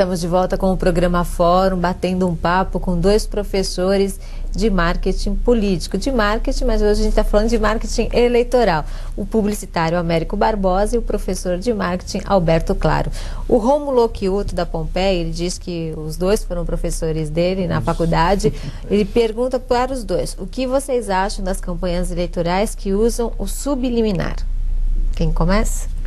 Estamos 0.00 0.20
de 0.20 0.28
volta 0.28 0.56
com 0.56 0.72
o 0.72 0.78
programa 0.78 1.24
Fórum, 1.24 1.76
batendo 1.76 2.26
um 2.26 2.34
papo 2.34 2.80
com 2.80 2.98
dois 2.98 3.26
professores 3.26 4.18
de 4.52 4.70
marketing 4.70 5.34
político. 5.36 5.96
De 5.96 6.10
marketing, 6.10 6.64
mas 6.64 6.82
hoje 6.82 6.92
a 6.92 6.94
gente 6.96 7.08
está 7.08 7.24
falando 7.24 7.48
de 7.48 7.58
marketing 7.58 8.08
eleitoral. 8.12 8.84
O 9.16 9.24
publicitário 9.24 9.98
Américo 9.98 10.36
Barbosa 10.36 10.96
e 10.96 10.98
o 10.98 11.02
professor 11.02 11.58
de 11.58 11.72
marketing 11.72 12.22
Alberto 12.24 12.74
Claro. 12.74 13.10
O 13.48 13.56
Romulo 13.58 14.04
Occhiuto, 14.04 14.54
da 14.54 14.66
Pompeia, 14.66 15.20
ele 15.20 15.30
diz 15.30 15.58
que 15.58 15.92
os 15.96 16.16
dois 16.16 16.44
foram 16.44 16.64
professores 16.64 17.30
dele 17.30 17.66
na 17.66 17.80
faculdade. 17.80 18.52
Ele 18.90 19.04
pergunta 19.04 19.58
para 19.58 19.92
os 19.92 20.04
dois, 20.04 20.36
o 20.38 20.46
que 20.46 20.66
vocês 20.66 21.10
acham 21.10 21.44
das 21.44 21.60
campanhas 21.60 22.10
eleitorais 22.10 22.74
que 22.74 22.92
usam 22.92 23.32
o 23.38 23.46
subliminar? 23.46 24.36
Quem 25.14 25.32
começa? 25.32 25.99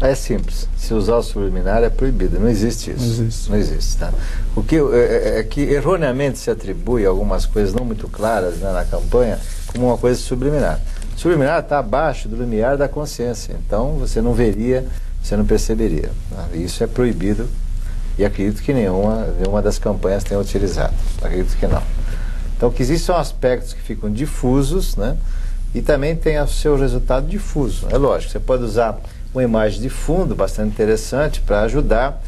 É 0.00 0.14
simples. 0.14 0.66
Se 0.78 0.94
usar 0.94 1.16
o 1.16 1.22
subliminar 1.22 1.82
é 1.82 1.90
proibido. 1.90 2.40
Não 2.40 2.48
existe 2.48 2.90
isso. 2.90 3.00
Não 3.00 3.06
existe. 3.06 3.50
Não 3.50 3.56
existe 3.58 3.96
tá? 3.98 4.12
O 4.56 4.62
que 4.62 4.76
é, 4.76 5.38
é, 5.38 5.42
que 5.42 5.60
erroneamente 5.60 6.38
se 6.38 6.50
atribui 6.50 7.04
algumas 7.04 7.44
coisas 7.44 7.74
não 7.74 7.84
muito 7.84 8.08
claras 8.08 8.56
né, 8.56 8.72
na 8.72 8.84
campanha 8.84 9.38
como 9.66 9.88
uma 9.88 9.98
coisa 9.98 10.18
subliminar. 10.18 10.80
Subliminar 11.16 11.60
está 11.60 11.78
abaixo 11.78 12.28
do 12.28 12.36
limiar 12.36 12.78
da 12.78 12.88
consciência. 12.88 13.54
Então 13.66 13.96
você 13.98 14.22
não 14.22 14.32
veria, 14.32 14.86
você 15.22 15.36
não 15.36 15.44
perceberia. 15.44 16.10
Tá? 16.34 16.48
Isso 16.54 16.82
é 16.82 16.86
proibido 16.86 17.46
e 18.18 18.24
acredito 18.24 18.62
que 18.62 18.72
nenhuma, 18.72 19.26
nenhuma 19.38 19.60
das 19.60 19.78
campanhas 19.78 20.24
tenha 20.24 20.40
utilizado. 20.40 20.94
Acredito 21.22 21.54
que 21.58 21.66
não. 21.66 21.82
Então 22.56 22.70
que 22.70 22.82
existem 22.82 23.14
aspectos 23.14 23.74
que 23.74 23.82
ficam 23.82 24.10
difusos, 24.10 24.96
né? 24.96 25.16
E 25.74 25.80
também 25.80 26.16
tem 26.16 26.40
o 26.40 26.48
seu 26.48 26.76
resultado 26.76 27.26
difuso. 27.28 27.86
É 27.90 27.96
lógico, 27.96 28.32
você 28.32 28.40
pode 28.40 28.64
usar 28.64 28.98
uma 29.32 29.42
imagem 29.42 29.80
de 29.80 29.88
fundo 29.88 30.34
bastante 30.34 30.70
interessante 30.70 31.40
para 31.40 31.62
ajudar 31.62 32.22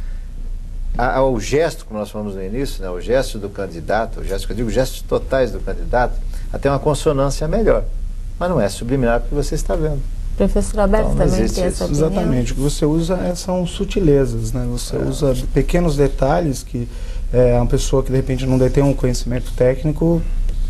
a, 0.97 1.17
ao 1.17 1.39
gesto, 1.41 1.85
como 1.85 1.99
nós 1.99 2.11
falamos 2.11 2.35
no 2.35 2.43
início, 2.43 2.83
né, 2.83 2.91
o 2.91 3.01
gesto 3.01 3.39
do 3.39 3.49
candidato, 3.49 4.21
o 4.21 4.25
gesto 4.25 4.47
que 4.47 4.53
eu 4.53 4.57
digo, 4.57 4.71
gestos 4.71 5.03
totais 5.03 5.53
do 5.53 5.61
candidato, 5.61 6.15
até 6.53 6.69
uma 6.69 6.79
consonância 6.79 7.49
melhor. 7.49 7.85
Mas 8.39 8.51
não 8.51 8.61
é 8.61 8.69
subliminar 8.69 9.21
porque 9.21 9.35
você 9.35 9.55
está 9.55 9.75
vendo. 9.75 10.01
Professor 10.37 10.81
Alberto 10.81 11.13
então, 11.13 11.29
também 11.29 11.49
tem 11.49 11.65
essa 11.65 11.85
opinião. 11.85 12.07
Exatamente. 12.09 12.53
O 12.53 12.55
que 12.55 12.61
você 12.61 12.87
usa 12.87 13.15
é, 13.17 13.35
são 13.35 13.67
sutilezas, 13.67 14.53
né? 14.53 14.67
Você 14.71 14.97
é. 14.97 14.99
usa 14.99 15.35
pequenos 15.53 15.97
detalhes 15.97 16.63
que 16.63 16.89
é, 17.33 17.55
uma 17.57 17.67
pessoa 17.67 18.03
que 18.03 18.11
de 18.11 18.17
repente 18.17 18.47
não 18.47 18.59
detém 18.59 18.83
um 18.83 18.95
conhecimento 18.95 19.53
técnico 19.53 20.23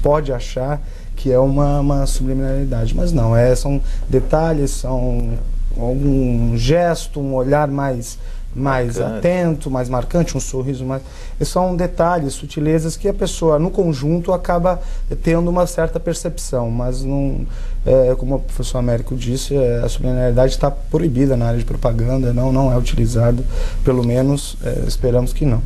pode 0.03 0.33
achar 0.33 0.81
que 1.15 1.31
é 1.31 1.39
uma, 1.39 1.81
uma 1.81 2.07
subliminalidade. 2.07 2.95
Mas 2.95 3.13
não, 3.13 3.37
é, 3.37 3.55
são 3.55 3.81
detalhes, 4.09 4.73
são 4.73 5.39
algum 5.79 6.57
gesto, 6.57 7.21
um 7.21 7.35
olhar 7.35 7.69
mais 7.69 8.19
mais 8.55 8.99
marcante. 8.99 9.19
atento, 9.19 9.71
mais 9.71 9.89
marcante, 9.89 10.37
um 10.37 10.41
sorriso 10.41 10.85
mais. 10.85 11.03
São 11.43 11.75
detalhes, 11.75 12.35
sutilezas 12.35 12.97
que 12.97 13.09
a 13.09 13.15
pessoa, 13.15 13.59
no 13.59 13.71
conjunto, 13.71 14.33
acaba 14.33 14.81
tendo 15.23 15.49
uma 15.49 15.67
certa 15.67 15.99
percepção, 15.99 16.71
mas 16.71 17.03
não. 17.03 17.47
É, 17.85 18.15
como 18.15 18.37
o 18.37 18.39
professor 18.39 18.79
Américo 18.79 19.17
disse, 19.17 19.57
é, 19.57 19.79
a 19.79 19.89
subliminalidade 19.89 20.53
está 20.53 20.71
proibida 20.71 21.37
na 21.37 21.47
área 21.47 21.59
de 21.59 21.65
propaganda, 21.65 22.33
não, 22.33 22.53
não 22.53 22.73
é 22.73 22.79
utilizado, 22.79 23.45
pelo 23.85 24.07
menos 24.07 24.57
é, 24.63 24.85
esperamos 24.87 25.33
que 25.33 25.45
não. 25.45 25.61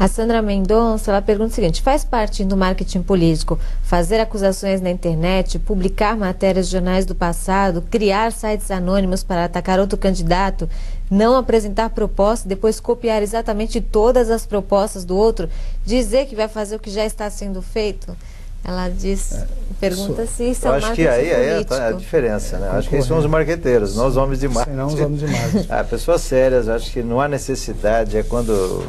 A 0.00 0.08
Sandra 0.08 0.40
Mendonça 0.40 1.10
ela 1.10 1.20
pergunta 1.20 1.50
o 1.50 1.54
seguinte: 1.54 1.82
faz 1.82 2.02
parte 2.02 2.42
do 2.42 2.56
marketing 2.56 3.02
político 3.02 3.58
fazer 3.82 4.18
acusações 4.18 4.80
na 4.80 4.90
internet, 4.90 5.58
publicar 5.58 6.16
matérias 6.16 6.66
de 6.66 6.72
jornais 6.72 7.04
do 7.04 7.14
passado, 7.14 7.84
criar 7.90 8.32
sites 8.32 8.70
anônimos 8.70 9.22
para 9.22 9.44
atacar 9.44 9.78
outro 9.78 9.98
candidato, 9.98 10.66
não 11.10 11.36
apresentar 11.36 11.90
proposta, 11.90 12.48
depois 12.48 12.78
copiar 12.78 13.22
exatamente 13.22 13.80
todas 13.80 14.30
as 14.30 14.46
propostas 14.46 15.04
do 15.04 15.16
outro, 15.16 15.48
dizer 15.84 16.26
que 16.26 16.36
vai 16.36 16.46
fazer 16.46 16.76
o 16.76 16.78
que 16.78 16.90
já 16.90 17.04
está 17.04 17.28
sendo 17.28 17.60
feito? 17.60 18.16
Ela 18.62 18.88
diz, 18.88 19.32
é, 19.32 19.46
pergunta 19.80 20.26
se 20.26 20.50
isso 20.50 20.68
é 20.68 20.70
um 20.70 20.74
acho 20.74 20.92
que 20.92 21.08
aí, 21.08 21.32
aí 21.32 21.64
é 21.68 21.86
a 21.88 21.92
diferença, 21.92 22.58
né? 22.58 22.68
acho 22.72 22.90
que 22.90 22.94
eles 22.94 23.06
são 23.06 23.18
os 23.18 23.26
marqueteiros, 23.26 23.96
não 23.96 24.06
os 24.06 24.16
homens 24.18 24.38
de 24.38 24.48
marketing. 24.48 24.76
Não 24.76 24.86
os 24.86 25.00
homens 25.00 25.20
de 25.20 25.26
marketing. 25.26 25.66
ah, 25.70 25.82
pessoas 25.82 26.20
sérias, 26.20 26.68
acho 26.68 26.90
que 26.92 27.02
não 27.02 27.20
há 27.20 27.26
necessidade, 27.26 28.18
é 28.18 28.22
quando 28.22 28.86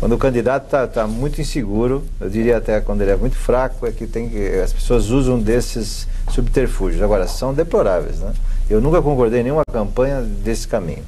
quando 0.00 0.14
o 0.14 0.18
candidato 0.18 0.64
está 0.64 0.86
tá 0.86 1.06
muito 1.06 1.42
inseguro, 1.42 2.02
eu 2.18 2.30
diria 2.30 2.56
até 2.56 2.80
quando 2.80 3.02
ele 3.02 3.10
é 3.10 3.16
muito 3.16 3.36
fraco, 3.36 3.86
é 3.86 3.92
que, 3.92 4.06
tem 4.06 4.30
que 4.30 4.48
as 4.58 4.72
pessoas 4.72 5.10
usam 5.10 5.38
desses 5.38 6.08
subterfúgios. 6.30 7.02
Agora, 7.02 7.28
são 7.28 7.52
deploráveis. 7.52 8.18
Né? 8.18 8.32
Eu 8.70 8.80
nunca 8.80 9.02
concordei 9.02 9.40
em 9.40 9.42
nenhuma 9.42 9.64
campanha 9.70 10.22
desse 10.22 10.68
caminho. 10.68 11.02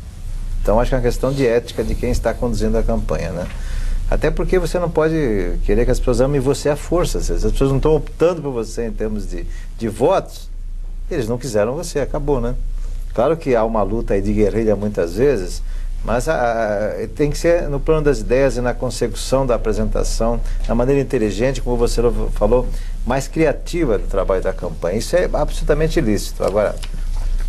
Então, 0.61 0.81
acho 0.81 0.91
que 0.91 0.95
é 0.97 0.99
uma 0.99 1.03
questão 1.03 1.33
de 1.33 1.47
ética 1.47 1.85
de 1.85 1.95
quem 1.95 2.11
está 2.11 2.35
conduzindo 2.35 2.77
a 2.77 2.83
campanha. 2.83 3.31
Né? 3.31 3.47
Até 4.11 4.31
porque 4.31 4.59
você 4.59 4.81
não 4.81 4.91
pode 4.91 5.15
querer 5.65 5.85
que 5.85 5.91
as 5.93 5.99
pessoas 6.01 6.21
amem 6.21 6.41
você 6.41 6.69
à 6.69 6.77
força. 6.77 7.21
Se 7.21 7.33
as 7.33 7.43
pessoas 7.43 7.71
não 7.71 7.77
estão 7.77 7.95
optando 7.95 8.43
por 8.43 8.51
você 8.51 8.87
em 8.87 8.93
termos 8.93 9.29
de, 9.29 9.47
de 9.79 9.89
votos, 9.89 10.51
eles 11.11 11.29
não 11.29 11.39
quiseram 11.39 11.75
você, 11.75 12.01
acabou, 12.01 12.41
né? 12.41 12.55
Claro 13.15 13.37
que 13.37 13.55
há 13.55 13.65
uma 13.65 13.83
luta 13.83 14.21
de 14.21 14.33
guerrilha 14.33 14.75
muitas 14.75 15.15
vezes, 15.15 15.63
mas 16.05 16.29
a, 16.29 16.35
a, 16.35 17.07
tem 17.15 17.31
que 17.31 17.39
ser 17.39 17.69
no 17.69 17.79
plano 17.79 18.03
das 18.03 18.21
ideias 18.21 18.57
e 18.57 18.61
na 18.61 18.75
consecução 18.75 19.47
da 19.47 19.55
apresentação, 19.55 20.41
na 20.67 20.75
maneira 20.75 21.01
inteligente, 21.01 21.61
como 21.61 21.77
você 21.77 22.03
falou, 22.33 22.67
mais 23.07 23.29
criativa 23.29 23.99
do 23.99 24.07
trabalho 24.09 24.43
da 24.43 24.53
campanha. 24.53 24.99
Isso 24.99 25.15
é 25.15 25.29
absolutamente 25.33 25.99
ilícito. 25.99 26.43
Agora, 26.43 26.75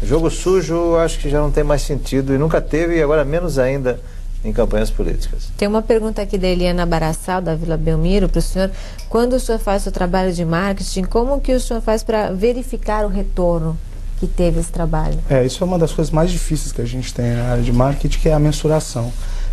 jogo 0.06 0.30
sujo 0.30 0.96
acho 0.96 1.20
que 1.20 1.30
já 1.30 1.40
não 1.40 1.52
tem 1.52 1.64
mais 1.64 1.82
sentido 1.82 2.34
e 2.34 2.38
nunca 2.38 2.62
teve, 2.62 2.98
e 2.98 3.04
agora 3.04 3.24
menos 3.24 3.58
ainda 3.58 4.00
em 4.44 4.52
campanhas 4.52 4.92
políticas. 4.92 5.50
Tem 5.58 5.68
uma 5.68 5.82
pergunta 5.82 6.22
aqui 6.22 6.38
da 6.38 6.48
Eliana 6.48 6.86
Barassal, 6.86 7.42
da 7.42 7.56
Vila 7.56 7.78
Belmiro, 7.78 8.28
para 8.28 8.40
o 8.40 8.42
senhor. 8.42 8.70
Quando 9.10 9.34
o 9.34 9.40
senhor 9.40 9.60
faz 9.60 9.88
o 9.88 9.92
trabalho 9.92 10.34
de 10.34 10.44
marketing, 10.44 11.04
como 11.04 11.40
que 11.40 11.54
o 11.54 11.60
senhor 11.60 11.82
faz 11.82 12.04
para 12.04 12.32
verificar 12.32 13.06
o 13.06 13.08
retorno? 13.08 13.78
Que 14.24 14.28
teve 14.28 14.62
esse 14.62 14.72
trabalho? 14.72 15.20
É, 15.30 15.46
isso 15.46 15.62
é 15.62 15.68
uma 15.68 15.78
das 15.78 15.92
coisas 15.92 16.12
mais 16.12 16.32
difíceis 16.32 16.72
que 16.72 16.82
a 16.82 16.86
gente 16.86 17.14
tem 17.14 17.34
na 17.34 17.44
área 17.44 17.64
de 17.64 17.74
marketing, 17.74 18.20
que 18.20 18.30
é 18.30 18.34
a 18.34 18.40
mensuração. 18.40 19.12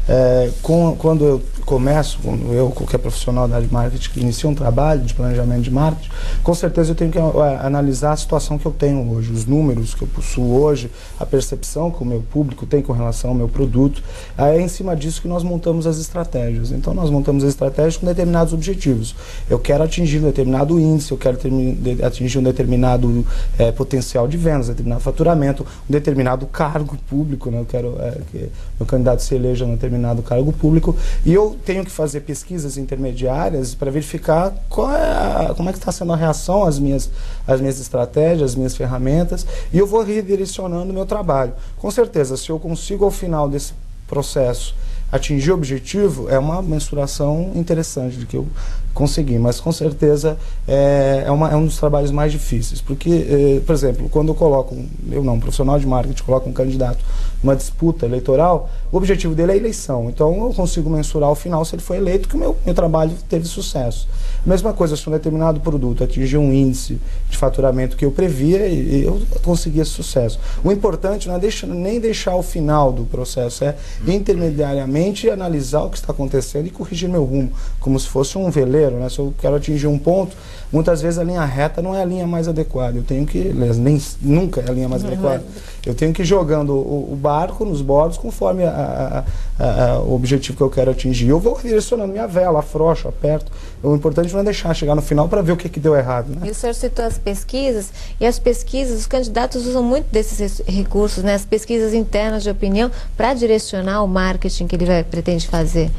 É, 0.08 0.50
com, 0.62 0.96
quando 0.96 1.24
eu 1.24 1.42
começo, 1.70 2.18
eu, 2.52 2.70
qualquer 2.70 2.98
profissional 2.98 3.46
da 3.46 3.54
área 3.54 3.66
de 3.68 3.72
marketing 3.72 4.10
que 4.10 4.20
inicia 4.20 4.50
um 4.50 4.54
trabalho 4.54 5.02
de 5.02 5.14
planejamento 5.14 5.62
de 5.62 5.70
marketing, 5.70 6.10
com 6.42 6.52
certeza 6.52 6.90
eu 6.90 6.94
tenho 6.96 7.12
que 7.12 7.18
uh, 7.18 7.40
analisar 7.62 8.12
a 8.12 8.16
situação 8.16 8.58
que 8.58 8.66
eu 8.66 8.72
tenho 8.72 9.08
hoje, 9.08 9.30
os 9.30 9.46
números 9.46 9.94
que 9.94 10.02
eu 10.02 10.08
possuo 10.08 10.60
hoje, 10.60 10.90
a 11.18 11.24
percepção 11.24 11.90
que 11.90 12.02
o 12.02 12.04
meu 12.04 12.22
público 12.22 12.66
tem 12.66 12.82
com 12.82 12.92
relação 12.92 13.30
ao 13.30 13.36
meu 13.36 13.48
produto. 13.48 14.02
Aí 14.36 14.58
é 14.58 14.60
em 14.60 14.66
cima 14.66 14.96
disso 14.96 15.22
que 15.22 15.28
nós 15.28 15.44
montamos 15.44 15.86
as 15.86 15.98
estratégias. 15.98 16.72
Então 16.72 16.92
nós 16.92 17.08
montamos 17.08 17.44
as 17.44 17.50
estratégias 17.50 17.96
com 17.96 18.06
determinados 18.06 18.52
objetivos. 18.52 19.14
Eu 19.48 19.60
quero 19.60 19.84
atingir 19.84 20.18
um 20.18 20.24
determinado 20.24 20.76
índice, 20.80 21.12
eu 21.12 21.18
quero 21.18 21.38
atingir 22.04 22.38
um 22.38 22.42
determinado 22.42 23.24
é, 23.56 23.70
potencial 23.70 24.26
de 24.26 24.36
vendas, 24.60 24.68
determinado 24.68 25.00
faturamento, 25.00 25.66
um 25.88 25.92
determinado 25.92 26.46
cargo 26.46 26.96
público, 27.08 27.50
né? 27.50 27.60
eu 27.60 27.64
quero 27.64 27.96
é, 28.00 28.20
que 28.30 28.48
meu 28.78 28.86
candidato 28.86 29.22
se 29.22 29.34
eleja 29.34 29.64
num 29.64 29.74
determinado 29.74 30.22
cargo 30.22 30.52
público, 30.52 30.96
e 31.24 31.32
eu 31.32 31.56
tenho 31.64 31.84
que 31.84 31.90
fazer 31.90 32.20
pesquisas 32.20 32.76
intermediárias 32.76 33.74
para 33.74 33.90
verificar 33.90 34.52
é 34.52 35.50
a, 35.50 35.54
como 35.56 35.68
é 35.68 35.72
que 35.72 35.78
está 35.78 35.92
sendo 35.92 36.12
a 36.12 36.16
reação 36.16 36.64
às 36.64 36.78
minhas, 36.78 37.10
às 37.46 37.60
minhas 37.60 37.80
estratégias, 37.80 38.50
às 38.50 38.56
minhas 38.56 38.76
ferramentas, 38.76 39.46
e 39.72 39.78
eu 39.78 39.86
vou 39.86 40.02
redirecionando 40.02 40.90
o 40.90 40.94
meu 40.94 41.06
trabalho. 41.06 41.52
Com 41.78 41.90
certeza, 41.90 42.36
se 42.36 42.50
eu 42.50 42.58
consigo 42.58 43.04
ao 43.04 43.10
final 43.10 43.48
desse 43.48 43.72
processo 44.06 44.74
atingir 45.12 45.50
o 45.50 45.54
objetivo, 45.54 46.28
é 46.28 46.38
uma 46.38 46.62
mensuração 46.62 47.50
interessante 47.54 48.16
de 48.16 48.26
que 48.26 48.36
eu 48.36 48.46
consegui, 49.00 49.38
mas 49.38 49.58
com 49.58 49.72
certeza 49.72 50.36
é, 50.68 51.24
é, 51.26 51.30
uma, 51.30 51.50
é 51.50 51.56
um 51.56 51.64
dos 51.64 51.78
trabalhos 51.78 52.10
mais 52.10 52.30
difíceis, 52.30 52.82
porque, 52.82 53.08
é, 53.56 53.60
por 53.64 53.72
exemplo, 53.72 54.10
quando 54.10 54.28
eu 54.28 54.34
coloco, 54.34 54.76
eu 55.10 55.24
não, 55.24 55.34
um 55.34 55.40
profissional 55.40 55.78
de 55.78 55.86
marketing, 55.86 56.22
coloca 56.22 56.46
um 56.46 56.52
candidato 56.52 57.02
numa 57.42 57.56
disputa 57.56 58.04
eleitoral, 58.04 58.68
o 58.92 58.98
objetivo 58.98 59.34
dele 59.34 59.52
é 59.52 59.54
a 59.54 59.56
eleição, 59.56 60.10
então 60.10 60.44
eu 60.44 60.52
consigo 60.52 60.90
mensurar 60.90 61.30
ao 61.30 61.34
final 61.34 61.64
se 61.64 61.74
ele 61.74 61.82
foi 61.82 61.96
eleito 61.96 62.28
que 62.28 62.36
o 62.36 62.38
meu, 62.38 62.56
meu 62.64 62.74
trabalho 62.74 63.12
teve 63.26 63.46
sucesso. 63.46 64.06
Mesma 64.44 64.72
coisa, 64.72 64.96
se 64.96 65.08
um 65.08 65.12
determinado 65.12 65.60
produto 65.60 66.02
atingiu 66.02 66.40
um 66.40 66.52
índice 66.52 66.98
de 67.28 67.36
faturamento 67.36 67.96
que 67.96 68.04
eu 68.04 68.10
previa 68.10 68.66
e, 68.66 69.00
e 69.00 69.04
eu 69.04 69.20
consegui 69.42 69.80
esse 69.80 69.90
sucesso. 69.90 70.38
O 70.64 70.72
importante 70.72 71.28
não 71.28 71.36
é 71.36 71.38
deixar, 71.38 71.66
nem 71.66 72.00
deixar 72.00 72.34
o 72.36 72.42
final 72.42 72.92
do 72.92 73.04
processo, 73.04 73.64
é 73.64 73.76
intermediariamente 74.06 75.28
analisar 75.28 75.82
o 75.82 75.90
que 75.90 75.96
está 75.96 76.12
acontecendo 76.12 76.66
e 76.66 76.70
corrigir 76.70 77.08
meu 77.08 77.24
rumo, 77.24 77.52
como 77.78 77.98
se 77.98 78.08
fosse 78.08 78.36
um 78.38 78.50
veleiro, 78.50 78.89
né? 78.98 79.08
Se 79.08 79.18
eu 79.18 79.34
quero 79.38 79.56
atingir 79.56 79.86
um 79.86 79.98
ponto, 79.98 80.36
muitas 80.72 81.02
vezes 81.02 81.18
a 81.18 81.24
linha 81.24 81.44
reta 81.44 81.82
não 81.82 81.94
é 81.94 82.02
a 82.02 82.04
linha 82.04 82.26
mais 82.26 82.48
adequada. 82.48 82.96
Eu 82.96 83.02
tenho 83.02 83.26
que, 83.26 83.38
nem, 83.38 84.00
nunca 84.20 84.60
é 84.60 84.68
a 84.68 84.72
linha 84.72 84.88
mais 84.88 85.02
uhum. 85.02 85.08
adequada. 85.08 85.44
Eu 85.84 85.94
tenho 85.94 86.12
que 86.12 86.22
ir 86.22 86.24
jogando 86.24 86.74
o, 86.74 87.12
o 87.12 87.16
barco 87.16 87.64
nos 87.64 87.80
bordos 87.80 88.18
conforme 88.18 88.64
a, 88.64 89.24
a, 89.58 89.64
a, 89.64 90.00
o 90.00 90.14
objetivo 90.14 90.56
que 90.56 90.62
eu 90.62 90.70
quero 90.70 90.90
atingir. 90.90 91.28
Eu 91.28 91.40
vou 91.40 91.58
direcionando 91.62 92.12
minha 92.12 92.26
vela, 92.26 92.60
afrouxo, 92.60 93.08
aperto. 93.08 93.50
O 93.82 93.94
importante 93.94 94.32
não 94.32 94.40
é 94.40 94.44
deixar 94.44 94.74
chegar 94.74 94.94
no 94.94 95.02
final 95.02 95.28
para 95.28 95.40
ver 95.40 95.52
o 95.52 95.56
que, 95.56 95.68
que 95.68 95.80
deu 95.80 95.96
errado. 95.96 96.28
Né? 96.28 96.48
E 96.48 96.50
o 96.50 96.54
senhor 96.54 96.74
citou 96.74 97.04
as 97.04 97.18
pesquisas, 97.18 97.90
e 98.20 98.26
as 98.26 98.38
pesquisas, 98.38 99.00
os 99.00 99.06
candidatos 99.06 99.66
usam 99.66 99.82
muito 99.82 100.06
desses 100.12 100.62
recursos, 100.66 101.24
né? 101.24 101.34
as 101.34 101.44
pesquisas 101.44 101.94
internas 101.94 102.42
de 102.42 102.50
opinião, 102.50 102.90
para 103.16 103.32
direcionar 103.32 104.04
o 104.04 104.08
marketing 104.08 104.66
que 104.66 104.76
ele 104.76 104.84
vai, 104.84 105.02
pretende 105.02 105.48
fazer. 105.48 105.90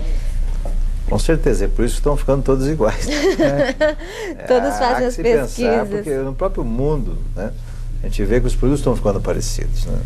Com 1.11 1.19
certeza, 1.19 1.65
é 1.65 1.67
por 1.67 1.83
isso 1.83 1.95
que 1.95 1.99
estão 1.99 2.15
ficando 2.15 2.41
todos 2.41 2.65
iguais. 2.69 3.05
Né? 3.05 3.75
todos 4.47 4.77
fazem 4.77 5.07
as 5.07 5.17
pesquisas. 5.17 5.55
Pensar, 5.55 5.85
porque 5.85 6.15
no 6.15 6.33
próprio 6.33 6.63
mundo, 6.63 7.17
né, 7.35 7.51
a 8.01 8.07
gente 8.07 8.23
vê 8.23 8.39
que 8.39 8.47
os 8.47 8.55
produtos 8.55 8.79
estão 8.79 8.95
ficando 8.95 9.19
parecidos. 9.19 9.85
Né? 9.87 9.99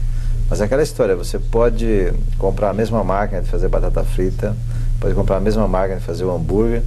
Mas 0.49 0.61
é 0.61 0.63
aquela 0.63 0.81
história, 0.81 1.15
você 1.15 1.37
pode 1.37 2.11
comprar 2.39 2.71
a 2.71 2.73
mesma 2.73 3.03
máquina 3.03 3.39
de 3.39 3.47
fazer 3.47 3.67
batata 3.67 4.03
frita, 4.03 4.57
pode 4.99 5.13
comprar 5.13 5.37
a 5.37 5.39
mesma 5.39 5.67
máquina 5.67 5.99
de 5.99 6.05
fazer 6.05 6.25
o 6.25 6.35
hambúrguer, 6.35 6.81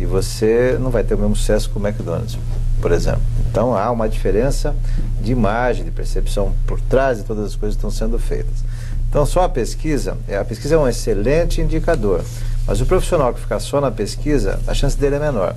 e 0.00 0.04
você 0.04 0.76
não 0.80 0.90
vai 0.90 1.04
ter 1.04 1.14
o 1.14 1.18
mesmo 1.18 1.36
sucesso 1.36 1.70
com 1.70 1.78
o 1.78 1.86
McDonald's, 1.86 2.36
por 2.82 2.90
exemplo. 2.90 3.22
Então 3.48 3.76
há 3.76 3.88
uma 3.92 4.08
diferença 4.08 4.74
de 5.20 5.30
imagem, 5.30 5.84
de 5.84 5.92
percepção 5.92 6.52
por 6.66 6.80
trás 6.80 7.18
de 7.18 7.24
todas 7.24 7.44
as 7.46 7.54
coisas 7.54 7.76
que 7.76 7.86
estão 7.86 7.90
sendo 7.92 8.18
feitas. 8.18 8.64
Então 9.08 9.24
só 9.24 9.44
a 9.44 9.48
pesquisa, 9.48 10.18
é, 10.26 10.36
a 10.36 10.44
pesquisa 10.44 10.74
é 10.74 10.78
um 10.78 10.88
excelente 10.88 11.60
indicador, 11.60 12.24
mas 12.66 12.80
o 12.80 12.86
profissional 12.86 13.32
que 13.34 13.40
ficar 13.40 13.60
só 13.60 13.80
na 13.80 13.90
pesquisa, 13.90 14.58
a 14.66 14.74
chance 14.74 14.96
dele 14.96 15.16
é 15.16 15.18
menor. 15.18 15.54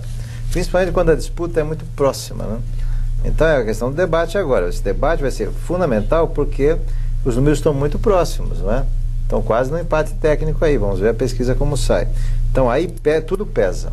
Principalmente 0.52 0.92
quando 0.92 1.12
a 1.12 1.16
disputa 1.16 1.60
é 1.60 1.64
muito 1.64 1.86
próxima. 1.96 2.44
Né? 2.44 2.60
Então 3.26 3.48
é 3.48 3.58
a 3.58 3.66
questão 3.66 3.90
do 3.90 3.96
debate 3.96 4.38
agora. 4.38 4.70
Esse 4.70 4.82
debate 4.82 5.22
vai 5.22 5.32
ser 5.32 5.50
fundamental 5.50 6.28
porque 6.28 6.78
os 7.24 7.36
números 7.36 7.60
estão 7.60 7.74
muito 7.74 7.98
próximos, 8.00 8.60
não 8.60 8.74
é? 8.74 8.86
Então 9.26 9.42
quase 9.42 9.70
no 9.70 9.80
empate 9.80 10.14
técnico 10.14 10.64
aí, 10.64 10.78
vamos 10.78 11.00
ver 11.00 11.10
a 11.10 11.14
pesquisa 11.14 11.54
como 11.54 11.76
sai. 11.76 12.08
Então 12.52 12.70
aí 12.70 12.88
tudo 13.26 13.46
pesa. 13.46 13.92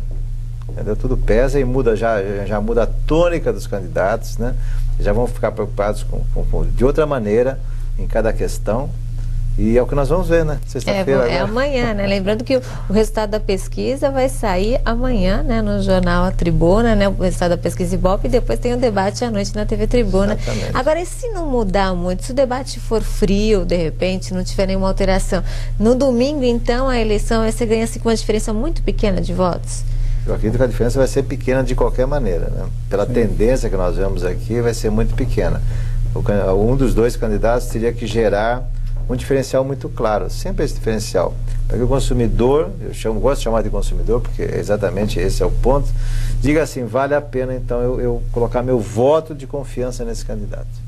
Entendeu? 0.69 0.95
Tudo 0.95 1.15
pesa 1.15 1.59
e 1.59 1.63
muda 1.63 1.95
já, 1.95 2.17
já 2.45 2.59
muda 2.59 2.83
a 2.83 2.87
tônica 2.87 3.53
dos 3.53 3.67
candidatos, 3.67 4.37
né? 4.37 4.55
Já 4.99 5.13
vão 5.13 5.27
ficar 5.27 5.51
preocupados 5.51 6.03
com, 6.03 6.21
com, 6.33 6.45
com 6.45 6.65
de 6.65 6.83
outra 6.83 7.05
maneira 7.05 7.59
em 7.99 8.07
cada 8.07 8.33
questão. 8.33 8.89
E 9.57 9.77
é 9.77 9.81
o 9.81 9.87
que 9.87 9.95
nós 9.95 10.09
vamos 10.09 10.27
ver, 10.27 10.43
né? 10.43 10.59
Sexta-feira. 10.67 11.29
É, 11.29 11.35
é, 11.35 11.39
amanhã, 11.39 11.93
né? 11.93 12.05
Lembrando 12.05 12.43
que 12.43 12.57
o, 12.57 12.61
o, 12.89 12.93
resultado 12.93 13.29
da 13.29 13.39
pesquisa 13.39 14.11
vai 14.11 14.27
sair 14.27 14.81
amanhã, 14.83 15.41
né? 15.43 15.61
No 15.61 15.81
jornal 15.81 16.25
A 16.25 16.31
Tribuna, 16.31 16.93
né? 16.93 17.07
O 17.07 17.13
resultado 17.13 17.51
da 17.51 17.57
pesquisa 17.57 17.95
Ibope 17.95 18.27
e 18.27 18.29
depois 18.29 18.59
tem 18.59 18.73
o 18.73 18.75
um 18.75 18.79
debate 18.79 19.23
à 19.23 19.31
noite 19.31 19.55
na 19.55 19.65
TV 19.65 19.87
Tribuna. 19.87 20.33
Exatamente. 20.33 20.71
Agora, 20.73 20.99
e 20.99 21.05
se 21.05 21.29
não 21.29 21.47
mudar 21.47 21.95
muito, 21.95 22.25
se 22.25 22.31
o 22.33 22.35
debate 22.35 22.81
for 22.81 23.01
frio, 23.01 23.63
de 23.63 23.77
repente, 23.77 24.33
não 24.33 24.43
tiver 24.43 24.67
nenhuma 24.67 24.89
alteração, 24.89 25.41
no 25.79 25.95
domingo, 25.95 26.43
então, 26.43 26.89
a 26.89 26.99
eleição 26.99 27.49
você 27.49 27.65
ganha 27.65 27.85
assim, 27.85 27.99
com 27.99 28.09
uma 28.09 28.15
diferença 28.15 28.51
muito 28.51 28.81
pequena 28.81 29.21
de 29.21 29.33
votos? 29.33 29.83
Eu 30.27 30.33
acredito 30.33 30.57
que 30.57 30.63
a 30.63 30.67
diferença 30.67 30.99
vai 30.99 31.07
ser 31.07 31.23
pequena 31.23 31.63
de 31.63 31.75
qualquer 31.75 32.07
maneira, 32.07 32.49
né? 32.49 32.65
Pela 32.89 33.05
Sim. 33.05 33.13
tendência 33.13 33.69
que 33.69 33.77
nós 33.77 33.95
vemos 33.95 34.25
aqui, 34.25 34.59
vai 34.59 34.73
ser 34.73 34.89
muito 34.89 35.15
pequena. 35.15 35.61
O, 36.13 36.71
um 36.71 36.75
dos 36.75 36.93
dois 36.93 37.15
candidatos 37.15 37.67
teria 37.67 37.93
que 37.93 38.05
gerar 38.05 38.67
um 39.09 39.15
diferencial 39.15 39.63
muito 39.63 39.87
claro, 39.89 40.29
sempre 40.29 40.65
esse 40.65 40.73
diferencial. 40.73 41.33
Para 41.67 41.77
que 41.77 41.83
o 41.83 41.87
consumidor, 41.87 42.69
eu 42.81 42.93
chamo, 42.93 43.19
gosto 43.19 43.39
de 43.39 43.43
chamar 43.43 43.61
de 43.61 43.69
consumidor, 43.69 44.21
porque 44.21 44.41
exatamente 44.41 45.19
esse 45.19 45.41
é 45.41 45.45
o 45.45 45.51
ponto, 45.51 45.87
diga 46.41 46.63
assim, 46.63 46.85
vale 46.85 47.13
a 47.15 47.21
pena 47.21 47.55
então 47.55 47.81
eu, 47.81 48.01
eu 48.01 48.23
colocar 48.31 48.61
meu 48.61 48.79
voto 48.79 49.33
de 49.33 49.47
confiança 49.47 50.03
nesse 50.03 50.25
candidato. 50.25 50.85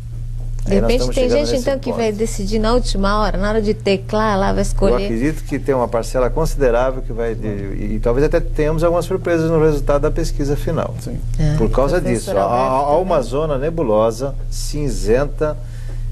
De 0.67 0.75
repente 0.75 1.09
tem 1.11 1.29
gente 1.29 1.55
então 1.55 1.73
ponto. 1.73 1.83
que 1.83 1.93
vai 1.93 2.11
decidir 2.11 2.59
na 2.59 2.73
última 2.73 3.21
hora, 3.21 3.37
na 3.37 3.49
hora 3.49 3.61
de 3.61 3.73
teclar 3.73 4.37
lá, 4.37 4.51
vai 4.51 4.61
escolher. 4.61 4.99
Eu 4.99 5.05
acredito 5.05 5.43
que 5.45 5.57
tem 5.57 5.73
uma 5.73 5.87
parcela 5.87 6.29
considerável 6.29 7.01
que 7.01 7.13
vai. 7.13 7.35
De, 7.35 7.47
e, 7.47 7.95
e, 7.95 7.99
talvez 7.99 8.25
até 8.25 8.41
tenhamos 8.41 8.83
algumas 8.83 9.05
surpresas 9.05 9.49
no 9.49 9.63
resultado 9.63 10.01
da 10.01 10.11
pesquisa 10.11 10.57
final. 10.57 10.93
Sim. 10.99 11.17
É, 11.39 11.55
Por 11.55 11.69
causa 11.71 12.01
disso. 12.01 12.31
Há, 12.37 12.43
há 12.43 12.97
uma 12.97 13.21
zona 13.21 13.57
nebulosa, 13.57 14.35
cinzenta 14.49 15.57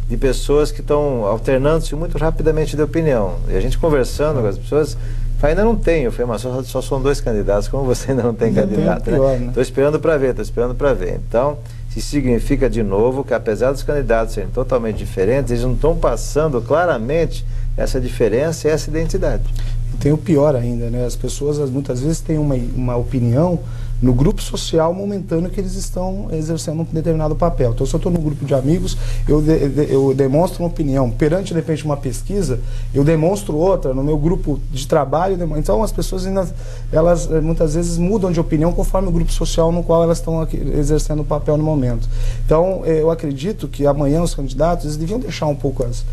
de 0.07 0.17
pessoas 0.17 0.71
que 0.71 0.81
estão 0.81 1.25
alternando-se 1.25 1.95
muito 1.95 2.17
rapidamente 2.17 2.75
de 2.75 2.81
opinião. 2.81 3.35
E 3.49 3.55
a 3.55 3.59
gente 3.59 3.77
conversando 3.77 4.41
com 4.41 4.47
as 4.47 4.57
pessoas, 4.57 4.97
ainda 5.41 5.63
não 5.63 5.75
tenho. 5.75 6.05
Eu 6.07 6.11
falei, 6.11 6.27
mas 6.27 6.41
só, 6.41 6.63
só 6.63 6.81
são 6.81 7.01
dois 7.01 7.19
candidatos, 7.21 7.67
como 7.67 7.83
você 7.83 8.11
ainda 8.11 8.23
não 8.23 8.33
tem 8.33 8.51
não 8.51 8.61
candidato? 8.61 9.09
Estou 9.09 9.29
né? 9.29 9.51
né? 9.55 9.61
esperando 9.61 9.99
para 9.99 10.17
ver, 10.17 10.29
estou 10.29 10.43
esperando 10.43 10.75
para 10.75 10.93
ver. 10.93 11.19
Então, 11.27 11.57
isso 11.95 12.07
significa 12.09 12.69
de 12.69 12.83
novo 12.83 13.23
que 13.23 13.33
apesar 13.33 13.71
dos 13.71 13.81
candidatos 13.81 14.33
serem 14.33 14.49
totalmente 14.49 14.97
diferentes, 14.97 15.51
eles 15.51 15.63
não 15.63 15.73
estão 15.73 15.95
passando 15.95 16.61
claramente 16.61 17.45
essa 17.77 17.99
diferença 17.99 18.67
e 18.67 18.71
essa 18.71 18.89
identidade. 18.89 19.43
Tem 19.99 20.11
o 20.11 20.17
pior 20.17 20.55
ainda, 20.55 20.89
né? 20.89 21.05
As 21.05 21.15
pessoas 21.15 21.57
muitas 21.69 22.01
vezes 22.01 22.19
têm 22.19 22.37
uma, 22.37 22.55
uma 22.55 22.95
opinião 22.97 23.59
no 24.05 24.13
grupo 24.13 24.39
social 24.39 24.93
momentâneo 24.93 25.49
que 25.49 25.59
eles 25.59 25.73
estão 25.73 26.27
exercendo 26.31 26.81
um 26.81 26.83
determinado 26.83 27.35
papel. 27.35 27.71
Então, 27.71 27.87
se 27.87 27.93
eu 27.95 27.97
estou 27.97 28.11
num 28.11 28.21
grupo 28.21 28.45
de 28.45 28.53
amigos, 28.53 28.95
eu, 29.27 29.41
de, 29.41 29.67
de, 29.67 29.91
eu 29.91 30.13
demonstro 30.13 30.61
uma 30.61 30.69
opinião. 30.69 31.09
Perante, 31.09 31.47
de 31.47 31.59
repente, 31.59 31.83
uma 31.83 31.97
pesquisa, 31.97 32.59
eu 32.93 33.03
demonstro 33.03 33.57
outra. 33.57 33.95
No 33.95 34.03
meu 34.03 34.15
grupo 34.15 34.59
de 34.71 34.87
trabalho, 34.87 35.35
então 35.57 35.81
as 35.81 35.91
pessoas 35.91 36.27
ainda, 36.27 36.47
elas 36.91 37.27
eh, 37.31 37.41
muitas 37.41 37.73
vezes 37.73 37.97
mudam 37.97 38.31
de 38.31 38.39
opinião 38.39 38.71
conforme 38.71 39.07
o 39.07 39.11
grupo 39.11 39.31
social 39.31 39.71
no 39.71 39.81
qual 39.81 40.03
elas 40.03 40.19
estão 40.19 40.47
exercendo 40.77 41.21
o 41.21 41.25
papel 41.25 41.57
no 41.57 41.63
momento. 41.63 42.07
Então, 42.45 42.83
eh, 42.85 43.01
eu 43.01 43.09
acredito 43.09 43.67
que 43.67 43.87
amanhã 43.87 44.21
os 44.21 44.35
candidatos 44.35 44.85
eles 44.85 44.97
deviam 44.97 45.19
deixar 45.19 45.47
um 45.47 45.55
pouco 45.55 45.83
as 45.83 46.05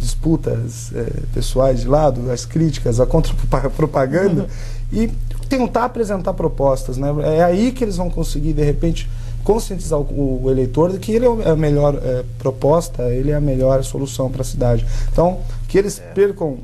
disputas 0.00 0.90
é, 0.94 1.06
pessoais 1.34 1.80
de 1.80 1.88
lado, 1.88 2.30
as 2.30 2.44
críticas, 2.44 2.98
a 2.98 3.06
contra-propaganda, 3.06 4.42
uhum. 4.48 4.48
E 4.92 5.10
tentar 5.48 5.84
apresentar 5.84 6.32
propostas. 6.34 6.96
Né? 6.96 7.08
É 7.38 7.42
aí 7.42 7.72
que 7.72 7.84
eles 7.84 7.96
vão 7.96 8.08
conseguir, 8.08 8.52
de 8.52 8.62
repente, 8.62 9.08
conscientizar 9.42 9.98
o, 9.98 10.44
o 10.44 10.50
eleitor 10.50 10.92
de 10.92 10.98
que 10.98 11.12
ele 11.12 11.26
é 11.26 11.50
a 11.50 11.56
melhor 11.56 11.98
é, 12.02 12.24
proposta, 12.38 13.02
ele 13.12 13.30
é 13.30 13.34
a 13.34 13.40
melhor 13.40 13.82
solução 13.82 14.30
para 14.30 14.42
a 14.42 14.44
cidade. 14.44 14.86
Então, 15.12 15.40
que 15.68 15.78
eles 15.78 15.98
é. 15.98 16.02
percam, 16.12 16.58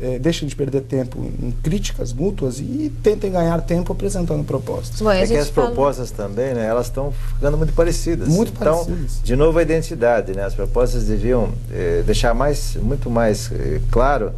é, 0.00 0.18
deixem 0.18 0.48
de 0.48 0.56
perder 0.56 0.82
tempo 0.82 1.18
em 1.18 1.52
críticas 1.62 2.12
mútuas 2.12 2.58
e 2.58 2.92
tentem 3.02 3.30
ganhar 3.30 3.60
tempo 3.60 3.92
apresentando 3.92 4.44
propostas. 4.44 5.00
Bom, 5.00 5.10
é 5.10 5.26
que 5.26 5.36
as 5.36 5.48
fala... 5.50 5.68
propostas 5.68 6.10
também, 6.10 6.54
né, 6.54 6.66
elas 6.66 6.86
estão 6.86 7.12
ficando 7.34 7.56
muito 7.56 7.72
parecidas. 7.74 8.28
Muito 8.28 8.52
então, 8.60 8.84
parecidas. 8.84 9.20
De 9.22 9.36
novo 9.36 9.58
a 9.58 9.62
identidade, 9.62 10.32
né? 10.32 10.44
As 10.44 10.54
propostas 10.54 11.04
deviam 11.04 11.50
é, 11.72 12.02
deixar 12.04 12.34
mais, 12.34 12.76
muito 12.76 13.10
mais 13.10 13.50
é, 13.52 13.80
claro 13.90 14.32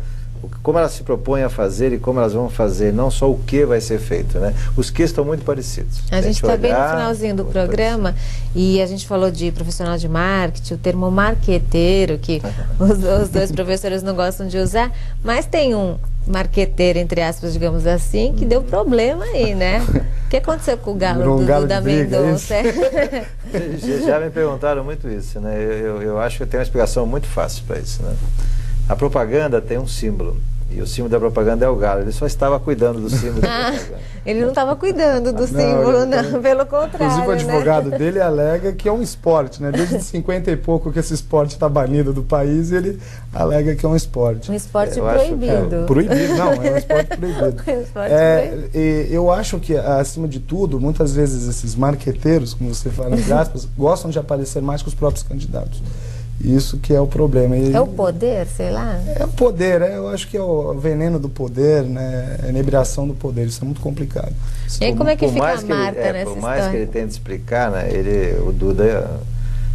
como 0.63 0.79
elas 0.79 0.93
se 0.93 1.03
propõem 1.03 1.43
a 1.43 1.49
fazer 1.49 1.93
e 1.93 1.99
como 1.99 2.19
elas 2.19 2.33
vão 2.33 2.49
fazer, 2.49 2.93
não 2.93 3.11
só 3.11 3.31
o 3.31 3.39
que 3.39 3.65
vai 3.65 3.81
ser 3.81 3.99
feito, 3.99 4.39
né? 4.39 4.55
Os 4.77 4.91
que 4.91 5.03
estão 5.03 5.25
muito 5.25 5.45
parecidos. 5.45 6.01
A 6.11 6.21
gente 6.21 6.37
está 6.37 6.57
bem 6.57 6.73
no 6.73 6.79
finalzinho 6.79 7.37
do 7.37 7.45
programa 7.45 8.15
e 8.55 8.81
a 8.81 8.87
gente 8.87 9.07
falou 9.07 9.31
de 9.31 9.51
profissional 9.53 9.97
de 9.97 10.09
marketing, 10.09 10.75
o 10.75 10.79
termo 10.79 11.11
marqueteiro, 11.11 12.19
que 12.19 12.41
os, 12.79 13.23
os 13.23 13.29
dois 13.29 13.53
professores 13.53 14.03
não 14.03 14.15
gostam 14.15 14.47
de 14.47 14.59
usar, 14.59 14.93
mas 15.23 15.47
tem 15.47 15.75
um 15.75 15.97
marqueteiro, 16.29 16.99
entre 16.99 17.23
aspas, 17.23 17.53
digamos 17.53 17.87
assim, 17.87 18.35
que 18.37 18.45
deu 18.45 18.63
problema 18.63 19.25
aí, 19.25 19.55
né? 19.55 19.85
O 20.29 20.31
que 20.31 20.37
aconteceu 20.37 20.77
com 20.77 20.91
o 20.91 20.95
galo 20.95 21.37
um 21.37 21.41
do 21.41 21.47
galo 21.47 21.67
da 21.67 21.81
Mendonça? 21.81 22.57
Já 24.07 24.21
me 24.21 24.29
perguntaram 24.29 24.85
muito 24.85 25.09
isso, 25.09 25.41
né? 25.41 25.57
Eu, 25.57 25.73
eu, 25.73 26.03
eu 26.03 26.21
acho 26.21 26.37
que 26.37 26.43
eu 26.43 26.47
tenho 26.47 26.61
uma 26.61 26.65
explicação 26.65 27.07
muito 27.07 27.27
fácil 27.27 27.65
para 27.67 27.79
isso, 27.79 28.03
né? 28.03 28.15
A 28.89 28.97
propaganda 28.97 29.61
tem 29.61 29.79
um 29.79 29.87
símbolo. 29.87 30.37
E 30.71 30.83
o 30.83 30.87
símbolo 30.87 31.11
da 31.11 31.19
propaganda 31.19 31.65
é 31.65 31.69
o 31.69 31.77
galo. 31.77 32.03
Ele 32.03 32.13
só 32.13 32.27
estava 32.27 32.61
cuidando 32.61 33.01
do 33.01 33.09
símbolo 33.09 33.41
da 33.41 33.49
ah, 33.49 33.73
propaganda. 33.73 33.99
Ele 34.27 34.41
não 34.43 34.49
estava 34.51 34.77
cuidando 34.77 35.33
do 35.33 35.47
símbolo, 35.47 36.05
não, 36.05 36.23
não, 36.23 36.43
pelo 36.43 36.67
contrário. 36.67 37.07
Inclusive, 37.07 37.27
o 37.27 37.29
né? 37.29 37.35
advogado 37.35 37.89
né? 37.89 37.99
dele 37.99 38.21
alega 38.21 38.73
que 38.73 38.87
é 38.87 38.93
um 38.93 39.01
esporte, 39.01 39.63
né? 39.63 39.73
Desde 39.73 39.99
50 40.05 40.51
e 40.51 40.57
pouco 40.59 40.93
que 40.93 40.99
esse 40.99 41.15
esporte 41.15 41.53
está 41.53 41.71
banido 41.71 42.13
do 42.13 42.23
país, 42.23 42.71
ele 42.71 43.01
alega 43.33 43.75
que 43.75 43.87
é 43.87 43.89
um 43.89 43.97
esporte. 43.97 44.51
Um 44.51 44.55
esporte 44.55 45.01
proibido. 45.01 45.75
É, 45.75 45.85
proibido, 45.87 46.35
não, 46.35 46.53
é 46.53 46.71
um 46.71 46.77
esporte 46.77 47.17
proibido. 47.17 47.63
um 47.67 47.81
esporte 47.81 48.13
é, 48.13 48.47
proibido. 48.49 49.15
eu 49.15 49.33
acho 49.33 49.59
que, 49.59 49.75
acima 49.75 50.29
de 50.29 50.39
tudo, 50.39 50.79
muitas 50.79 51.15
vezes 51.15 51.49
esses 51.49 51.75
marqueteiros, 51.75 52.53
como 52.53 52.75
você 52.75 52.91
fala, 52.91 53.17
entre 53.17 53.33
aspas, 53.35 53.67
gostam 53.77 54.11
de 54.11 54.19
aparecer 54.19 54.61
mais 54.61 54.83
que 54.83 54.89
os 54.89 54.95
próprios 54.95 55.23
candidatos. 55.23 55.83
Isso 56.41 56.79
que 56.79 56.95
é 56.95 57.01
o 57.01 57.07
problema. 57.07 57.57
E, 57.57 57.73
é 57.73 57.81
o 57.81 57.87
poder, 57.87 58.47
sei 58.47 58.71
lá? 58.71 59.01
É 59.17 59.25
o 59.25 59.29
poder, 59.29 59.83
é, 59.83 59.97
eu 59.97 60.09
acho 60.09 60.29
que 60.29 60.37
é 60.37 60.43
o 60.43 60.73
veneno 60.75 61.19
do 61.19 61.29
poder, 61.29 61.83
né? 61.83 62.39
a 62.45 62.49
inebriação 62.49 63.09
do 63.09 63.15
poder, 63.15 63.47
isso 63.47 63.63
é 63.63 63.65
muito 63.65 63.81
complicado. 63.81 64.33
E 64.81 64.85
aí, 64.85 64.95
como 64.95 65.11
é 65.11 65.17
que 65.17 65.27
por 65.27 65.35
fica 65.35 65.53
a 65.53 65.63
Marta 65.63 66.01
ele, 66.01 66.19
é, 66.19 66.25
Por 66.25 66.37
mais 66.37 66.61
história? 66.61 66.71
que 66.71 66.77
ele 66.77 66.87
tente 66.87 67.13
explicar, 67.13 67.71
né, 67.73 67.89
ele, 67.91 68.41
o 68.41 68.53
Duda 68.53 69.21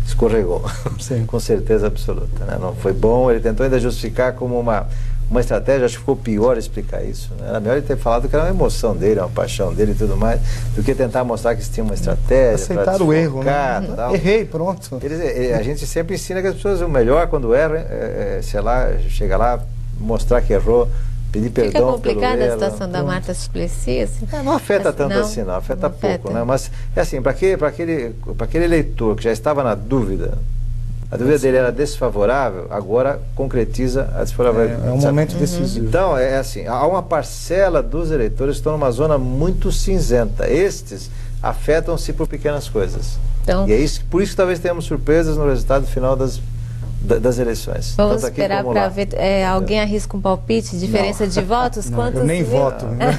escorregou, 0.08 0.64
com 1.28 1.40
certeza 1.40 1.88
absoluta. 1.88 2.46
Né? 2.46 2.58
Não 2.60 2.74
foi 2.76 2.94
bom, 2.94 3.30
ele 3.30 3.42
tentou 3.42 3.66
ainda 3.66 3.80
justificar 3.80 4.34
como 4.34 4.58
uma 4.58 4.88
uma 5.34 5.42
estratégia, 5.42 5.86
acho 5.86 5.96
que 5.96 6.02
ficou 6.02 6.16
pior 6.16 6.58
explicar 6.58 7.04
isso. 7.04 7.34
Né? 7.40 7.48
Era 7.50 7.60
melhor 7.60 7.78
ele 7.78 7.86
ter 7.86 7.98
falado 7.98 8.30
que 8.30 8.36
era 8.36 8.46
uma 8.46 8.52
emoção 8.52 8.96
dele, 8.96 9.20
uma 9.20 9.30
paixão 9.30 9.74
dele 9.74 9.94
e 9.94 9.96
tudo 9.96 10.16
mais, 10.16 10.40
do 10.76 10.84
que 10.84 10.94
tentar 10.94 11.24
mostrar 11.24 11.56
que 11.56 11.68
tinha 11.68 11.84
uma 11.84 11.96
estratégia. 11.96 12.54
Aceitar 12.54 13.02
o 13.02 13.12
erro, 13.12 13.44
né? 13.44 13.84
Tal. 13.96 14.14
Errei, 14.14 14.46
pronto. 14.46 15.00
Eles, 15.02 15.20
eh, 15.20 15.56
a 15.56 15.64
gente 15.64 15.88
sempre 15.88 16.16
ensina 16.16 16.40
que 16.40 16.48
as 16.48 16.56
pessoas, 16.56 16.82
o 16.82 16.88
melhor 16.88 17.28
quando 17.28 17.56
erram, 17.56 17.78
é, 17.78 18.38
é, 18.38 18.40
sei 18.44 18.62
lá, 18.62 18.88
chega 19.10 19.36
lá, 19.36 19.60
mostrar 20.00 20.40
que 20.42 20.54
errou, 20.54 20.88
pedir 21.32 21.50
Fica 21.50 21.62
perdão 21.64 21.98
Fica 21.98 22.14
complicada 22.14 22.46
a 22.46 22.52
situação 22.52 22.90
da 22.90 23.02
Marta 23.02 23.34
Suplicy? 23.34 24.02
Assim? 24.02 24.28
É, 24.32 24.44
não 24.44 24.52
afeta 24.54 24.86
Mas, 24.86 24.96
tanto 24.96 25.16
não, 25.16 25.22
assim, 25.22 25.42
não, 25.42 25.56
afeta 25.56 25.90
não 25.90 25.96
pouco, 25.96 26.28
afeta. 26.28 26.34
né? 26.34 26.44
Mas, 26.44 26.70
é 26.96 27.02
assim, 27.02 27.20
para 27.24 27.32
aquele, 27.32 27.66
aquele, 27.66 28.16
aquele 28.38 28.66
eleitor 28.66 29.16
que 29.16 29.24
já 29.24 29.32
estava 29.32 29.64
na 29.64 29.74
dúvida, 29.74 30.38
A 31.14 31.18
dúvida 31.18 31.38
dele 31.38 31.58
era 31.58 31.72
desfavorável, 31.72 32.66
agora 32.72 33.20
concretiza 33.36 34.10
a 34.16 34.24
desfavorável. 34.24 34.64
É, 34.84 34.88
é 34.88 34.92
um 34.92 34.98
momento 34.98 35.36
decisivo. 35.36 35.86
Então, 35.86 36.18
é 36.18 36.38
assim, 36.38 36.66
há 36.66 36.88
uma 36.88 37.04
parcela 37.04 37.84
dos 37.84 38.10
eleitores 38.10 38.56
que 38.56 38.60
estão 38.62 38.74
numa 38.74 38.90
zona 38.90 39.16
muito 39.18 39.72
cinzenta. 39.72 40.50
Estes 40.50 41.12
afetam-se 41.42 42.14
por 42.14 42.28
pequenas 42.28 42.68
coisas. 42.68 43.18
Então, 43.44 43.68
E 43.68 43.74
é 43.74 43.78
isso, 43.78 44.04
por 44.10 44.22
isso 44.24 44.32
que 44.32 44.38
talvez 44.38 44.58
tenhamos 44.58 44.86
surpresas 44.86 45.38
no 45.38 45.48
resultado 45.48 45.86
final 45.86 46.16
das, 46.16 46.38
da- 46.38 46.44
das 47.04 47.38
eleições. 47.38 47.94
vamos 47.98 48.22
Tanto 48.22 48.32
esperar 48.32 48.64
para 48.64 48.88
ver. 48.88 49.10
é, 49.14 49.46
alguém 49.46 49.82
arrisca 49.82 50.16
um 50.16 50.22
palpite? 50.22 50.78
Diferença 50.78 51.28
de 51.28 51.42
votos? 51.44 51.90
Não, 51.90 51.98
Quantos? 51.98 52.22
eu 52.22 52.26
nem 52.26 52.44
voto. 52.44 52.86
né? 52.96 53.14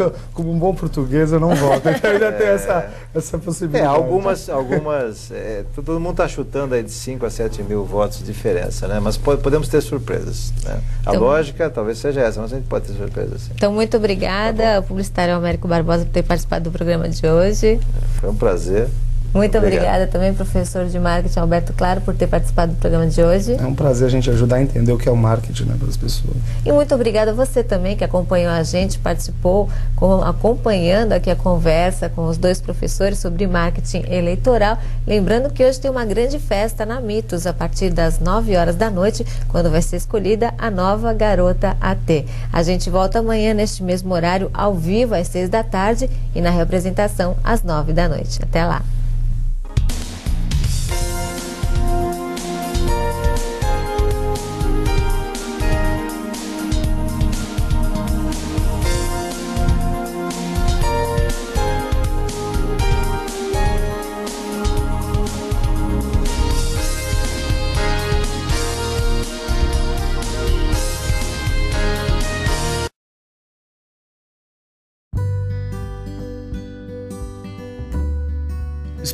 Eu, 0.00 0.12
Como 0.32 0.50
um 0.50 0.58
bom 0.58 0.74
português, 0.74 1.30
eu 1.32 1.38
não 1.40 1.54
voto. 1.54 1.88
Então 1.88 2.10
ainda 2.10 2.32
tem 2.32 2.46
essa, 2.46 2.88
essa 3.14 3.36
É, 3.36 3.40
possibilidade. 3.40 3.86
algumas, 3.86 4.48
algumas 4.48 5.30
é, 5.30 5.64
todo 5.74 5.98
mundo 6.00 6.12
está 6.12 6.28
chutando 6.28 6.74
aí 6.74 6.82
de 6.82 6.90
5 6.90 7.26
a 7.26 7.30
7 7.30 7.62
mil 7.62 7.84
votos 7.84 8.18
de 8.18 8.24
diferença, 8.24 8.88
né? 8.88 8.98
Mas 9.00 9.16
po- 9.16 9.36
podemos 9.36 9.68
ter 9.68 9.80
surpresas. 9.82 10.52
né? 10.64 10.80
A 11.04 11.10
Então- 11.10 11.22
lógica 11.22 11.68
talvez 11.68 11.98
seja 11.98 12.20
essa, 12.22 12.40
mas 12.40 12.52
a 12.52 12.56
gente 12.56 12.66
pode 12.68 12.86
ter 12.86 12.94
surpresas 12.94 13.42
sim. 13.42 13.50
Então, 13.54 13.72
muito 13.72 13.96
obrigada 13.96 14.76
ao 14.76 14.82
publicitário 14.82 15.34
Américo 15.34 15.68
Barbosa 15.68 16.04
por 16.04 16.12
ter 16.12 16.22
participado 16.22 16.64
do 16.64 16.70
programa 16.70 17.08
de 17.08 17.26
hoje. 17.26 17.80
Foi 18.20 18.30
um 18.30 18.34
prazer. 18.36 18.88
Muito 19.34 19.56
Obrigado. 19.58 19.78
obrigada 19.82 20.06
também, 20.10 20.32
professor 20.32 20.86
de 20.86 20.98
marketing 20.98 21.38
Alberto 21.38 21.72
Claro, 21.74 22.00
por 22.00 22.14
ter 22.14 22.26
participado 22.26 22.72
do 22.72 22.78
programa 22.78 23.06
de 23.06 23.22
hoje. 23.22 23.52
É 23.60 23.66
um 23.66 23.74
prazer 23.74 24.06
a 24.08 24.10
gente 24.10 24.28
ajudar 24.30 24.56
a 24.56 24.62
entender 24.62 24.90
o 24.90 24.96
que 24.98 25.08
é 25.08 25.12
o 25.12 25.16
marketing 25.16 25.64
né, 25.64 25.76
para 25.78 25.86
as 25.88 25.96
pessoas. 25.98 26.34
E 26.64 26.72
muito 26.72 26.94
obrigada 26.94 27.30
a 27.30 27.34
você 27.34 27.62
também 27.62 27.94
que 27.96 28.02
acompanhou 28.02 28.50
a 28.50 28.62
gente, 28.62 28.98
participou, 28.98 29.68
com- 29.94 30.22
acompanhando 30.22 31.12
aqui 31.12 31.30
a 31.30 31.36
conversa 31.36 32.08
com 32.08 32.26
os 32.26 32.38
dois 32.38 32.60
professores 32.60 33.18
sobre 33.18 33.46
marketing 33.46 34.04
eleitoral. 34.08 34.78
Lembrando 35.06 35.50
que 35.52 35.62
hoje 35.64 35.78
tem 35.78 35.90
uma 35.90 36.06
grande 36.06 36.38
festa 36.38 36.86
na 36.86 36.98
Mitos, 37.00 37.46
a 37.46 37.52
partir 37.52 37.90
das 37.90 38.18
9 38.18 38.56
horas 38.56 38.76
da 38.76 38.90
noite, 38.90 39.26
quando 39.48 39.70
vai 39.70 39.82
ser 39.82 39.96
escolhida 39.96 40.54
a 40.58 40.70
nova 40.70 41.12
garota 41.12 41.76
AT. 41.80 42.24
A 42.50 42.62
gente 42.62 42.88
volta 42.88 43.18
amanhã 43.18 43.52
neste 43.52 43.82
mesmo 43.82 44.12
horário, 44.14 44.50
ao 44.54 44.74
vivo, 44.74 45.14
às 45.14 45.28
6 45.28 45.48
da 45.50 45.62
tarde, 45.62 46.08
e 46.34 46.40
na 46.40 46.50
representação, 46.50 47.36
às 47.44 47.62
9 47.62 47.92
da 47.92 48.08
noite. 48.08 48.38
Até 48.42 48.64
lá. 48.64 48.82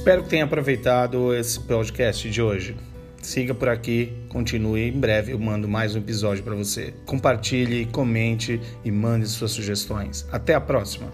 Espero 0.05 0.23
que 0.23 0.29
tenha 0.29 0.45
aproveitado 0.45 1.35
esse 1.35 1.59
podcast 1.59 2.29
de 2.29 2.43
hoje. 2.43 2.77
Siga 3.23 3.55
por 3.55 3.71
aqui, 3.71 4.13
continue. 4.29 4.91
Em 4.91 5.01
breve 5.01 5.33
eu 5.33 5.39
mando 5.39 5.67
mais 5.67 5.97
um 5.97 5.99
episódio 5.99 6.45
para 6.45 6.55
você. 6.55 6.93
Compartilhe, 7.07 7.87
comente 7.87 8.61
e 8.85 8.91
mande 8.91 9.27
suas 9.27 9.53
sugestões. 9.53 10.29
Até 10.31 10.53
a 10.53 10.61
próxima! 10.61 11.11